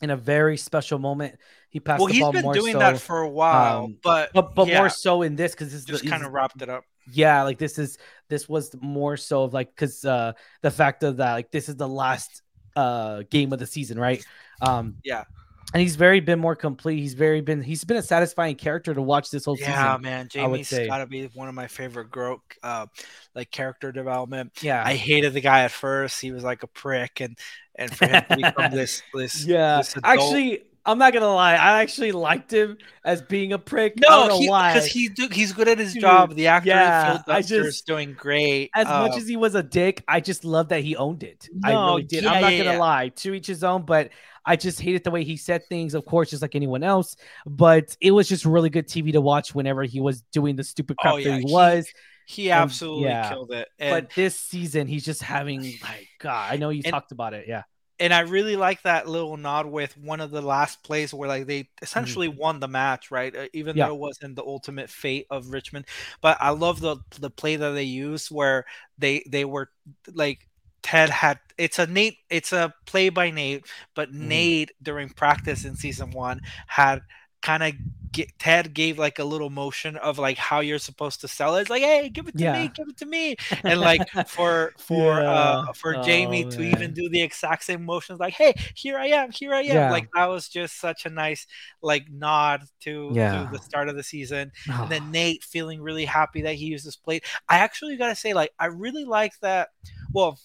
in 0.00 0.10
a 0.10 0.16
very 0.16 0.56
special 0.56 0.98
moment. 0.98 1.36
He 1.70 1.80
passed 1.80 2.00
Well, 2.00 2.08
the 2.08 2.14
he's 2.14 2.22
ball 2.22 2.32
been 2.32 2.42
more 2.42 2.54
doing 2.54 2.72
so, 2.72 2.78
that 2.80 2.98
for 2.98 3.20
a 3.22 3.28
while, 3.28 3.84
um, 3.84 3.96
but 4.02 4.30
but 4.34 4.54
but 4.54 4.66
yeah, 4.66 4.78
more 4.78 4.88
so 4.88 5.22
in 5.22 5.36
this 5.36 5.52
because 5.52 5.72
this 5.72 5.84
just 5.84 6.06
kind 6.06 6.24
of 6.24 6.32
wrapped 6.32 6.60
it 6.62 6.68
up. 6.68 6.84
yeah, 7.06 7.42
like 7.42 7.58
this 7.58 7.78
is 7.78 7.98
this 8.28 8.48
was 8.48 8.74
more 8.80 9.16
so 9.16 9.44
of 9.44 9.52
like 9.54 9.68
because 9.74 10.04
uh 10.04 10.32
the 10.62 10.70
fact 10.70 11.02
of 11.02 11.18
that 11.18 11.32
like 11.34 11.50
this 11.50 11.68
is 11.68 11.76
the 11.76 11.88
last 11.88 12.42
uh 12.76 13.22
game 13.30 13.52
of 13.52 13.58
the 13.58 13.66
season, 13.66 13.98
right? 13.98 14.24
Um 14.60 14.96
Yeah. 15.04 15.24
And 15.72 15.80
he's 15.80 15.96
very 15.96 16.20
been 16.20 16.38
more 16.38 16.54
complete. 16.56 16.98
He's 16.98 17.14
very 17.14 17.40
been 17.40 17.62
he's 17.62 17.84
been 17.84 17.96
a 17.96 18.02
satisfying 18.02 18.56
character 18.56 18.94
to 18.94 19.02
watch 19.02 19.30
this 19.30 19.44
whole 19.44 19.56
Yeah, 19.56 19.66
season. 19.66 19.84
Yeah, 19.84 19.96
man, 19.98 20.28
Jamie's 20.28 20.70
got 20.70 20.98
to 20.98 21.06
be 21.06 21.26
one 21.34 21.48
of 21.48 21.54
my 21.54 21.66
favorite 21.66 22.10
growth, 22.10 22.40
uh, 22.62 22.86
like 23.34 23.50
character 23.50 23.92
development. 23.92 24.52
Yeah, 24.62 24.82
I 24.84 24.94
hated 24.94 25.32
the 25.32 25.40
guy 25.40 25.64
at 25.64 25.70
first; 25.70 26.20
he 26.20 26.32
was 26.32 26.44
like 26.44 26.62
a 26.62 26.66
prick, 26.68 27.20
and 27.20 27.38
and 27.74 27.94
for 27.94 28.06
him 28.06 28.22
to 28.28 28.36
become 28.36 28.70
this 28.72 29.02
this 29.14 29.44
Yeah, 29.46 29.78
this 29.78 29.96
adult- 29.96 30.04
actually, 30.04 30.62
I'm 30.84 30.98
not 30.98 31.12
gonna 31.12 31.32
lie. 31.32 31.52
I 31.54 31.80
actually 31.82 32.10
liked 32.12 32.52
him 32.52 32.76
as 33.04 33.22
being 33.22 33.52
a 33.52 33.58
prick. 33.58 33.94
No, 34.08 34.26
know 34.26 34.38
he 34.40 34.48
why. 34.48 34.72
because 34.74 34.88
he 34.88 35.08
do, 35.08 35.28
he's 35.30 35.52
good 35.52 35.68
at 35.68 35.78
his 35.78 35.92
Dude, 35.92 36.02
job. 36.02 36.34
The 36.34 36.48
actor 36.48 36.70
yeah, 36.70 37.22
I 37.26 37.32
Dunster 37.34 37.60
is 37.60 37.66
just- 37.76 37.86
doing 37.86 38.14
great. 38.14 38.70
as 38.74 38.86
much 38.86 39.12
Uh, 39.12 39.16
as 39.16 39.28
he 39.28 39.36
was 39.36 39.54
a 39.54 39.62
dick, 39.62 40.02
I 40.08 40.20
just 40.20 40.44
love 40.44 40.70
that 40.70 40.82
he 40.82 40.96
owned 40.96 41.22
it. 41.22 41.48
I 41.64 41.72
No, 41.72 41.86
really 41.90 42.02
did. 42.02 42.24
yeah, 42.24 42.32
I'm 42.32 42.40
not 42.42 42.52
yeah, 42.52 42.58
gonna 42.64 42.72
yeah. 42.72 42.78
lie. 42.78 43.08
To 43.10 43.34
each 43.34 43.46
his 43.46 43.62
own, 43.62 43.82
but 43.84 44.10
I 44.44 44.56
just 44.56 44.80
hated 44.80 45.04
the 45.04 45.12
way 45.12 45.22
he 45.22 45.36
said 45.36 45.64
things. 45.68 45.94
Of 45.94 46.04
course, 46.04 46.30
just 46.30 46.42
like 46.42 46.56
anyone 46.56 46.82
else. 46.82 47.14
But 47.46 47.96
it 48.00 48.10
was 48.10 48.28
just 48.28 48.44
really 48.44 48.70
good 48.70 48.88
TV 48.88 49.12
to 49.12 49.20
watch 49.20 49.54
whenever 49.54 49.84
he 49.84 50.00
was 50.00 50.22
doing 50.32 50.56
the 50.56 50.64
stupid 50.64 50.96
crap 50.96 51.14
Oh, 51.14 51.22
that 51.22 51.38
he 51.38 51.44
was. 51.44 51.86
he 52.26 52.50
and- 52.50 52.60
absolutely 52.62 53.04
yeah. 53.04 53.28
killed 53.28 53.52
it. 53.52 53.68
And, 53.78 53.90
but 54.06 54.14
this 54.16 54.36
season, 54.36 54.88
he's 54.88 55.04
just 55.04 55.22
having 55.22 55.60
like 55.60 56.08
God. 56.18 56.52
I 56.52 56.56
know 56.56 56.70
you 56.70 56.82
And- 56.84 56.90
talked 56.92 57.12
about 57.12 57.34
it. 57.34 57.44
Yeah, 57.46 57.62
and 58.02 58.14
I 58.14 58.20
really 58.20 58.56
like 58.56 58.82
that 58.82 59.08
little 59.08 59.38
nod 59.38 59.66
with 59.66 59.96
one 59.96 60.20
of 60.20 60.30
the 60.30 60.42
last 60.42 60.84
plays 60.84 61.14
where 61.14 61.28
like 61.28 61.46
they 61.46 61.70
essentially 61.82 62.28
won 62.28 62.60
the 62.60 62.68
match, 62.68 63.10
right? 63.10 63.34
Uh, 63.34 63.46
even 63.54 63.76
Mm-hmm. 63.76 63.78
Yeah. 63.78 63.88
though 63.88 63.94
it 63.94 64.00
wasn't 64.00 64.36
the 64.36 64.44
ultimate 64.44 64.90
fate 64.90 65.26
of 65.30 65.48
Richmond, 65.52 65.86
but 66.20 66.36
I 66.40 66.50
love 66.50 66.80
the 66.80 66.98
the 67.20 67.30
play 67.30 67.56
that 67.56 67.70
they 67.72 67.84
used 67.84 68.30
where 68.30 68.66
they 68.98 69.24
they 69.30 69.46
were 69.46 69.70
like 70.12 70.48
Ted 70.82 71.10
had 71.10 71.40
it's 71.58 71.78
a 71.78 71.86
Nate 71.86 72.18
it's 72.30 72.52
a 72.52 72.74
play 72.86 73.08
by 73.08 73.30
Nate, 73.30 73.66
but 73.94 74.12
Mhm. 74.20 74.52
Nate 74.52 74.72
during 74.82 75.08
practice 75.10 75.64
in 75.64 75.76
season 75.76 76.10
one 76.10 76.40
had 76.66 77.02
kind 77.42 77.62
of 77.62 77.72
get 78.12 78.38
Ted 78.38 78.74
gave 78.74 78.98
like 78.98 79.18
a 79.18 79.24
little 79.24 79.50
motion 79.50 79.96
of 79.96 80.18
like 80.18 80.36
how 80.38 80.60
you're 80.60 80.78
supposed 80.78 81.20
to 81.22 81.28
sell 81.28 81.56
it. 81.56 81.62
It's 81.62 81.70
like, 81.70 81.82
hey, 81.82 82.08
give 82.10 82.28
it 82.28 82.36
to 82.38 82.44
Yeah. 82.44 82.46
me, 82.46 82.68
give 82.68 82.88
it 82.88 82.96
to 82.98 83.06
me. 83.06 83.36
And 83.66 83.80
like 83.80 84.04
for 84.24 84.72
for 84.78 85.22
Yeah. 85.22 85.28
uh 85.28 85.72
for 85.76 85.96
Oh, 85.96 85.96
Jamie 85.96 86.44
to 86.46 86.62
even 86.62 86.92
do 86.92 87.08
the 87.10 87.22
exact 87.22 87.64
same 87.64 87.84
motions, 87.84 88.20
like, 88.20 88.34
hey, 88.34 88.54
here 88.74 88.98
I 88.98 89.06
am, 89.08 89.30
here 89.32 89.54
I 89.54 89.62
am. 89.62 89.86
Yeah. 89.86 89.88
Like 89.88 90.08
that 90.14 90.26
was 90.26 90.48
just 90.48 90.78
such 90.80 91.06
a 91.06 91.10
nice 91.10 91.46
like 91.82 92.10
nod 92.10 92.62
to, 92.82 93.20
to 93.30 93.46
the 93.46 93.58
start 93.58 93.88
of 93.88 93.96
the 93.96 94.02
season. 94.02 94.52
Oh, 94.68 94.82
And 94.82 94.90
then 94.90 95.10
Nate 95.10 95.44
feeling 95.44 95.80
really 95.80 96.04
happy 96.04 96.42
that 96.42 96.54
he 96.56 96.66
used 96.66 96.86
this 96.86 96.96
plate. 96.96 97.24
I 97.48 97.58
actually 97.58 97.96
gotta 97.96 98.16
say, 98.16 98.34
like, 98.34 98.50
I 98.58 98.66
really 98.66 99.04
like 99.04 99.32
that. 99.40 99.68
Well, 100.12 100.38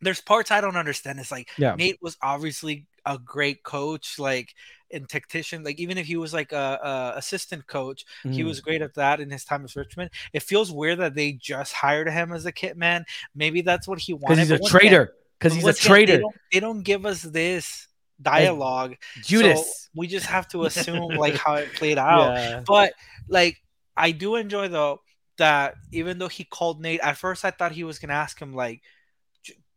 there's 0.00 0.20
parts 0.20 0.50
I 0.50 0.60
don't 0.60 0.76
understand. 0.76 1.18
It's 1.20 1.30
like 1.30 1.50
Yeah. 1.58 1.74
Nate 1.74 1.98
was 2.00 2.16
obviously 2.22 2.86
a 3.04 3.18
great 3.18 3.62
coach, 3.62 4.18
like 4.18 4.54
and 4.92 5.08
tactician. 5.08 5.62
Like 5.62 5.78
even 5.78 5.98
if 5.98 6.06
he 6.06 6.16
was 6.16 6.32
like 6.34 6.52
a, 6.52 7.12
a 7.14 7.18
assistant 7.18 7.66
coach, 7.66 8.04
he 8.22 8.42
mm. 8.42 8.46
was 8.46 8.60
great 8.60 8.82
at 8.82 8.94
that 8.94 9.20
in 9.20 9.30
his 9.30 9.44
time 9.44 9.64
as 9.64 9.76
Richmond. 9.76 10.10
It 10.32 10.42
feels 10.42 10.72
weird 10.72 10.98
that 10.98 11.14
they 11.14 11.32
just 11.32 11.72
hired 11.72 12.08
him 12.08 12.32
as 12.32 12.46
a 12.46 12.52
kit 12.52 12.76
man. 12.76 13.04
Maybe 13.34 13.62
that's 13.62 13.86
what 13.86 13.98
he 13.98 14.14
wanted. 14.14 14.36
because 14.36 14.38
he's 14.38 14.50
a 14.50 14.54
but 14.54 14.60
once 14.62 14.74
again- 14.74 14.80
traitor. 14.80 15.14
Because 15.38 15.54
he's 15.54 15.64
a 15.64 15.68
again, 15.68 15.76
They 15.82 15.88
traitor. 15.88 16.18
don't, 16.18 16.34
they 16.52 16.60
don't 16.60 16.82
give 16.82 17.06
us 17.06 17.22
this 17.22 17.88
dialogue. 18.20 18.96
so 19.14 19.20
Judas. 19.22 19.88
we 19.94 20.06
just 20.06 20.26
have 20.26 20.46
to 20.48 20.64
assume 20.66 21.14
like 21.16 21.36
how 21.36 21.54
it 21.54 21.72
played 21.74 21.96
out. 21.98 22.34
Yeah. 22.34 22.62
But 22.66 22.92
like 23.28 23.62
I 23.96 24.10
do 24.12 24.36
enjoy 24.36 24.68
though 24.68 25.00
that 25.38 25.74
even 25.92 26.18
though 26.18 26.28
he 26.28 26.44
called 26.44 26.80
Nate 26.82 27.00
at 27.00 27.16
first, 27.16 27.44
I 27.44 27.50
thought 27.50 27.72
he 27.72 27.84
was 27.84 27.98
gonna 27.98 28.12
ask 28.12 28.38
him 28.38 28.54
like, 28.54 28.82
"J- 28.82 28.82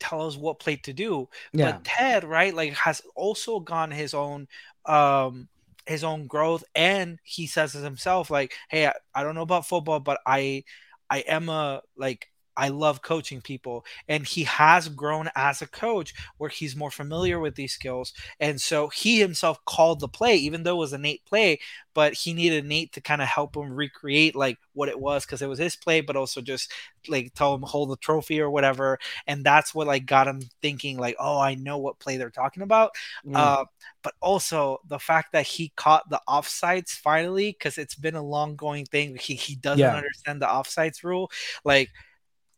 tell 0.03 0.27
us 0.27 0.37
what 0.37 0.59
play 0.59 0.75
to 0.75 0.93
do. 0.93 1.29
Yeah. 1.53 1.71
But 1.71 1.83
Ted, 1.85 2.23
right, 2.23 2.53
like 2.53 2.73
has 2.73 3.01
also 3.15 3.59
gone 3.59 3.91
his 3.91 4.13
own 4.13 4.47
um 4.85 5.47
his 5.85 6.03
own 6.03 6.27
growth 6.27 6.63
and 6.75 7.19
he 7.23 7.47
says 7.47 7.75
it 7.75 7.83
himself 7.83 8.29
like 8.29 8.53
hey 8.69 8.87
I, 8.87 8.93
I 9.13 9.23
don't 9.23 9.35
know 9.35 9.41
about 9.41 9.67
football 9.67 9.99
but 9.99 10.19
i 10.25 10.63
i 11.09 11.19
am 11.19 11.49
a 11.49 11.81
like 11.97 12.29
I 12.55 12.69
love 12.69 13.01
coaching 13.01 13.41
people. 13.41 13.85
And 14.07 14.25
he 14.25 14.43
has 14.43 14.89
grown 14.89 15.29
as 15.35 15.61
a 15.61 15.67
coach 15.67 16.13
where 16.37 16.49
he's 16.49 16.75
more 16.75 16.91
familiar 16.91 17.39
with 17.39 17.55
these 17.55 17.73
skills. 17.73 18.13
And 18.39 18.59
so 18.61 18.87
he 18.89 19.19
himself 19.19 19.63
called 19.65 19.99
the 19.99 20.07
play, 20.07 20.35
even 20.35 20.63
though 20.63 20.75
it 20.75 20.79
was 20.79 20.93
a 20.93 20.97
Nate 20.97 21.25
play, 21.25 21.59
but 21.93 22.13
he 22.13 22.33
needed 22.33 22.65
Nate 22.65 22.91
to 22.93 23.01
kind 23.01 23.21
of 23.21 23.27
help 23.27 23.55
him 23.55 23.71
recreate 23.73 24.35
like 24.35 24.57
what 24.73 24.89
it 24.89 24.99
was 24.99 25.25
because 25.25 25.41
it 25.41 25.47
was 25.49 25.59
his 25.59 25.75
play, 25.75 26.01
but 26.01 26.15
also 26.15 26.41
just 26.41 26.71
like 27.07 27.33
tell 27.33 27.53
him 27.53 27.61
hold 27.61 27.89
the 27.89 27.97
trophy 27.97 28.39
or 28.39 28.49
whatever. 28.49 28.99
And 29.27 29.43
that's 29.43 29.75
what 29.75 29.87
like 29.87 30.05
got 30.05 30.27
him 30.27 30.41
thinking, 30.61 30.97
like, 30.97 31.15
oh, 31.19 31.39
I 31.39 31.55
know 31.55 31.77
what 31.77 31.99
play 31.99 32.17
they're 32.17 32.29
talking 32.29 32.63
about. 32.63 32.91
Mm. 33.25 33.35
Uh, 33.35 33.65
but 34.01 34.13
also 34.21 34.79
the 34.87 34.99
fact 34.99 35.31
that 35.33 35.45
he 35.45 35.71
caught 35.75 36.09
the 36.09 36.21
offsides 36.27 36.91
finally, 36.91 37.51
because 37.51 37.77
it's 37.77 37.95
been 37.95 38.15
a 38.15 38.23
long 38.23 38.55
going 38.55 38.85
thing. 38.85 39.15
He 39.17 39.35
he 39.35 39.55
doesn't 39.55 39.79
Yeah. 39.79 39.95
understand 39.95 40.41
the 40.41 40.47
offsides 40.47 41.03
rule. 41.03 41.31
Like 41.63 41.89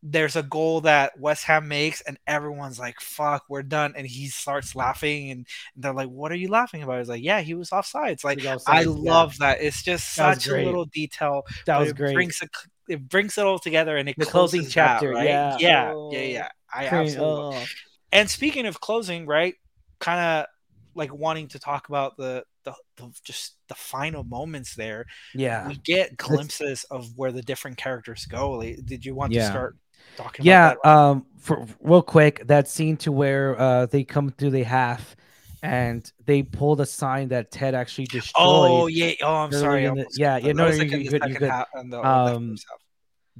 there's 0.02 0.36
a 0.36 0.42
goal 0.42 0.82
that 0.82 1.18
West 1.18 1.44
Ham 1.44 1.68
makes, 1.68 2.00
and 2.02 2.18
everyone's 2.26 2.78
like, 2.78 3.00
"Fuck, 3.00 3.44
we're 3.48 3.62
done," 3.62 3.94
and 3.96 4.06
he 4.06 4.28
starts 4.28 4.74
laughing, 4.76 5.30
and 5.30 5.46
they're 5.76 5.92
like, 5.94 6.08
"What 6.08 6.30
are 6.32 6.36
you 6.36 6.48
laughing 6.48 6.82
about?" 6.82 6.98
He's 6.98 7.08
like, 7.08 7.22
"Yeah, 7.22 7.40
he 7.40 7.54
was 7.54 7.70
offsides." 7.70 8.22
Like 8.24 8.40
He 8.40 8.46
was 8.46 8.62
I 8.66 8.82
yeah. 8.82 8.86
love 8.88 9.38
that. 9.38 9.60
It's 9.60 9.82
just 9.82 10.16
That 10.16 10.40
such 10.42 10.48
a 10.52 10.64
little 10.64 10.84
detail. 10.86 11.42
that 11.66 11.78
was 11.78 11.90
it 11.90 11.96
great. 11.96 12.14
Brings 12.14 12.40
a, 12.42 12.48
it 12.88 13.08
brings 13.08 13.36
it 13.38 13.44
all 13.44 13.58
together, 13.58 13.96
and 13.96 14.08
it 14.08 14.16
The 14.18 14.26
closing 14.26 14.66
chapter, 14.66 15.10
right? 15.10 15.26
yeah. 15.26 15.56
yeah, 15.58 15.92
Oh, 15.94 16.12
yeah, 16.12 16.20
yeah. 16.20 16.48
I 16.72 16.84
absolutely. 16.86 17.56
Oh. 17.56 17.64
And 18.12 18.30
speaking 18.30 18.66
of 18.66 18.80
closing, 18.80 19.26
right? 19.26 19.54
Kind 19.98 20.20
of 20.20 20.46
like 20.94 21.12
wanting 21.12 21.48
to 21.48 21.58
talk 21.58 21.88
about 21.88 22.16
the, 22.16 22.44
the 22.64 22.74
the 22.96 23.12
just 23.24 23.56
the 23.68 23.74
final 23.74 24.24
moments 24.24 24.74
there. 24.74 25.06
Yeah. 25.34 25.68
We 25.68 25.76
get 25.76 26.16
glimpses 26.16 26.84
of 26.90 27.08
where 27.16 27.32
the 27.32 27.42
different 27.42 27.76
characters 27.76 28.24
go. 28.26 28.52
Like, 28.52 28.84
did 28.86 29.04
you 29.04 29.14
want 29.14 29.32
Yeah. 29.32 29.42
to 29.42 29.46
start 29.48 29.76
talking 30.16 30.44
yeah 30.44 30.74
um 30.84 31.24
for 31.38 31.66
real 31.80 32.02
quick 32.02 32.46
that 32.46 32.68
scene 32.68 32.96
to 32.96 33.12
where 33.12 33.58
uh 33.60 33.86
they 33.86 34.02
come 34.04 34.30
through 34.30 34.50
the 34.50 34.62
half 34.62 35.14
and 35.62 36.12
they 36.26 36.42
pull 36.42 36.76
the 36.76 36.86
sign 36.86 37.28
that 37.28 37.50
ted 37.50 37.74
actually 37.74 38.06
destroyed 38.06 38.44
Oh 38.46 38.86
yeah. 38.88 39.12
Oh, 39.22 39.34
I'm 39.36 39.52
sorry. 39.52 39.84
The- 39.86 40.06
yeah, 40.16 40.36
yeah, 40.36 40.48
that 40.48 40.56
no, 40.56 40.66
you're 40.68 40.78
like 40.78 40.92
in 40.92 41.02
good, 41.08 41.22
you're 41.28 41.38
good. 41.38 41.50
the- 41.90 42.06
Um, 42.06 42.56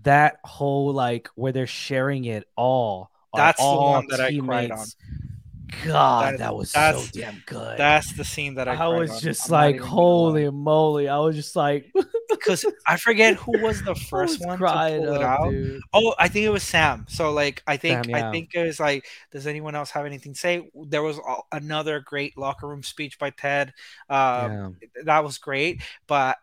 that 0.02 0.38
whole 0.44 0.92
like 0.92 1.28
where 1.34 1.52
they're 1.52 1.66
sharing 1.66 2.24
it 2.24 2.44
all 2.56 3.10
That's 3.34 3.58
the 3.58 3.64
all 3.64 3.92
one 3.92 4.06
that 4.08 4.20
I 4.20 4.36
cried 4.38 4.70
on. 4.70 4.86
god 5.84 6.34
That- 6.34 6.38
that, 6.38 6.54
was 6.56 6.70
so 6.70 7.02
damn 7.12 7.42
good 7.46 7.78
That's 7.78 8.12
the 8.14 8.24
scene 8.24 8.54
that 8.54 8.68
I. 8.68 8.74
I, 8.74 8.88
was 8.88 9.10
on. 9.10 9.20
just 9.20 9.46
I'm 9.46 9.52
like 9.52 9.74
even 9.76 9.80
gonna 9.86 9.90
lie. 9.94 10.00
holy 10.02 10.50
moly 10.50 11.08
i 11.08 11.18
was 11.18 11.34
just 11.36 11.54
like 11.56 11.92
because 12.30 12.64
I 12.86 12.96
forget 12.96 13.36
who 13.36 13.58
was 13.62 13.82
the 13.82 13.94
first 14.10 14.40
was 14.40 14.46
one 14.46 14.58
to 14.58 14.66
pull 14.66 15.14
it 15.14 15.22
out. 15.22 15.50
dude. 15.50 15.80
Oh, 15.92 16.14
I 16.18 16.28
think 16.28 16.46
it 16.46 16.50
was 16.50 16.62
Sam. 16.62 17.06
So 17.08 17.32
like 17.32 17.62
I 17.66 17.76
think 17.76 18.04
Sam, 18.04 18.10
yeah. 18.10 18.28
I 18.28 18.32
think 18.32 18.50
it 18.54 18.62
was 18.66 18.80
like 18.80 19.06
does 19.32 19.46
anyone 19.46 19.74
else 19.74 19.90
have 19.90 20.06
anything 20.06 20.32
to 20.34 20.38
say? 20.38 20.68
There 20.74 21.02
was 21.02 21.18
another 21.52 22.00
great 22.00 22.36
locker 22.36 22.66
room 22.68 22.82
speech 22.82 23.18
by 23.18 23.30
Ted. 23.30 23.72
Um 24.08 24.76
yeah. 24.92 25.02
that 25.04 25.24
was 25.24 25.38
great, 25.38 25.82
but 26.06 26.36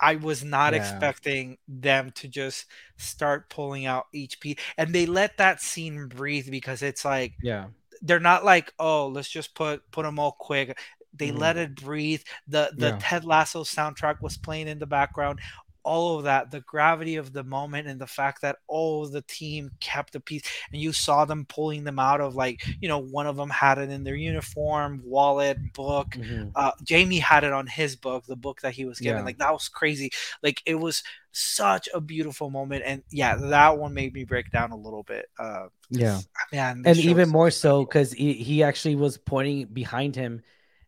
I 0.00 0.16
was 0.16 0.44
not 0.44 0.72
Yeah. 0.74 0.80
expecting 0.80 1.56
them 1.68 2.10
to 2.16 2.28
just 2.28 2.66
start 2.96 3.48
pulling 3.48 3.86
out 3.86 4.06
each 4.12 4.40
piece, 4.40 4.56
and 4.76 4.92
they 4.94 5.06
let 5.06 5.36
that 5.38 5.60
scene 5.62 6.08
breathe 6.08 6.50
because 6.50 6.82
it's 6.82 7.04
like 7.04 7.34
Yeah. 7.42 7.66
they're 8.02 8.20
not 8.20 8.44
like, 8.44 8.72
oh, 8.78 9.08
let's 9.08 9.28
just 9.30 9.54
put 9.54 9.88
put 9.92 10.02
them 10.02 10.18
all 10.18 10.32
quick. 10.32 10.76
They 11.16 11.30
Mhm. 11.30 11.38
let 11.38 11.56
it 11.56 11.74
breathe. 11.76 12.22
The 12.48 12.72
the 12.76 12.88
Yeah. 12.88 12.98
Ted 13.00 13.24
Lasso 13.24 13.64
soundtrack 13.64 14.20
was 14.20 14.36
playing 14.36 14.68
in 14.68 14.78
the 14.78 14.86
background. 14.86 15.40
All 15.86 16.16
of 16.16 16.24
that, 16.24 16.50
the 16.50 16.62
gravity 16.62 17.16
of 17.16 17.34
the 17.34 17.44
moment, 17.44 17.86
and 17.88 18.00
the 18.00 18.06
fact 18.06 18.40
that 18.40 18.56
all 18.68 19.06
the 19.06 19.20
team 19.20 19.70
kept 19.80 20.14
the 20.14 20.20
piece, 20.20 20.40
and 20.72 20.80
you 20.80 20.94
saw 20.94 21.26
them 21.26 21.44
pulling 21.44 21.84
them 21.84 21.98
out 21.98 22.22
of 22.22 22.34
like, 22.34 22.62
you 22.80 22.88
know, 22.88 23.00
one 23.00 23.26
of 23.26 23.36
them 23.36 23.50
had 23.50 23.76
it 23.76 23.90
in 23.90 24.02
their 24.02 24.14
uniform, 24.14 25.02
wallet, 25.04 25.58
book. 25.74 26.12
Mhm. 26.12 26.52
Uh, 26.54 26.72
Jamie 26.84 27.18
had 27.18 27.44
it 27.44 27.52
on 27.52 27.66
his 27.66 27.96
book, 27.96 28.24
the 28.24 28.34
book 28.34 28.62
that 28.62 28.72
he 28.72 28.86
was 28.86 28.98
given. 28.98 29.18
Yeah. 29.18 29.24
Like 29.26 29.36
that 29.38 29.52
was 29.52 29.68
crazy. 29.68 30.10
Like 30.42 30.62
it 30.64 30.76
was 30.76 31.02
such 31.32 31.86
a 31.92 32.00
beautiful 32.00 32.48
moment, 32.48 32.82
and 32.86 33.02
yeah, 33.10 33.36
that 33.36 33.76
one 33.76 33.92
made 33.92 34.14
me 34.14 34.24
break 34.24 34.50
down 34.50 34.70
a 34.72 34.76
little 34.76 35.02
bit. 35.02 35.26
Uh, 35.38 35.66
Yeah. 35.90 36.20
man, 36.50 36.82
and 36.86 36.96
even 36.96 37.28
more 37.28 37.50
so 37.50 37.84
because 37.84 38.10
he, 38.14 38.32
he 38.32 38.62
actually 38.62 38.96
was 38.96 39.18
pointing 39.18 39.66
behind 39.66 40.16
him 40.16 40.40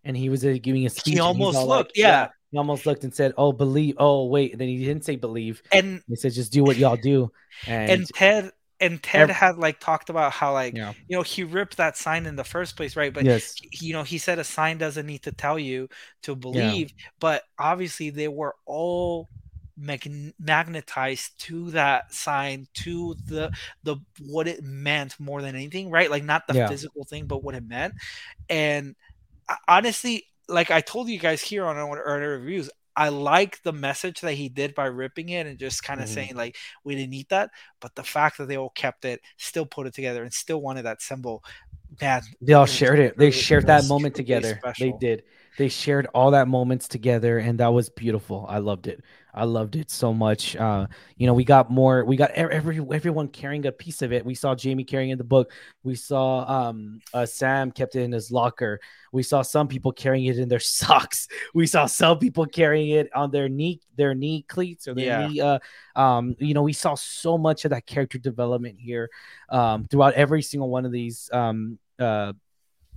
and 0.07 0.17
he 0.17 0.29
was 0.31 0.45
uh, 0.45 0.57
giving 0.63 0.87
a 0.87 0.91
speech. 0.91 1.15
he's 1.15 1.21
almost 1.21 1.57
all 1.59 1.67
like- 1.67 1.79
looked, 1.79 1.99
yeah. 1.99 2.29
He 2.53 2.59
almost 2.59 2.87
looked 2.87 3.03
and 3.03 3.13
said, 3.13 3.35
Oh, 3.37 3.53
believe. 3.53 3.97
Oh, 3.99 4.27
wait. 4.27 4.53
And 4.53 4.61
then 4.61 4.69
he 4.69 4.79
didn't 4.85 5.05
say 5.05 5.17
believe. 5.17 5.61
and 5.73 6.01
He 6.09 6.15
said, 6.17 6.33
Just 6.33 6.53
do 6.53 6.63
what 6.63 6.77
y'all 6.77 6.97
do. 6.97 7.31
And, 7.67 7.91
and 7.91 8.07
Ted 8.15 8.53
and 8.79 9.03
Ted 9.03 9.31
had 9.31 9.59
like 9.59 9.81
talked 9.81 10.11
about 10.11 10.33
how 10.33 10.53
like 10.53 10.77
yeah. 10.77 10.93
you 11.09 11.17
know 11.17 11.23
he 11.23 11.43
ripped 11.45 11.79
that 11.79 11.97
sign 11.97 12.25
in 12.25 12.37
the 12.37 12.45
first 12.45 12.77
place, 12.77 12.95
right? 12.95 13.13
But 13.13 13.25
yes. 13.25 13.57
he- 13.73 13.89
you 13.89 13.93
know 13.95 14.05
he 14.05 14.19
said 14.19 14.39
a 14.39 14.45
sign 14.45 14.79
doesn't 14.79 15.07
need 15.07 15.23
to 15.23 15.33
tell 15.33 15.59
you 15.59 15.89
to 16.23 16.37
believe, 16.37 16.93
but 17.19 17.43
obviously 17.59 18.11
they 18.11 18.29
were 18.29 18.55
all 18.65 19.29
mag- 19.77 20.33
magnetized 20.39 21.39
to 21.47 21.71
that 21.73 22.13
sign 22.15 22.67
to 22.75 23.17
the 23.27 23.51
the 23.83 23.97
what 24.21 24.47
it 24.47 24.63
meant 24.63 25.19
more 25.19 25.43
than 25.43 25.55
anything 25.55 25.91
right 25.91 26.11
like 26.11 26.25
not 26.25 26.47
the 26.47 26.55
Yeah. 26.55 26.69
physical 26.69 27.05
thing 27.05 27.27
but 27.27 27.43
what 27.43 27.55
it 27.55 27.67
meant 27.67 27.95
and 28.49 28.95
honestly 29.69 30.25
like 30.49 30.71
i 30.71 30.81
told 30.81 31.09
you 31.09 31.19
guys 31.19 31.43
here 31.43 31.65
on 31.65 31.77
our 31.77 32.01
earlier 32.01 32.39
reviews 32.39 32.71
i 32.97 33.09
like 33.09 33.63
the 33.63 33.73
message 33.73 34.21
that 34.21 34.35
he 34.35 34.49
did 34.49 34.75
by 34.75 34.87
ripping 34.87 35.29
it 35.29 35.47
and 35.47 35.59
just 35.59 35.83
kind 35.83 36.01
of 36.01 36.07
Mhm. 36.07 36.13
saying 36.15 36.37
like 36.37 36.57
we 36.85 36.95
didn't 36.95 37.11
need 37.11 37.29
that 37.31 37.51
but 37.81 37.95
the 37.95 38.05
fact 38.05 38.39
that 38.39 38.47
they 38.49 38.57
all 38.57 38.71
kept 38.71 39.05
it 39.05 39.21
still 39.37 39.67
put 39.67 39.87
it 39.87 39.95
together 39.95 40.23
and 40.23 40.33
still 40.33 40.61
wanted 40.61 40.83
that 40.83 41.03
symbol 41.03 41.45
man 42.01 42.23
They 42.41 42.53
all 42.53 42.67
shared 42.67 42.99
it. 42.99 43.17
They 43.17 43.31
shared 43.31 43.65
it 43.65 43.67
that 43.69 43.85
moment 43.87 44.15
together. 44.15 44.61
They 44.79 44.93
did. 44.93 45.23
They 45.57 45.69
shared 45.69 46.07
all 46.15 46.33
that 46.33 46.49
moments 46.49 46.89
together, 46.89 47.39
and 47.39 47.61
that 47.61 47.73
was 47.73 47.89
beautiful. 47.89 48.47
I 48.49 48.59
loved 48.59 48.87
it. 48.89 49.03
I 49.37 49.45
loved 49.45 49.77
it 49.77 49.91
so 49.91 50.15
much. 50.15 50.57
Uh, 50.57 50.87
you 51.19 51.27
know, 51.27 51.35
we 51.35 51.45
got 51.45 51.71
more. 51.71 52.05
We 52.05 52.17
got 52.17 52.31
every 52.31 52.81
everyone 52.93 53.29
carrying 53.29 53.67
a 53.67 53.73
piece 53.73 54.01
of 54.01 54.13
it. 54.13 54.25
We 54.25 54.35
saw 54.35 54.55
Jamie 54.55 54.85
carrying 54.85 55.11
in 55.11 55.19
the 55.19 55.25
book. 55.25 55.53
We 55.85 55.95
saw 55.95 56.69
um 56.71 57.01
uh, 57.13 57.27
Sam 57.27 57.71
kept 57.71 57.97
it 57.97 58.03
in 58.03 58.13
his 58.13 58.31
locker. 58.33 58.81
We 59.13 59.23
saw 59.23 59.43
some 59.43 59.69
people 59.69 59.93
carrying 59.93 60.25
it 60.27 60.39
in 60.39 60.49
their 60.49 60.59
socks. 60.81 61.29
We 61.55 61.67
saw 61.67 61.87
some 61.87 62.19
people 62.19 62.47
carrying 62.47 62.91
it 62.91 63.11
on 63.15 63.31
their 63.31 63.49
knee 63.51 63.81
their 63.95 64.15
knee 64.15 64.43
cleats 64.49 64.89
or 64.89 64.95
their 64.95 65.07
Yeah. 65.07 65.19
knee. 65.29 65.41
Uh, 65.41 65.59
um, 65.95 66.35
you 66.39 66.55
know, 66.55 66.63
we 66.63 66.73
saw 66.73 66.95
so 66.95 67.37
much 67.39 67.65
of 67.67 67.71
that 67.71 67.87
character 67.87 68.19
development 68.19 68.77
here 68.81 69.11
um, 69.51 69.85
throughout 69.85 70.15
every 70.15 70.43
single 70.43 70.71
one 70.71 70.87
of 70.87 70.93
these. 70.93 71.29
Um, 71.33 71.79
uh, 71.99 72.33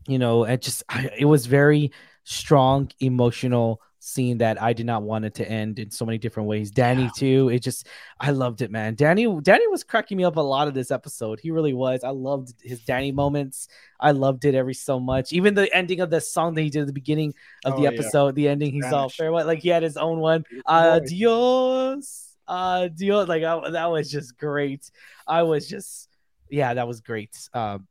you 0.07 0.19
know, 0.19 0.43
it 0.45 0.61
just 0.61 0.83
I, 0.89 1.09
it 1.17 1.25
was 1.25 1.45
very 1.45 1.91
strong, 2.23 2.89
emotional 2.99 3.81
scene 4.01 4.37
that 4.37 4.61
I 4.61 4.71
did 4.73 4.85
not 4.85 5.03
want 5.03 5.25
it 5.25 5.33
to 5.35 5.49
end 5.49 5.77
in 5.77 5.91
so 5.91 6.05
many 6.05 6.17
different 6.17 6.47
ways. 6.47 6.71
Dani 6.71 7.03
Yeah. 7.03 7.09
too. 7.15 7.49
It 7.49 7.59
just 7.61 7.87
I 8.19 8.31
loved 8.31 8.61
it, 8.61 8.71
man. 8.71 8.95
Dani 8.95 9.41
Dani 9.43 9.69
was 9.69 9.83
cracking 9.83 10.17
me 10.17 10.23
up 10.23 10.37
a 10.37 10.41
lot 10.41 10.67
of 10.69 10.73
this 10.73 10.89
episode. 10.89 11.39
He 11.41 11.51
really 11.51 11.73
was. 11.73 12.03
I 12.03 12.09
loved 12.11 12.53
his 12.61 12.79
Dani 12.81 13.13
moments. 13.13 13.67
I 13.99 14.11
loved 14.11 14.45
it 14.45 14.55
every 14.55 14.73
so 14.73 14.99
much. 14.99 15.33
Even 15.33 15.53
the 15.53 15.73
ending 15.75 15.99
of 15.99 16.09
the 16.09 16.21
song 16.21 16.53
that 16.55 16.61
he 16.61 16.69
did 16.69 16.81
at 16.81 16.87
the 16.87 16.93
beginning 16.93 17.33
of 17.65 17.73
the 17.73 17.79
Oh, 17.79 17.83
yeah. 17.83 17.89
episode, 17.89 18.35
the 18.35 18.47
ending, 18.47 18.71
he's 18.71 18.85
all 18.85 19.09
Spanish. 19.09 19.17
farewell. 19.17 19.45
Like 19.45 19.59
he 19.59 19.69
had 19.69 19.83
his 19.83 19.97
own 19.97 20.19
one. 20.19 20.45
Adios. 20.65 22.35
Adios. 22.47 23.27
Like 23.27 23.43
I, 23.43 23.69
that 23.71 23.85
was 23.91 24.09
just 24.09 24.37
great. 24.37 24.89
I 25.27 25.43
was 25.43 25.67
just 25.67 26.07
yeah, 26.49 26.73
that 26.73 26.87
was 26.87 27.01
great. 27.01 27.37
Um, 27.53 27.87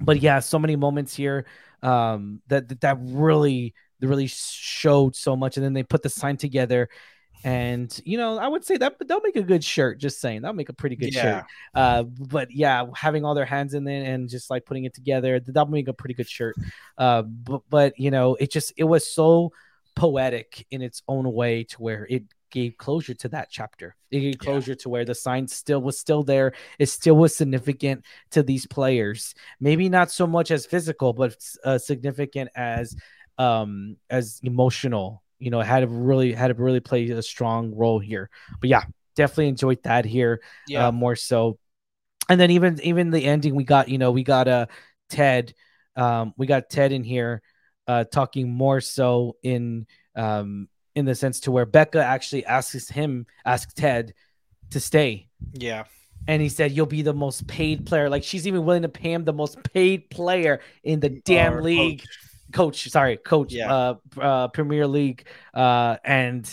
but 0.00 0.20
yeah, 0.20 0.40
so 0.40 0.58
many 0.58 0.74
moments 0.76 1.14
here 1.14 1.46
um, 1.82 2.40
that 2.48 2.68
that- 2.68 2.80
that 2.80 2.98
really 3.00 3.74
that 4.00 4.08
really 4.08 4.26
showed 4.26 5.16
so 5.16 5.36
much, 5.36 5.56
and 5.56 5.64
then 5.64 5.72
they 5.72 5.82
put 5.82 6.02
the 6.02 6.08
sign 6.10 6.36
together. 6.36 6.88
And 7.44 8.00
you 8.06 8.16
know, 8.16 8.38
I 8.38 8.48
would 8.48 8.64
say 8.64 8.78
that 8.78 8.96
they'll 9.06 9.20
make 9.20 9.36
a 9.36 9.42
good 9.42 9.62
shirt. 9.62 9.98
Just 9.98 10.18
saying, 10.20 10.42
that'll 10.42 10.54
make 10.54 10.70
a 10.70 10.72
pretty 10.74 10.96
good 10.96 11.12
Yeah. 11.14 11.22
shirt. 11.22 11.44
Uh, 11.74 12.02
but 12.04 12.50
yeah, 12.50 12.86
having 12.94 13.24
all 13.24 13.34
their 13.34 13.44
hands 13.44 13.74
in 13.74 13.84
there 13.84 14.02
and 14.02 14.30
just 14.30 14.48
like 14.48 14.64
putting 14.64 14.84
it 14.84 14.94
together, 14.94 15.38
that'll 15.40 15.66
make 15.66 15.88
a 15.88 15.92
pretty 15.92 16.14
good 16.14 16.28
shirt. 16.28 16.56
Uh, 16.96 17.22
but 17.22 17.60
but 17.68 17.98
you 17.98 18.10
know, 18.10 18.34
it 18.36 18.50
just 18.50 18.72
it 18.78 18.84
was 18.84 19.06
so 19.06 19.52
poetic 19.94 20.66
in 20.70 20.80
its 20.82 21.02
own 21.06 21.30
way 21.32 21.64
to 21.64 21.76
where 21.82 22.06
it 22.08 22.24
gave 22.50 22.76
closure 22.78 23.14
to 23.14 23.28
that 23.28 23.48
chapter. 23.50 23.94
It 24.10 24.20
gave 24.20 24.34
Yeah. 24.36 24.44
closure 24.52 24.74
to 24.76 24.88
where 24.88 25.04
the 25.04 25.14
sign 25.14 25.46
still 25.48 25.82
was 25.82 25.98
still 25.98 26.22
there. 26.22 26.52
It 26.78 26.86
still 26.86 27.16
was 27.16 27.36
significant 27.36 28.04
to 28.30 28.42
these 28.42 28.66
players. 28.66 29.34
Maybe 29.60 29.88
not 29.88 30.10
so 30.10 30.26
much 30.26 30.50
as 30.50 30.64
physical, 30.64 31.12
but 31.12 31.36
uh, 31.64 31.78
significant 31.78 32.50
as 32.56 32.96
um 33.38 33.96
as 34.10 34.40
emotional. 34.42 35.22
You 35.38 35.50
know, 35.50 35.60
had 35.60 35.80
to 35.80 35.86
really 35.88 36.32
had 36.32 36.48
to 36.48 36.54
really 36.54 36.80
play 36.80 37.08
a 37.10 37.22
strong 37.22 37.74
role 37.74 37.98
here. 37.98 38.30
But 38.60 38.70
yeah, 38.70 38.84
definitely 39.16 39.48
enjoyed 39.48 39.82
that 39.82 40.04
here 40.04 40.40
yeah 40.66 40.88
uh, 40.88 40.92
more 40.92 41.16
so. 41.16 41.58
And 42.28 42.40
then 42.40 42.50
even 42.50 42.80
even 42.82 43.10
the 43.10 43.24
ending, 43.24 43.54
we 43.54 43.64
got 43.64 43.88
you 43.88 43.98
know 43.98 44.10
we 44.12 44.22
got 44.22 44.48
uh 44.48 44.66
Ted, 45.10 45.54
um 45.96 46.32
we 46.36 46.46
got 46.46 46.70
Ted 46.70 46.92
in 46.92 47.04
here, 47.04 47.42
uh 47.86 48.04
talking 48.04 48.50
more 48.50 48.80
so 48.80 49.36
in 49.42 49.86
um 50.16 50.68
in 50.94 51.04
the 51.04 51.14
sense 51.14 51.40
to 51.40 51.50
where 51.50 51.66
Becca 51.66 52.02
actually 52.02 52.46
asks 52.46 52.88
him 52.88 53.26
asks 53.44 53.74
Ted 53.74 54.14
to 54.70 54.80
stay, 54.80 55.28
yeah 55.52 55.84
and 56.26 56.40
he 56.40 56.48
said 56.48 56.72
you'll 56.72 56.86
be 56.86 57.02
the 57.02 57.14
most 57.14 57.46
paid 57.46 57.86
player. 57.86 58.08
Like 58.08 58.24
she's 58.24 58.46
even 58.46 58.64
willing 58.64 58.82
to 58.82 58.88
pay 58.88 59.12
him 59.12 59.24
the 59.24 59.32
most 59.32 59.62
paid 59.62 60.08
player 60.10 60.60
in 60.82 61.00
the 61.00 61.10
damn 61.10 61.54
Or 61.54 61.62
league 61.62 62.00
coach. 62.00 62.08
Coach 62.54 62.88
sorry 62.88 63.16
coach 63.18 63.52
Yeah. 63.52 63.74
uh, 63.74 63.94
uh 64.20 64.48
premier 64.48 64.86
league 64.86 65.26
uh 65.52 65.96
and 66.04 66.44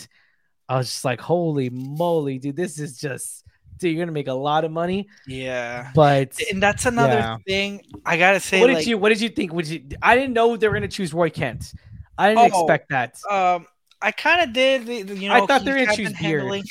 i 0.68 0.76
was 0.76 0.88
just 0.88 1.04
like 1.04 1.20
holy 1.20 1.70
moly 1.70 2.38
dude 2.38 2.56
this 2.56 2.78
is 2.78 2.98
just 2.98 3.44
dude 3.78 3.94
you're 3.94 4.04
gonna 4.04 4.12
make 4.12 4.28
a 4.28 4.34
lot 4.34 4.64
of 4.64 4.70
money 4.70 5.08
yeah 5.26 5.90
but 5.94 6.38
and 6.50 6.62
that's 6.62 6.84
another 6.86 7.18
Yeah. 7.18 7.36
thing 7.46 7.82
i 8.04 8.16
gotta 8.16 8.40
say 8.40 8.60
what 8.60 8.66
did 8.66 8.74
like, 8.74 8.86
you 8.86 8.98
what 8.98 9.08
did 9.10 9.20
you 9.20 9.28
think 9.28 9.52
would 9.52 9.66
you 9.66 9.82
i 10.02 10.14
didn't 10.16 10.34
know 10.34 10.56
they 10.56 10.68
were 10.68 10.74
gonna 10.74 10.88
choose 10.88 11.14
roy 11.14 11.30
kent 11.30 11.72
i 12.18 12.28
didn't 12.28 12.42
Oh, 12.42 12.46
expect 12.46 12.90
that 12.90 13.16
Um, 13.30 13.66
I 14.04 14.10
kind 14.10 14.42
of 14.42 14.52
did. 14.52 14.88
You 14.88 15.28
know, 15.28 15.34
I 15.34 15.46
thought 15.46 15.64
they 15.64 15.70
were 15.70 15.84
gonna 15.86 15.96
choose 15.96 16.12
Beard. 16.18 16.64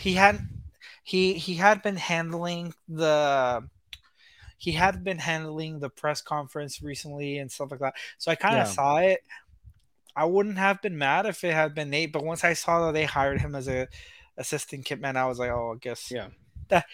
He 0.00 0.14
had, 0.14 0.40
he 1.04 1.34
he 1.34 1.54
had 1.54 1.80
been 1.80 1.94
handling 1.94 2.74
the. 2.88 3.62
He 4.62 4.70
had 4.70 5.02
been 5.02 5.18
handling 5.18 5.80
the 5.80 5.90
press 5.90 6.22
conference 6.22 6.80
recently 6.80 7.38
and 7.38 7.50
stuff 7.50 7.72
like 7.72 7.80
that. 7.80 7.94
So 8.16 8.30
I 8.30 8.36
kind 8.36 8.60
of 8.60 8.68
Yeah. 8.68 8.72
saw 8.72 8.96
it. 8.98 9.24
I 10.14 10.24
wouldn't 10.24 10.58
have 10.58 10.80
been 10.80 10.96
mad 10.96 11.26
if 11.26 11.42
it 11.42 11.52
had 11.52 11.74
been 11.74 11.90
Nate, 11.90 12.12
but 12.12 12.22
once 12.24 12.44
I 12.44 12.52
saw 12.52 12.86
that 12.86 12.92
they 12.92 13.04
hired 13.04 13.40
him 13.40 13.56
as 13.56 13.66
a 13.66 13.88
assistant 14.36 14.86
kitman, 14.86 15.16
I 15.16 15.26
was 15.26 15.40
like, 15.40 15.50
oh, 15.50 15.72
I 15.74 15.78
guess. 15.78 16.12
Yeah. 16.12 16.28
That, 16.68 16.86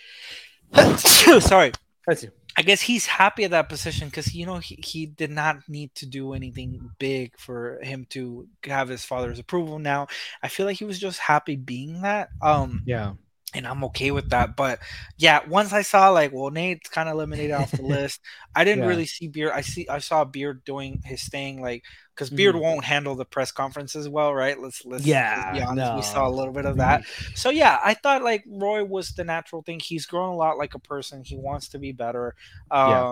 sorry. 1.42 1.72
That's 2.06 2.22
you. 2.22 2.30
I 2.56 2.62
guess 2.62 2.80
he's 2.80 3.04
happy 3.04 3.44
at 3.44 3.50
that 3.50 3.68
position 3.68 4.08
because 4.08 4.34
you 4.34 4.46
know 4.46 4.56
he, 4.56 4.76
he 4.82 5.04
did 5.04 5.30
not 5.30 5.68
need 5.68 5.94
to 5.96 6.06
do 6.06 6.32
anything 6.32 6.90
big 6.98 7.38
for 7.38 7.78
him 7.82 8.06
to 8.10 8.48
have 8.64 8.88
his 8.88 9.04
father's 9.04 9.38
approval. 9.38 9.78
Now 9.78 10.06
I 10.42 10.48
feel 10.48 10.64
like 10.64 10.78
he 10.78 10.86
was 10.86 10.98
just 10.98 11.18
happy 11.18 11.54
being 11.54 12.00
that. 12.00 12.30
Um, 12.40 12.82
yeah 12.86 13.12
and 13.54 13.66
I'm 13.66 13.82
okay 13.84 14.10
with 14.10 14.28
that. 14.30 14.56
But 14.56 14.80
yeah, 15.16 15.40
once 15.48 15.72
I 15.72 15.82
saw 15.82 16.10
like, 16.10 16.32
well, 16.32 16.50
Nate's 16.50 16.88
kind 16.90 17.08
of 17.08 17.14
eliminated 17.14 17.52
off 17.52 17.74
the 17.76 17.82
list. 17.82 18.20
I 18.54 18.64
didn't 18.64 18.84
Yeah. 18.84 18.86
really 18.86 19.06
see 19.06 19.28
Beard. 19.28 19.52
I 19.54 19.62
see 19.62 19.88
I 19.88 19.98
saw 19.98 20.24
Beard 20.24 20.64
doing 20.64 21.00
his 21.04 21.28
thing, 21.28 21.60
like 21.62 21.84
because 22.14 22.30
Beard 22.30 22.54
Mhm. 22.54 22.60
won't 22.60 22.84
handle 22.84 23.14
the 23.16 23.24
press 23.24 23.50
conferences 23.52 24.08
well, 24.08 24.34
right? 24.34 24.58
Let's 24.60 24.84
let's, 24.84 25.14
let's 25.32 25.44
Yeah, 25.44 25.50
be 25.50 25.60
honest. 25.60 25.92
We 25.92 26.02
saw 26.02 26.28
a 26.28 26.30
little 26.30 26.52
bit 26.52 26.66
of 26.66 26.76
that. 26.78 27.02
So 27.34 27.50
yeah, 27.50 27.78
I 27.84 27.94
thought 27.94 28.22
like 28.22 28.44
Roy 28.48 28.84
was 28.84 29.12
the 29.12 29.24
natural 29.24 29.62
thing. 29.62 29.80
He's 29.80 30.06
grown 30.06 30.30
a 30.34 30.36
lot 30.36 30.58
like 30.58 30.74
a 30.74 30.78
person. 30.80 31.22
He 31.24 31.36
wants 31.36 31.68
to 31.70 31.78
be 31.78 31.92
better. 31.92 32.34
Um 32.70 32.90
Yeah. 32.90 33.04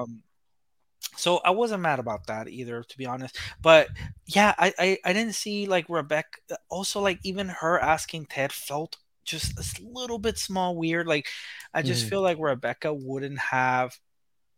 so 1.17 1.39
I 1.45 1.51
wasn't 1.51 1.83
mad 1.83 1.99
about 1.99 2.27
that 2.27 2.49
either, 2.49 2.83
to 2.83 2.99
be 2.99 3.07
honest. 3.07 3.39
But 3.63 3.89
yeah, 4.27 4.55
I, 4.59 4.73
I, 4.79 4.99
I 5.05 5.13
didn't 5.13 5.35
see 5.35 5.67
like 5.67 5.87
Rebecca 5.89 6.39
also 6.69 7.01
like 7.01 7.21
even 7.23 7.49
her 7.49 7.79
asking 7.81 8.27
Ted 8.27 8.53
felt 8.53 8.97
just 9.27 9.59
a 9.59 9.83
little 9.85 10.19
bit 10.19 10.39
small 10.39 10.77
weird. 10.77 11.07
Like 11.07 11.27
I 11.75 11.83
just 11.83 12.07
Mhm. 12.07 12.11
feel 12.11 12.23
like 12.23 12.39
Rebecca 12.41 12.95
wouldn't 12.95 13.39
have 13.39 13.99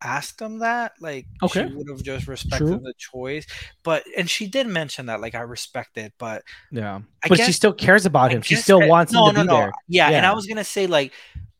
asked 0.00 0.40
him 0.40 0.60
that. 0.60 0.92
Like 1.00 1.26
Okay. 1.42 1.66
she 1.68 1.74
would 1.74 1.88
have 1.88 2.02
just 2.02 2.28
respected 2.28 2.66
True. 2.66 2.80
the 2.82 2.94
choice. 2.98 3.46
But 3.82 4.04
and 4.16 4.30
she 4.30 4.46
did 4.46 4.66
mention 4.68 5.06
that, 5.06 5.20
like 5.20 5.34
I 5.34 5.40
respect 5.40 5.96
it, 5.98 6.12
but 6.18 6.42
Yeah. 6.70 7.00
I 7.24 7.28
But 7.28 7.40
she 7.40 7.52
still 7.52 7.72
cares 7.72 8.06
about 8.06 8.30
I 8.30 8.34
him. 8.34 8.42
She 8.42 8.54
still 8.56 8.82
I- 8.82 8.86
wants 8.86 9.12
no, 9.12 9.28
him 9.28 9.34
to 9.34 9.38
no, 9.38 9.42
be 9.42 9.48
no. 9.48 9.56
there. 9.60 9.72
Yeah, 9.88 10.10
and 10.10 10.24
I 10.24 10.32
was 10.32 10.46
gonna 10.46 10.62
say 10.64 10.86
like, 10.86 11.12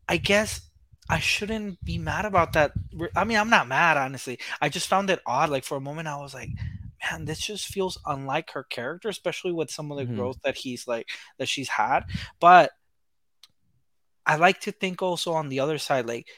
I 0.08 0.16
guess 0.18 0.60
I 1.10 1.18
shouldn't 1.20 1.82
be 1.84 1.96
mad 1.98 2.26
about 2.26 2.52
that. 2.52 2.72
I 3.16 3.24
mean, 3.24 3.38
I'm 3.38 3.50
not 3.50 3.66
mad 3.66 3.96
honestly. 3.96 4.38
I 4.60 4.68
just 4.68 4.86
found 4.88 5.08
it 5.10 5.20
odd. 5.26 5.48
Like 5.50 5.64
for 5.64 5.76
a 5.76 5.80
moment, 5.80 6.06
I 6.06 6.16
was 6.16 6.34
like, 6.34 6.50
man, 7.10 7.24
this 7.24 7.40
just 7.40 7.66
feels 7.66 7.98
unlike 8.06 8.50
her 8.50 8.64
character, 8.64 9.08
especially 9.08 9.52
with 9.52 9.70
some 9.70 9.90
of 9.90 9.98
the 9.98 10.04
Mhm. 10.04 10.16
growth 10.16 10.38
that 10.44 10.56
he's 10.56 10.86
like 10.86 11.08
that 11.38 11.48
she's 11.48 11.68
had. 11.68 12.04
But 12.40 12.72
I 14.28 14.36
like 14.36 14.60
to 14.60 14.72
think 14.72 15.02
also 15.02 15.32
on 15.32 15.48
the 15.48 15.60
other 15.60 15.78
side, 15.78 16.06
like 16.06 16.28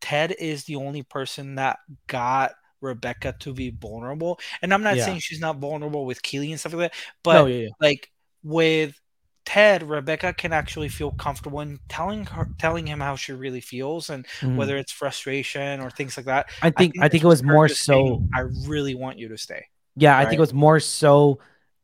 Ted 0.00 0.34
is 0.38 0.64
the 0.64 0.76
only 0.76 1.02
person 1.02 1.56
that 1.56 1.78
got 2.06 2.52
Rebecca 2.80 3.34
to 3.40 3.52
be 3.52 3.70
vulnerable. 3.70 4.40
And 4.62 4.72
I'm 4.72 4.82
not 4.82 4.96
Yeah. 4.96 5.04
saying 5.04 5.20
she's 5.20 5.40
not 5.40 5.58
vulnerable 5.58 6.06
with 6.06 6.22
Keeley 6.22 6.50
and 6.50 6.58
stuff 6.58 6.72
like 6.72 6.92
that, 6.92 7.00
but 7.22 7.34
No, 7.34 7.46
yeah, 7.46 7.56
yeah. 7.64 7.68
like 7.80 8.10
with 8.42 8.98
Ted, 9.44 9.82
Rebecca 9.82 10.32
can 10.32 10.52
actually 10.52 10.88
feel 10.88 11.10
comfortable 11.10 11.60
in 11.60 11.78
telling 11.88 12.24
her 12.26 12.48
telling 12.58 12.86
him 12.86 13.00
how 13.00 13.16
she 13.16 13.32
really 13.32 13.60
feels 13.60 14.08
and 14.08 14.26
Mhm. 14.40 14.56
whether 14.56 14.76
it's 14.76 14.92
frustration 14.92 15.80
or 15.80 15.90
things 15.90 16.16
like 16.16 16.26
that. 16.26 16.50
I 16.62 16.70
think 16.70 16.94
I 17.00 17.08
think 17.08 17.22
this 17.22 17.24
it 17.24 17.26
was 17.26 17.42
more 17.42 17.68
just 17.68 17.84
saying, 17.84 18.06
so 18.06 18.28
I 18.34 18.40
really 18.68 18.94
want 18.94 19.18
you 19.18 19.28
to 19.28 19.38
stay. 19.38 19.66
Yeah, 19.96 20.16
I 20.16 20.24
think 20.24 20.34
it 20.34 20.40
was 20.40 20.54
more 20.54 20.80
so 20.80 21.40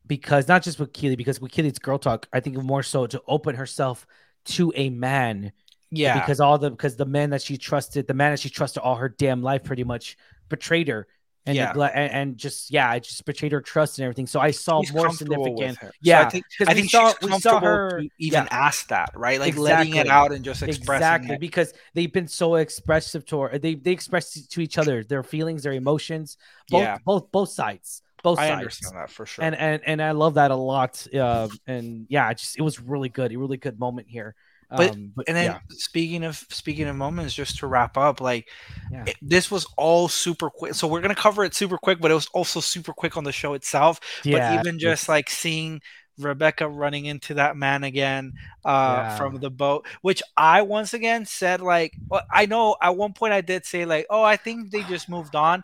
because 0.06 0.48
not 0.48 0.62
just 0.62 0.78
with 0.78 0.92
Keeley, 0.92 1.16
because 1.16 1.40
with 1.40 1.52
Keeley 1.52 1.68
it's 1.68 1.78
girl 1.78 1.98
talk. 1.98 2.28
I 2.32 2.40
think 2.40 2.56
more 2.62 2.82
so 2.82 3.06
to 3.06 3.20
open 3.26 3.56
herself 3.56 4.06
to 4.46 4.72
a 4.74 4.90
man. 4.90 5.52
Yeah. 5.90 6.18
Because 6.18 6.40
all 6.40 6.58
the 6.58 6.70
because 6.70 6.96
the 6.96 7.06
man 7.06 7.30
that 7.30 7.42
she 7.42 7.56
trusted, 7.56 8.06
the 8.06 8.14
man 8.14 8.32
that 8.32 8.40
she 8.40 8.50
trusted 8.50 8.82
all 8.82 8.96
her 8.96 9.08
damn 9.08 9.42
life, 9.42 9.64
pretty 9.64 9.84
much 9.84 10.16
betrayed 10.48 10.88
her. 10.88 11.06
And, 11.48 11.54
Yeah. 11.54 11.72
negle- 11.72 11.90
and, 11.94 12.12
and 12.12 12.36
just 12.36 12.72
yeah, 12.72 12.90
I 12.90 12.98
just 12.98 13.24
betrayed 13.24 13.52
her 13.52 13.60
trust 13.60 13.98
and 14.00 14.04
everything. 14.04 14.26
So 14.26 14.40
I 14.40 14.50
saw 14.50 14.80
He's 14.80 14.92
more 14.92 15.12
significant. 15.12 15.78
her. 15.78 15.86
So 15.86 15.92
Yeah, 16.02 16.22
I 16.22 16.28
think 16.28 16.44
I 16.66 16.72
we 16.72 16.74
think 16.80 16.90
saw- 16.90 17.14
we 17.22 17.38
saw 17.38 17.60
her- 17.60 18.02
even 18.18 18.42
yeah. 18.42 18.48
ask 18.50 18.88
that, 18.88 19.10
right? 19.14 19.38
Like 19.38 19.56
letting 19.56 19.94
it 19.94 20.08
out 20.08 20.32
and 20.32 20.44
just 20.44 20.60
expressing 20.64 20.96
exactly 20.96 21.34
it. 21.36 21.40
because 21.40 21.72
they've 21.94 22.12
been 22.12 22.26
so 22.26 22.56
expressive 22.56 23.24
to 23.26 23.42
her. 23.42 23.58
They 23.60 23.76
they 23.76 23.92
express 23.92 24.32
to 24.44 24.60
each 24.60 24.76
other 24.76 25.04
their 25.04 25.22
feelings, 25.22 25.62
their 25.62 25.72
emotions, 25.72 26.36
both 26.68 26.82
Yeah. 26.82 26.98
both 27.04 27.30
both 27.30 27.50
sides, 27.50 28.02
both 28.28 28.38
I 28.40 28.48
sides. 28.48 28.58
understand 28.58 28.96
that 28.96 29.10
for 29.10 29.24
sure. 29.26 29.44
and 29.44 29.54
and 29.54 29.80
and 29.86 29.98
I 30.02 30.10
love 30.10 30.34
that 30.34 30.50
a 30.50 30.56
lot. 30.56 31.06
Uh, 31.14 31.48
and 31.66 32.06
yeah, 32.08 32.28
it 32.30 32.38
just 32.38 32.58
it 32.58 32.62
was 32.62 32.80
really 32.80 33.08
good, 33.08 33.32
a 33.32 33.36
really 33.38 33.56
good 33.56 33.78
moment 33.78 34.08
here. 34.08 34.34
But- 34.68 34.94
um, 34.94 35.12
but 35.14 35.28
and 35.28 35.36
then 35.36 35.44
yeah, 35.44 35.58
speaking 35.70 36.24
of 36.24 36.36
speaking 36.50 36.88
of 36.88 36.96
moments, 36.96 37.32
just 37.34 37.58
to 37.58 37.68
wrap 37.68 37.96
up, 37.96 38.20
like 38.20 38.48
Yeah. 38.90 39.04
it- 39.06 39.16
this 39.22 39.48
was 39.48 39.64
all 39.76 40.08
super 40.08 40.50
quick. 40.50 40.74
So 40.74 40.88
we're 40.88 41.00
gonna 41.02 41.14
cover 41.28 41.44
it 41.44 41.54
super 41.54 41.78
quick, 41.78 42.00
but 42.00 42.10
it 42.10 42.14
was 42.14 42.26
also 42.34 42.58
super 42.60 42.92
quick 42.92 43.16
on 43.16 43.22
the 43.24 43.30
show 43.32 43.54
itself. 43.54 44.00
yeah, 44.24 44.56
but 44.56 44.60
even 44.66 44.78
just 44.80 45.08
like 45.08 45.30
seeing 45.30 45.80
Rebecca 46.18 46.66
running 46.66 47.04
into 47.04 47.34
that 47.34 47.56
man 47.56 47.84
again 47.84 48.32
uh 48.64 48.96
Yeah. 49.06 49.16
from 49.16 49.38
the 49.38 49.50
boat, 49.50 49.86
which 50.02 50.20
I 50.36 50.62
once 50.62 50.94
again 50.94 51.26
said 51.26 51.60
like 51.60 51.92
well, 52.08 52.22
I 52.32 52.46
know 52.46 52.74
at 52.82 52.96
one 52.96 53.12
point 53.12 53.34
I 53.34 53.42
did 53.42 53.64
say 53.66 53.84
like, 53.84 54.06
oh, 54.10 54.22
I 54.24 54.36
think 54.36 54.72
they 54.72 54.82
just 54.82 55.08
moved 55.08 55.36
on. 55.36 55.62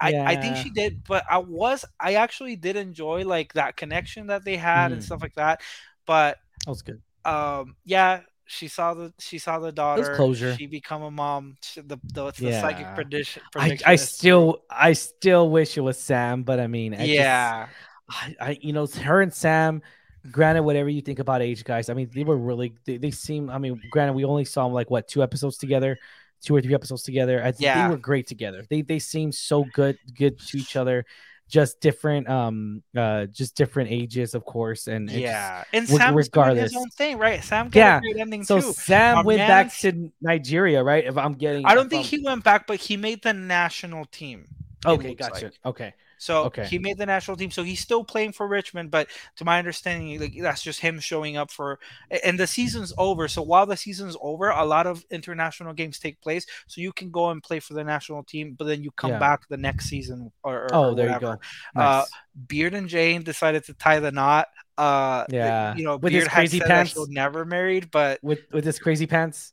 I, 0.00 0.14
I 0.26 0.36
think 0.36 0.56
she 0.56 0.70
did, 0.70 1.02
but 1.06 1.24
I 1.30 1.38
was 1.38 1.84
I 1.98 2.14
actually 2.14 2.56
did 2.56 2.76
enjoy 2.76 3.24
like 3.24 3.52
that 3.54 3.76
connection 3.76 4.28
that 4.28 4.44
they 4.44 4.56
had 4.56 4.92
and 4.92 5.00
Mhm. 5.00 5.04
stuff 5.04 5.22
like 5.22 5.34
that. 5.34 5.60
But 6.06 6.38
that 6.64 6.70
was 6.70 6.82
good. 6.82 7.00
um 7.24 7.76
yeah 7.84 8.20
she 8.46 8.66
saw 8.66 8.94
the 8.94 9.12
she 9.18 9.38
saw 9.38 9.58
the 9.60 9.70
daughter 9.70 10.14
closure. 10.16 10.54
she 10.54 10.66
become 10.66 11.02
a 11.02 11.10
mom 11.10 11.56
she- 11.62 11.82
the 11.82 11.98
the, 12.14 12.32
the 12.32 12.32
psychic 12.32 12.80
Yeah. 12.80 12.94
prediction, 12.94 13.42
I, 13.56 13.78
I 13.86 13.96
still 13.96 14.62
I 14.70 14.92
still 14.94 15.48
wish 15.50 15.76
it 15.76 15.82
was 15.82 15.98
Sam, 15.98 16.42
but 16.42 16.58
I 16.58 16.66
mean, 16.66 16.94
I 16.94 16.98
just- 16.98 17.10
yeah 17.10 17.68
I, 18.08 18.34
I 18.40 18.58
you 18.60 18.72
know 18.72 18.86
her 18.86 19.20
and 19.22 19.32
Sam. 19.32 19.82
Granted, 20.30 20.64
whatever 20.64 20.90
you 20.90 21.00
think 21.00 21.18
about 21.18 21.40
age, 21.40 21.64
guys, 21.64 21.88
I 21.88 21.94
mean, 21.94 22.10
they 22.14 22.24
were 22.24 22.36
really 22.36 22.74
they, 22.84 22.98
they 22.98 23.10
seem. 23.10 23.48
I 23.48 23.56
mean, 23.56 23.80
granted, 23.90 24.12
we 24.12 24.24
only 24.26 24.44
saw 24.44 24.64
them 24.64 24.74
like 24.74 24.90
what 24.90 25.08
two 25.08 25.22
episodes 25.22 25.56
together, 25.56 25.98
two 26.42 26.56
or 26.56 26.60
three 26.62 26.74
episodes 26.74 27.02
together. 27.02 27.40
I 27.42 27.52
think 27.52 27.62
Yeah. 27.62 27.86
they 27.86 27.90
were 27.90 27.98
great 27.98 28.26
together. 28.26 28.64
They 28.68 28.82
they 28.82 28.98
seem 28.98 29.32
so 29.32 29.64
good 29.72 29.98
good 30.16 30.38
to 30.38 30.58
each 30.58 30.76
other. 30.76 31.04
Just 31.48 31.80
different, 31.80 32.28
um, 32.28 32.80
uh, 32.96 33.26
just 33.26 33.56
different 33.56 33.90
ages, 33.90 34.36
of 34.36 34.44
course, 34.44 34.86
and 34.86 35.10
yeah 35.10 35.64
and 35.72 35.90
reg- 35.90 35.98
Sam's 36.00 36.28
doing 36.28 36.56
his 36.56 36.76
own 36.76 36.88
thing 36.90 37.18
right 37.18 37.42
Sam 37.42 37.68
got 37.70 37.76
Yeah, 37.76 37.98
a 37.98 38.00
great 38.00 38.16
ending 38.18 38.44
So 38.44 38.60
too 38.60 38.72
Sam 38.72 39.18
Our 39.18 39.24
went 39.24 39.38
back 39.40 39.76
to 39.78 40.12
Nigeria, 40.20 40.84
right? 40.84 41.04
If 41.04 41.16
I'm 41.18 41.32
getting, 41.32 41.66
I 41.66 41.74
don't 41.74 41.90
think 41.90 42.04
I'm- 42.04 42.20
he 42.20 42.24
went 42.24 42.44
back 42.44 42.68
but 42.68 42.78
he 42.78 42.96
made 42.96 43.22
the 43.22 43.32
national 43.34 44.04
team 44.04 44.46
Okay, 44.86 45.14
gotcha. 45.16 45.46
like. 45.46 45.54
Okay, 45.66 45.92
So 46.20 46.44
Okay. 46.44 46.66
he 46.66 46.78
made 46.78 46.98
the 46.98 47.06
national 47.06 47.36
team. 47.38 47.50
So 47.50 47.62
he's 47.62 47.80
still 47.80 48.04
playing 48.04 48.32
for 48.32 48.46
Richmond, 48.46 48.90
but 48.90 49.08
to 49.36 49.44
my 49.44 49.58
understanding, 49.58 50.20
like 50.20 50.34
that's 50.38 50.62
just 50.62 50.80
him 50.80 51.00
showing 51.00 51.38
up 51.38 51.50
for. 51.50 51.78
And 52.22 52.38
the 52.38 52.46
season's 52.46 52.92
over. 52.98 53.26
So 53.26 53.40
while 53.40 53.64
the 53.64 53.76
season's 53.76 54.16
over, 54.20 54.50
a 54.50 54.64
lot 54.64 54.86
of 54.86 55.02
international 55.10 55.72
games 55.72 55.98
take 55.98 56.20
place. 56.20 56.44
So 56.66 56.82
you 56.82 56.92
can 56.92 57.10
go 57.10 57.30
and 57.30 57.42
play 57.42 57.58
for 57.58 57.72
the 57.72 57.82
national 57.84 58.22
team, 58.24 58.54
but 58.58 58.66
then 58.66 58.82
you 58.84 58.90
come 58.92 59.12
Yeah. 59.12 59.18
back 59.18 59.48
the 59.48 59.56
next 59.56 59.86
season. 59.86 60.30
Or, 60.42 60.56
or 60.58 60.74
Oh, 60.74 60.94
there 60.94 61.06
whatever. 61.06 61.38
you 61.38 61.38
go. 61.74 61.82
Uh, 61.82 62.04
Beard 62.48 62.74
and 62.74 62.88
Jane 62.88 63.22
decided 63.22 63.64
to 63.64 63.74
tie 63.74 64.00
the 64.00 64.12
knot. 64.12 64.48
Uh, 64.76 65.24
Yeah. 65.30 65.74
you 65.74 65.84
know, 65.84 65.96
With 65.96 66.12
his 66.12 66.24
Beard 66.24 66.32
crazy 66.34 66.58
said 66.58 66.68
that 66.68 66.86
pants? 66.86 67.08
never 67.08 67.44
married, 67.44 67.90
but 67.90 68.22
with 68.22 68.40
with 68.52 68.64
his 68.64 68.78
crazy 68.78 69.06
pants. 69.06 69.52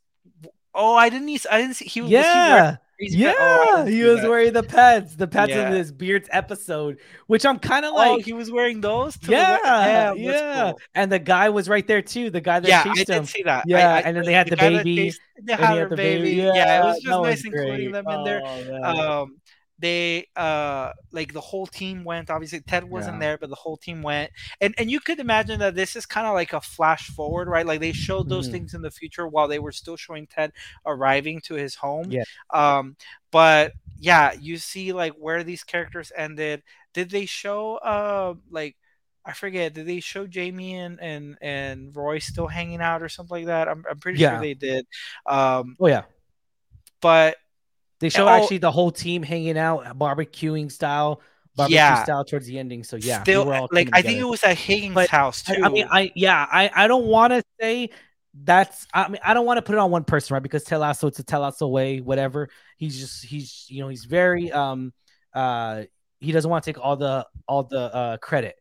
oh, 0.73 0.95
I 0.95 1.09
didn't. 1.09 1.45
I 1.49 1.61
didn't 1.61 1.75
see. 1.75 1.85
He 1.85 2.01
was. 2.01 2.11
was 2.11 2.25
he 2.27 2.39
wearing 2.51 2.77
Yeah? 2.99 3.33
Oh, 3.37 3.43
I 3.75 3.79
yeah. 3.79 3.83
didn't 3.85 3.93
he 3.93 4.03
was 4.03 4.21
that. 4.21 4.29
wearing 4.29 4.53
the 4.53 4.63
pants, 4.63 5.15
the 5.15 5.27
pants 5.27 5.53
Yeah. 5.53 5.67
in 5.67 5.71
this 5.73 5.91
Beards 5.91 6.27
episode, 6.31 6.97
which 7.27 7.45
I'm 7.45 7.59
kind 7.59 7.85
of 7.85 7.93
like. 7.93 8.09
oh, 8.09 8.19
he 8.19 8.33
was 8.33 8.49
wearing 8.51 8.81
those. 8.81 9.17
To 9.19 9.27
the 9.27 9.31
yeah, 9.33 9.51
wet- 9.51 9.61
Damn, 9.63 10.07
that's 10.07 10.19
yeah. 10.41 10.61
cool. 10.71 10.79
And 10.95 11.11
the 11.11 11.19
guy 11.19 11.49
was 11.49 11.69
right 11.69 11.85
there 11.85 12.01
too. 12.01 12.29
The 12.29 12.41
guy 12.41 12.59
that 12.59 12.67
yeah, 12.67 12.81
I 12.85 12.93
chased 12.95 13.07
did 13.07 13.15
him. 13.15 13.25
see 13.25 13.43
that. 13.43 13.65
Yeah, 13.67 13.93
I- 13.95 13.99
and 14.01 14.17
then 14.17 14.25
they 14.25 14.33
had 14.33 14.47
the 14.47 14.55
that 14.55 14.59
baby, 14.83 14.95
chased- 14.95 15.21
They 15.43 15.53
had 15.53 15.59
had 15.77 15.89
the 15.89 15.95
baby. 15.95 16.21
baby. 16.23 16.35
Yeah, 16.37 16.81
it 16.81 16.85
was 16.85 16.99
just 17.03 17.21
nice 17.21 17.45
including 17.45 17.91
great. 17.91 18.03
them 18.03 18.07
in 18.09 18.23
there. 18.23 18.41
Oh. 18.83 19.21
Um, 19.23 19.35
they 19.79 20.27
uh 20.35 20.91
like 21.11 21.33
the 21.33 21.41
whole 21.41 21.67
team 21.67 22.03
went. 22.03 22.29
Obviously, 22.29 22.61
Ted 22.61 22.83
wasn't 22.83 23.17
Yeah. 23.17 23.19
there, 23.19 23.37
but 23.37 23.49
the 23.49 23.55
whole 23.55 23.77
team 23.77 24.01
went. 24.01 24.31
And 24.61 24.73
and 24.77 24.89
you 24.89 24.99
could 24.99 25.19
imagine 25.19 25.59
that 25.59 25.75
this 25.75 25.95
is 25.95 26.05
kind 26.05 26.27
of 26.27 26.33
like 26.33 26.53
a 26.53 26.61
flash 26.61 27.07
forward, 27.09 27.47
right? 27.47 27.65
Like 27.65 27.79
they 27.79 27.91
showed 27.91 28.29
those 28.29 28.47
Mhm. 28.47 28.51
things 28.51 28.73
in 28.73 28.81
the 28.81 28.91
future 28.91 29.27
while 29.27 29.47
they 29.47 29.59
were 29.59 29.71
still 29.71 29.97
showing 29.97 30.27
Ted 30.27 30.51
arriving 30.85 31.41
to 31.41 31.55
his 31.55 31.75
home. 31.75 32.09
Yeah. 32.11 32.23
Um, 32.51 32.95
but 33.31 33.73
yeah, 33.99 34.33
you 34.39 34.57
see 34.57 34.93
like 34.93 35.13
where 35.13 35.43
these 35.43 35.63
characters 35.63 36.11
ended. 36.15 36.63
Did 36.93 37.09
they 37.11 37.25
show 37.25 37.77
uh 37.77 38.35
like 38.49 38.75
I 39.25 39.33
forget. 39.33 39.73
Did 39.73 39.87
they 39.87 39.99
show 39.99 40.25
Jamie 40.27 40.75
and 40.75 40.99
and 41.01 41.37
and 41.41 41.95
Roy 41.95 42.19
still 42.19 42.47
hanging 42.47 42.81
out 42.81 43.01
or 43.03 43.09
something 43.09 43.37
like 43.37 43.45
that? 43.47 43.67
I'm 43.67 43.83
I'm 43.89 43.99
pretty 43.99 44.19
Yeah. 44.19 44.29
sure 44.29 44.37
they 44.37 44.53
did. 44.53 44.85
Um, 45.25 45.77
oh 45.79 45.87
yeah. 45.87 46.03
but 47.01 47.37
They 47.99 48.09
show 48.09 48.25
Oh. 48.25 48.29
actually 48.29 48.59
the 48.59 48.71
whole 48.71 48.91
team 48.91 49.23
hanging 49.23 49.57
out, 49.57 49.97
barbecuing 49.97 50.71
style, 50.71 51.21
barbecue 51.55 51.75
Yeah. 51.75 52.03
style 52.03 52.23
towards 52.23 52.45
the 52.45 52.59
ending. 52.59 52.83
So 52.83 52.95
yeah, 52.97 53.19
we 53.19 53.23
still 53.23 53.45
were 53.45 53.53
all 53.53 53.69
like 53.71 53.89
I 53.93 54.01
think 54.01 54.19
it 54.19 54.23
was 54.23 54.43
at 54.43 54.57
Higgins' 54.57 54.93
But 54.93 55.09
house 55.09 55.43
too. 55.43 55.61
I, 55.63 55.67
I 55.67 55.69
mean, 55.69 55.87
I 55.89 56.11
yeah, 56.15 56.45
I 56.51 56.69
I 56.75 56.87
don't 56.87 57.05
want 57.05 57.33
to 57.33 57.43
say 57.59 57.89
that's. 58.43 58.85
I 58.93 59.07
mean, 59.09 59.19
I 59.23 59.33
don't 59.33 59.45
want 59.45 59.57
to 59.57 59.63
put 59.63 59.73
it 59.73 59.79
on 59.79 59.89
one 59.89 60.03
person, 60.03 60.35
right? 60.35 60.43
Because 60.43 60.63
Ted 60.63 60.79
Lasso, 60.79 61.07
it's 61.07 61.19
a 61.19 61.23
Ted 61.23 61.39
Lasso 61.39 61.67
way, 61.67 62.01
whatever. 62.01 62.49
He's 62.77 62.99
just 62.99 63.25
he's 63.25 63.65
you 63.69 63.81
know 63.81 63.87
he's 63.87 64.05
very 64.05 64.51
um 64.51 64.93
uh 65.33 65.83
he 66.19 66.31
doesn't 66.31 66.49
want 66.49 66.63
to 66.63 66.71
take 66.73 66.83
all 66.83 66.95
the 66.95 67.25
all 67.47 67.63
the 67.63 67.79
uh 67.79 68.17
credit, 68.17 68.55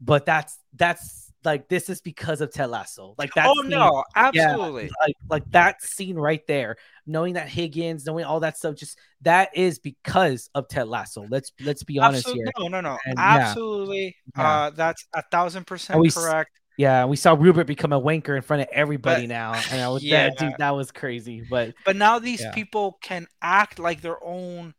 but 0.00 0.24
that's 0.24 0.58
that's 0.74 1.29
like 1.44 1.68
this 1.68 1.88
is 1.88 2.00
because 2.00 2.40
of 2.40 2.52
Ted 2.52 2.70
Lasso. 2.70 3.14
Like 3.18 3.32
that. 3.34 3.46
oh 3.48 3.62
no, 3.62 4.04
absolutely. 4.14 4.90
like 5.00 5.14
like 5.28 5.50
that 5.52 5.82
scene 5.82 6.16
right 6.16 6.46
there, 6.46 6.76
knowing 7.06 7.34
that 7.34 7.48
Higgins, 7.48 8.04
knowing 8.04 8.24
all 8.24 8.40
that 8.40 8.56
stuff, 8.58 8.74
just 8.76 8.98
that 9.22 9.50
is 9.54 9.78
because 9.78 10.50
of 10.54 10.68
Ted 10.68 10.88
Lasso. 10.88 11.26
Let's 11.30 11.52
let's 11.60 11.82
be 11.82 11.98
honest 11.98 12.26
Absolutely. 12.26 12.44
here. 12.58 12.70
No, 12.70 12.80
no, 12.80 12.80
no. 12.80 12.98
And. 13.04 13.18
Absolutely. 13.18 14.16
Yeah. 14.36 14.48
Uh, 14.48 14.70
that's 14.70 15.06
a 15.14 15.22
thousand 15.30 15.66
percent 15.66 16.00
we 16.00 16.10
correct. 16.10 16.50
Yeah, 16.76 17.04
we 17.04 17.16
saw 17.16 17.34
Rupert 17.38 17.66
become 17.66 17.92
a 17.92 18.00
wanker 18.00 18.34
in 18.36 18.40
front 18.42 18.62
of 18.62 18.68
everybody 18.72 19.22
But- 19.26 19.28
now, 19.28 19.52
and 19.70 19.82
I 19.82 19.88
was 19.90 20.02
Yeah. 20.04 20.28
that 20.30 20.38
dude. 20.38 20.54
That 20.58 20.70
was 20.70 20.90
crazy, 20.90 21.44
but 21.48 21.74
But 21.84 21.96
now 21.96 22.18
these 22.18 22.40
Yeah. 22.40 22.52
people 22.52 22.98
can 23.02 23.26
act 23.42 23.78
like 23.78 24.00
their 24.00 24.22
own, 24.24 24.74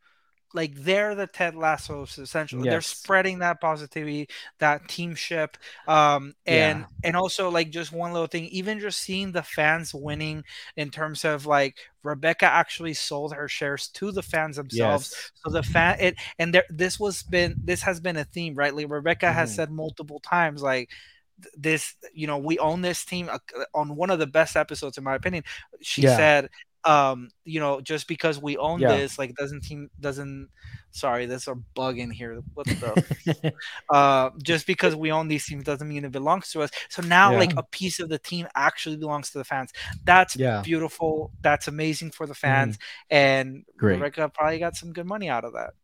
like 0.54 0.74
they're 0.74 1.14
the 1.14 1.26
Ted 1.26 1.54
Lassos 1.56 2.18
essentially. 2.18 2.66
They're 2.66 2.80
spreading 2.80 3.38
that 3.40 3.60
positivity, 3.60 4.28
that 4.58 4.88
teamship, 4.88 5.56
um, 5.86 6.34
and 6.46 6.86
Yeah. 6.86 6.88
and 7.02 7.16
also 7.16 7.50
like 7.50 7.70
just 7.70 7.92
one 7.92 8.12
little 8.12 8.26
thing, 8.28 8.46
even 8.46 8.80
just 8.80 9.00
seeing 9.00 9.32
the 9.32 9.42
fans 9.42 9.94
winning 9.94 10.44
in 10.76 10.90
terms 10.90 11.24
of 11.24 11.46
like 11.46 11.76
Rebecca 12.02 12.46
actually 12.46 12.94
sold 12.94 13.34
her 13.34 13.48
shares 13.48 13.88
to 13.88 14.12
the 14.12 14.22
fans 14.22 14.56
themselves. 14.56 15.10
yes, 15.10 15.32
So 15.34 15.50
the 15.50 15.62
fan 15.62 15.96
it 16.00 16.16
and 16.38 16.54
there 16.54 16.64
this 16.70 16.98
was 17.00 17.22
been 17.22 17.56
this 17.62 17.82
has 17.82 18.00
been 18.00 18.16
a 18.16 18.24
theme, 18.24 18.54
right? 18.54 18.74
Like 18.74 18.90
Rebecca 18.90 19.32
has 19.32 19.50
Mhm. 19.50 19.54
said 19.54 19.70
multiple 19.70 20.20
times, 20.20 20.62
like 20.62 20.90
this, 21.56 21.94
you 22.12 22.26
know, 22.26 22.38
we 22.38 22.58
own 22.58 22.82
this 22.82 23.04
team. 23.04 23.28
Uh, 23.30 23.38
On 23.74 23.96
one 23.96 24.10
of 24.10 24.18
the 24.18 24.26
best 24.26 24.56
episodes, 24.56 24.98
in 24.98 25.04
my 25.04 25.14
opinion, 25.14 25.44
she 25.80 26.06
Yeah. 26.06 26.06
said, 26.06 26.48
um, 26.84 27.30
you 27.44 27.60
know, 27.60 27.80
just 27.80 28.08
because 28.08 28.40
we 28.40 28.56
own 28.56 28.80
Yeah. 28.80 28.88
this, 28.88 29.18
like 29.18 29.34
doesn't 29.34 29.62
team 29.64 29.90
doesn't 30.00 30.48
sorry, 30.90 31.26
there's 31.26 31.48
a 31.48 31.54
bug 31.74 31.98
in 31.98 32.10
here. 32.10 32.40
What 32.54 32.66
the 32.80 32.98
uh 33.88 34.30
just 34.42 34.66
because 34.66 34.94
we 34.94 35.10
own 35.12 35.28
these 35.28 35.46
teams 35.46 35.64
doesn't 35.64 35.88
mean 35.88 36.04
it 36.04 36.12
belongs 36.12 36.50
to 36.52 36.62
us. 36.62 36.70
So 36.88 37.02
now 37.02 37.32
Yeah. 37.32 37.38
like 37.38 37.54
a 37.56 37.62
piece 37.62 38.00
of 38.00 38.08
the 38.08 38.18
team 38.18 38.46
actually 38.54 38.96
belongs 38.96 39.30
to 39.30 39.38
the 39.38 39.44
fans. 39.44 39.72
That's 40.04 40.36
Yeah. 40.36 40.62
Beautiful. 40.62 41.32
That's 41.42 41.68
amazing 41.68 42.12
for 42.12 42.26
the 42.26 42.34
fans. 42.34 42.78
And 43.10 43.64
Great. 43.76 43.94
Rebecca 43.94 44.28
probably 44.32 44.58
got 44.58 44.76
some 44.76 44.92
good 44.92 45.06
money 45.06 45.28
out 45.28 45.44
of 45.44 45.54
that. 45.54 45.74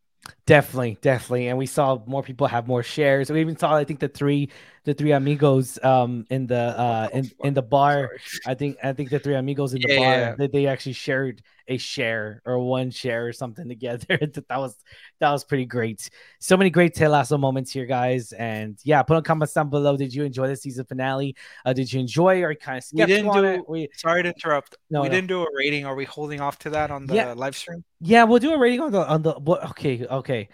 Definitely, 0.46 0.98
definitely, 1.00 1.48
and 1.48 1.56
we 1.56 1.66
saw 1.66 2.02
more 2.06 2.22
people 2.22 2.46
have 2.48 2.66
more 2.66 2.82
shares. 2.82 3.30
We 3.30 3.40
even 3.40 3.56
saw, 3.56 3.74
I 3.74 3.84
think, 3.84 4.00
the 4.00 4.08
three, 4.08 4.50
the 4.88 4.94
three 4.94 5.12
amigos, 5.12 5.78
um, 5.84 6.24
in 6.30 6.46
the 6.46 6.56
uh, 6.78 7.08
in 7.12 7.30
in 7.44 7.52
the 7.52 7.60
bar. 7.62 8.08
Sorry. 8.24 8.52
I 8.52 8.54
think, 8.54 8.76
I 8.82 8.92
think 8.94 9.10
the 9.10 9.18
three 9.18 9.34
amigos 9.36 9.74
in 9.74 9.82
the 9.82 9.88
Yeah, 9.92 9.96
bar, 10.00 10.12
yeah, 10.12 10.20
yeah. 10.20 10.34
They, 10.38 10.46
they 10.48 10.66
actually 10.66 10.94
shared 10.94 11.42
a 11.68 11.76
share 11.76 12.40
or 12.46 12.58
one 12.60 12.90
share 12.90 13.26
or 13.28 13.32
something 13.34 13.68
together. 13.74 14.16
that 14.48 14.56
was 14.58 14.74
that 15.20 15.30
was 15.30 15.44
pretty 15.44 15.66
great. 15.66 16.08
So 16.40 16.56
many 16.56 16.70
great 16.70 16.94
Ted 16.94 17.10
Lasso 17.10 17.36
moments 17.36 17.70
here, 17.70 17.84
guys. 17.84 18.32
And 18.32 18.78
yeah, 18.82 19.02
put 19.02 19.16
on 19.18 19.22
comments 19.22 19.52
down 19.52 19.68
below. 19.68 19.96
Did 19.96 20.14
you 20.14 20.24
enjoy 20.24 20.48
the 20.48 20.56
season 20.56 20.86
finale? 20.86 21.36
Uh, 21.66 21.74
did 21.74 21.92
you 21.92 22.00
enjoy 22.00 22.40
or 22.42 22.54
kind 22.54 22.78
of 22.78 22.84
We 22.94 23.04
didn't 23.04 23.32
do- 23.32 23.44
it? 23.44 23.68
We, 23.68 23.88
Sorry 23.94 24.22
to 24.22 24.30
interrupt. 24.30 24.78
no, 24.88 25.02
we 25.02 25.08
no. 25.08 25.14
didn't 25.14 25.28
do 25.28 25.42
a 25.42 25.46
rating. 25.54 25.84
Are 25.84 25.94
we 25.94 26.06
holding 26.06 26.40
off 26.40 26.58
to 26.60 26.70
that 26.70 26.90
on 26.90 27.06
the 27.06 27.14
Yeah. 27.14 27.32
live 27.34 27.54
stream? 27.54 27.84
Yeah, 28.00 28.24
we'll 28.24 28.38
do 28.40 28.52
a 28.54 28.58
rating 28.58 28.80
on 28.80 28.92
the 28.92 29.06
on 29.06 29.20
the 29.22 29.32
what 29.34 29.62
okay, 29.72 30.06
okay. 30.06 30.48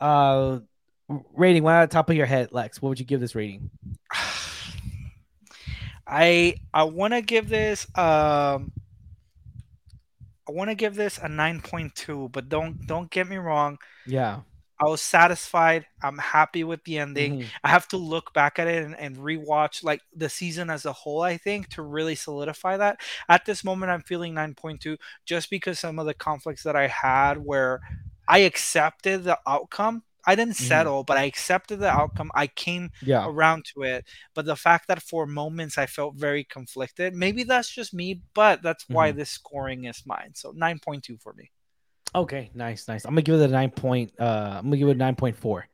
Uh 0.00 0.58
rating 1.08 1.66
at 1.66 1.90
the 1.90 1.94
top 1.94 2.10
of 2.10 2.16
your 2.16 2.26
head, 2.26 2.52
Lex. 2.52 2.80
What 2.82 2.90
would 2.90 3.00
you 3.00 3.06
give 3.06 3.20
this 3.20 3.34
rating? 3.34 3.70
I 6.06 6.54
I 6.72 6.84
want 6.84 7.14
to 7.14 7.22
give 7.22 7.48
this 7.48 7.86
um 7.98 8.72
I 10.48 10.52
want 10.52 10.70
to 10.70 10.76
give 10.76 10.94
this 10.94 11.18
a 11.18 11.26
9.2, 11.28 12.30
but 12.30 12.48
don't 12.48 12.86
don't 12.86 13.10
get 13.10 13.28
me 13.28 13.36
wrong. 13.36 13.78
Yeah. 14.06 14.40
I 14.78 14.84
was 14.84 15.00
satisfied. 15.00 15.86
I'm 16.02 16.18
happy 16.18 16.62
with 16.62 16.84
the 16.84 16.98
ending. 16.98 17.40
Mhm. 17.40 17.46
I 17.64 17.70
have 17.70 17.88
to 17.88 17.96
look 17.96 18.34
back 18.34 18.58
at 18.58 18.68
it 18.68 18.84
and, 18.84 18.94
and 18.96 19.16
rewatch 19.16 19.82
like 19.82 20.02
the 20.14 20.28
season 20.28 20.68
as 20.68 20.84
a 20.84 20.92
whole, 20.92 21.22
I 21.22 21.38
think, 21.38 21.70
to 21.70 21.82
really 21.82 22.14
solidify 22.14 22.76
that. 22.76 23.00
At 23.28 23.46
this 23.46 23.64
moment, 23.64 23.90
I'm 23.90 24.02
feeling 24.02 24.34
9.2 24.34 24.98
just 25.24 25.48
because 25.48 25.78
some 25.78 25.98
of 25.98 26.04
the 26.04 26.12
conflicts 26.14 26.62
that 26.64 26.76
I 26.76 26.88
had 26.88 27.38
where 27.38 27.80
I 28.28 28.40
accepted 28.40 29.24
the 29.24 29.38
outcome. 29.46 30.02
I 30.26 30.34
didn't 30.34 30.54
Mhm. 30.56 30.68
settle, 30.68 31.04
but 31.04 31.16
I 31.16 31.24
accepted 31.24 31.78
the 31.78 31.88
outcome. 31.90 32.30
I 32.34 32.48
came 32.48 32.90
Yeah. 33.02 33.26
around 33.26 33.64
to 33.74 33.82
it. 33.82 34.06
But 34.34 34.46
the 34.46 34.56
fact 34.56 34.88
that 34.88 35.02
for 35.02 35.26
moments 35.26 35.78
I 35.78 35.86
felt 35.86 36.16
very 36.16 36.44
conflicted, 36.44 37.14
maybe 37.14 37.44
that's 37.44 37.70
just 37.70 37.94
me, 37.94 38.22
but 38.34 38.62
that's 38.62 38.84
why 38.88 39.10
Mm-hmm. 39.10 39.18
this 39.18 39.30
scoring 39.30 39.84
is 39.84 40.02
mine. 40.06 40.32
So 40.34 40.52
9.2 40.52 41.18
for 41.18 41.32
me. 41.34 41.50
Okay, 42.14 42.50
nice, 42.54 42.88
nice. 42.88 43.04
I'm 43.04 43.10
gonna 43.12 43.22
give 43.22 43.34
it 43.40 43.44
a 43.44 43.48
nine 43.48 43.70
point 43.70 44.12
uh 44.18 44.54
I'm 44.58 44.64
gonna 44.66 44.78
give 44.78 44.88
it 44.88 44.92
a 44.92 44.94
nine 44.94 45.16
point 45.16 45.36
four. 45.36 45.66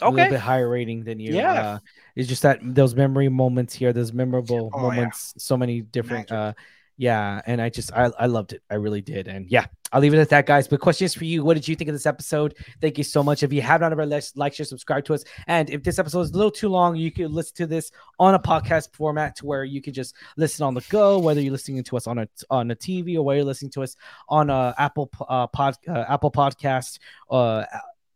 A 0.00 0.10
little 0.10 0.26
bit 0.30 0.40
higher 0.40 0.68
rating 0.68 1.04
than 1.04 1.20
you. 1.20 1.34
Yeah. 1.34 1.52
Uh, 1.52 1.78
it's 2.16 2.28
just 2.28 2.42
that 2.42 2.60
those 2.62 2.94
memory 2.94 3.28
moments 3.28 3.74
here, 3.74 3.92
those 3.92 4.12
memorable 4.12 4.70
Oh, 4.72 4.92
yeah. 4.92 5.10
moments, 5.10 5.34
so 5.38 5.56
many 5.56 5.80
different 5.82 6.30
Magic. 6.30 6.32
uh 6.32 6.52
yeah, 6.98 7.40
and 7.46 7.62
I 7.62 7.70
just 7.70 7.92
I, 7.92 8.10
I 8.18 8.26
loved 8.26 8.52
it. 8.52 8.62
I 8.68 8.74
really 8.74 9.00
did. 9.00 9.28
And 9.28 9.48
yeah, 9.48 9.66
I'll 9.92 10.00
leave 10.00 10.14
it 10.14 10.18
at 10.18 10.30
that, 10.30 10.46
guys. 10.46 10.66
But 10.66 10.80
questions 10.80 11.14
for 11.14 11.24
you. 11.24 11.44
What 11.44 11.54
did 11.54 11.68
you 11.68 11.76
think 11.76 11.88
of 11.88 11.94
this 11.94 12.06
episode? 12.06 12.56
Thank 12.80 12.98
you 12.98 13.04
so 13.04 13.22
much. 13.22 13.44
If 13.44 13.52
you 13.52 13.62
have 13.62 13.80
not 13.80 13.92
already, 13.92 14.20
like, 14.34 14.52
share, 14.52 14.66
subscribe 14.66 15.04
to 15.04 15.14
us. 15.14 15.22
And 15.46 15.70
if 15.70 15.84
this 15.84 16.00
episode 16.00 16.22
is 16.22 16.30
a 16.32 16.36
little 16.36 16.50
too 16.50 16.68
long, 16.68 16.96
you 16.96 17.12
can 17.12 17.32
listen 17.32 17.54
to 17.58 17.66
this 17.68 17.92
on 18.18 18.34
a 18.34 18.38
podcast 18.38 18.92
format 18.94 19.36
to 19.36 19.46
where 19.46 19.62
you 19.62 19.80
can 19.80 19.94
just 19.94 20.16
listen 20.36 20.64
on 20.64 20.74
the 20.74 20.84
go, 20.88 21.20
whether 21.20 21.40
you're 21.40 21.52
listening 21.52 21.84
to 21.84 21.96
us 21.96 22.08
on 22.08 22.18
a 22.18 22.28
on 22.50 22.72
a 22.72 22.76
TV 22.76 23.14
or 23.14 23.22
whether 23.22 23.36
you're 23.36 23.46
listening 23.46 23.70
to 23.72 23.84
us 23.84 23.94
on 24.28 24.50
a 24.50 24.74
Apple 24.76 25.08
uh, 25.28 25.46
pod 25.46 25.76
uh, 25.86 26.04
Apple 26.08 26.32
Podcast 26.32 26.98
uh, 27.30 27.64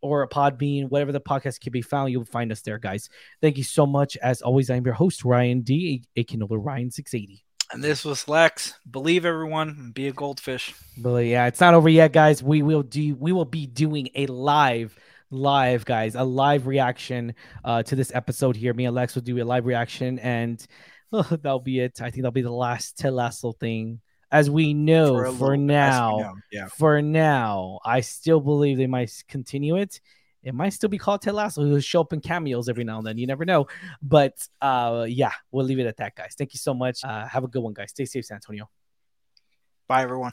or 0.01 0.22
a 0.22 0.28
Podbean, 0.28 0.91
whatever 0.91 1.12
the 1.12 1.20
podcast 1.20 1.61
can 1.61 1.70
be 1.70 1.83
found, 1.83 2.11
you'll 2.11 2.24
find 2.24 2.51
us 2.51 2.62
there, 2.62 2.78
guys. 2.78 3.09
Thank 3.41 3.59
you 3.59 3.64
so 3.64 3.87
much. 3.87 4.16
As 4.16 4.43
always, 4.43 4.70
I'm 4.70 4.85
your 4.85 4.95
host 4.95 5.24
Ryan 5.24 5.61
D, 5.61 6.03
a 6.16 6.24
Canola 6.24 6.59
Ryan 6.61 6.91
680. 6.91 7.45
And 7.73 7.83
this 7.83 8.05
was 8.05 8.29
Lex. 8.29 8.75
Believe 8.91 9.25
everyone 9.25 9.93
be 9.95 10.09
a 10.09 10.12
goldfish. 10.12 10.75
But 10.99 11.25
yeah, 11.25 11.47
it's 11.47 11.61
not 11.61 11.73
over 11.75 11.89
yet, 11.89 12.12
guys. 12.12 12.43
We 12.43 12.62
will 12.62 12.83
do 12.83 13.14
we 13.14 13.33
will 13.33 13.47
be 13.47 13.66
doing 13.66 14.11
a 14.14 14.27
live 14.27 14.97
live 15.33 15.87
guys 15.87 16.14
a 16.14 16.23
live 16.23 16.66
reaction 16.66 17.35
uh 17.64 17.83
to 17.83 17.97
this 17.97 18.12
episode 18.14 18.55
here 18.55 18.75
me 18.75 18.85
and 18.85 18.95
lex 18.95 19.14
will 19.14 19.23
do 19.23 19.43
a 19.43 19.45
live 19.45 19.64
reaction 19.64 20.18
and 20.18 20.66
oh, 21.11 21.23
that'll 21.43 21.59
be 21.59 21.81
it 21.81 22.03
i 22.03 22.11
think 22.11 22.16
that'll 22.16 22.31
be 22.31 22.43
the 22.43 22.53
last 22.53 22.99
Ted 22.99 23.14
Lasso 23.14 23.53
thing 23.53 24.01
as 24.31 24.51
we 24.51 24.75
know 24.75 25.14
for, 25.14 25.31
little 25.31 25.51
we 25.53 25.57
now 25.57 26.18
know. 26.18 26.35
Yeah. 26.53 26.66
for 26.66 27.01
now 27.01 27.81
i 27.83 28.03
still 28.03 28.41
believe 28.41 28.77
they 28.77 28.87
might 28.87 29.11
continue 29.27 29.77
it 29.77 30.01
it 30.43 30.55
might 30.55 30.70
still 30.70 30.88
be 30.88 30.99
called 30.99 31.22
Ted 31.22 31.34
Lasso. 31.34 31.64
He'll 31.64 31.80
show 31.80 32.01
up 32.01 32.12
in 32.12 32.20
cameos 32.20 32.68
every 32.68 32.84
now 32.84 32.99
and 32.99 33.07
then. 33.07 33.18
You 33.18 33.26
never 33.26 33.45
know. 33.45 33.66
But 34.03 34.47
uh, 34.61 35.07
yeah, 35.09 35.32
we'll 35.51 35.66
leave 35.66 35.78
it 35.78 35.86
at 35.86 35.97
that, 35.99 36.16
guys. 36.16 36.34
Thank 36.36 36.55
you 36.55 36.59
so 36.59 36.74
much. 36.74 37.05
Uh, 37.05 37.26
have 37.26 37.45
a 37.45 37.49
good 37.49 37.62
one, 37.62 37.74
guys. 37.74 37.90
Stay 37.90 38.05
safe, 38.05 38.24
San 38.24 38.36
Antonio. 38.36 38.68
Bye 39.88 40.03
everyone. 40.03 40.32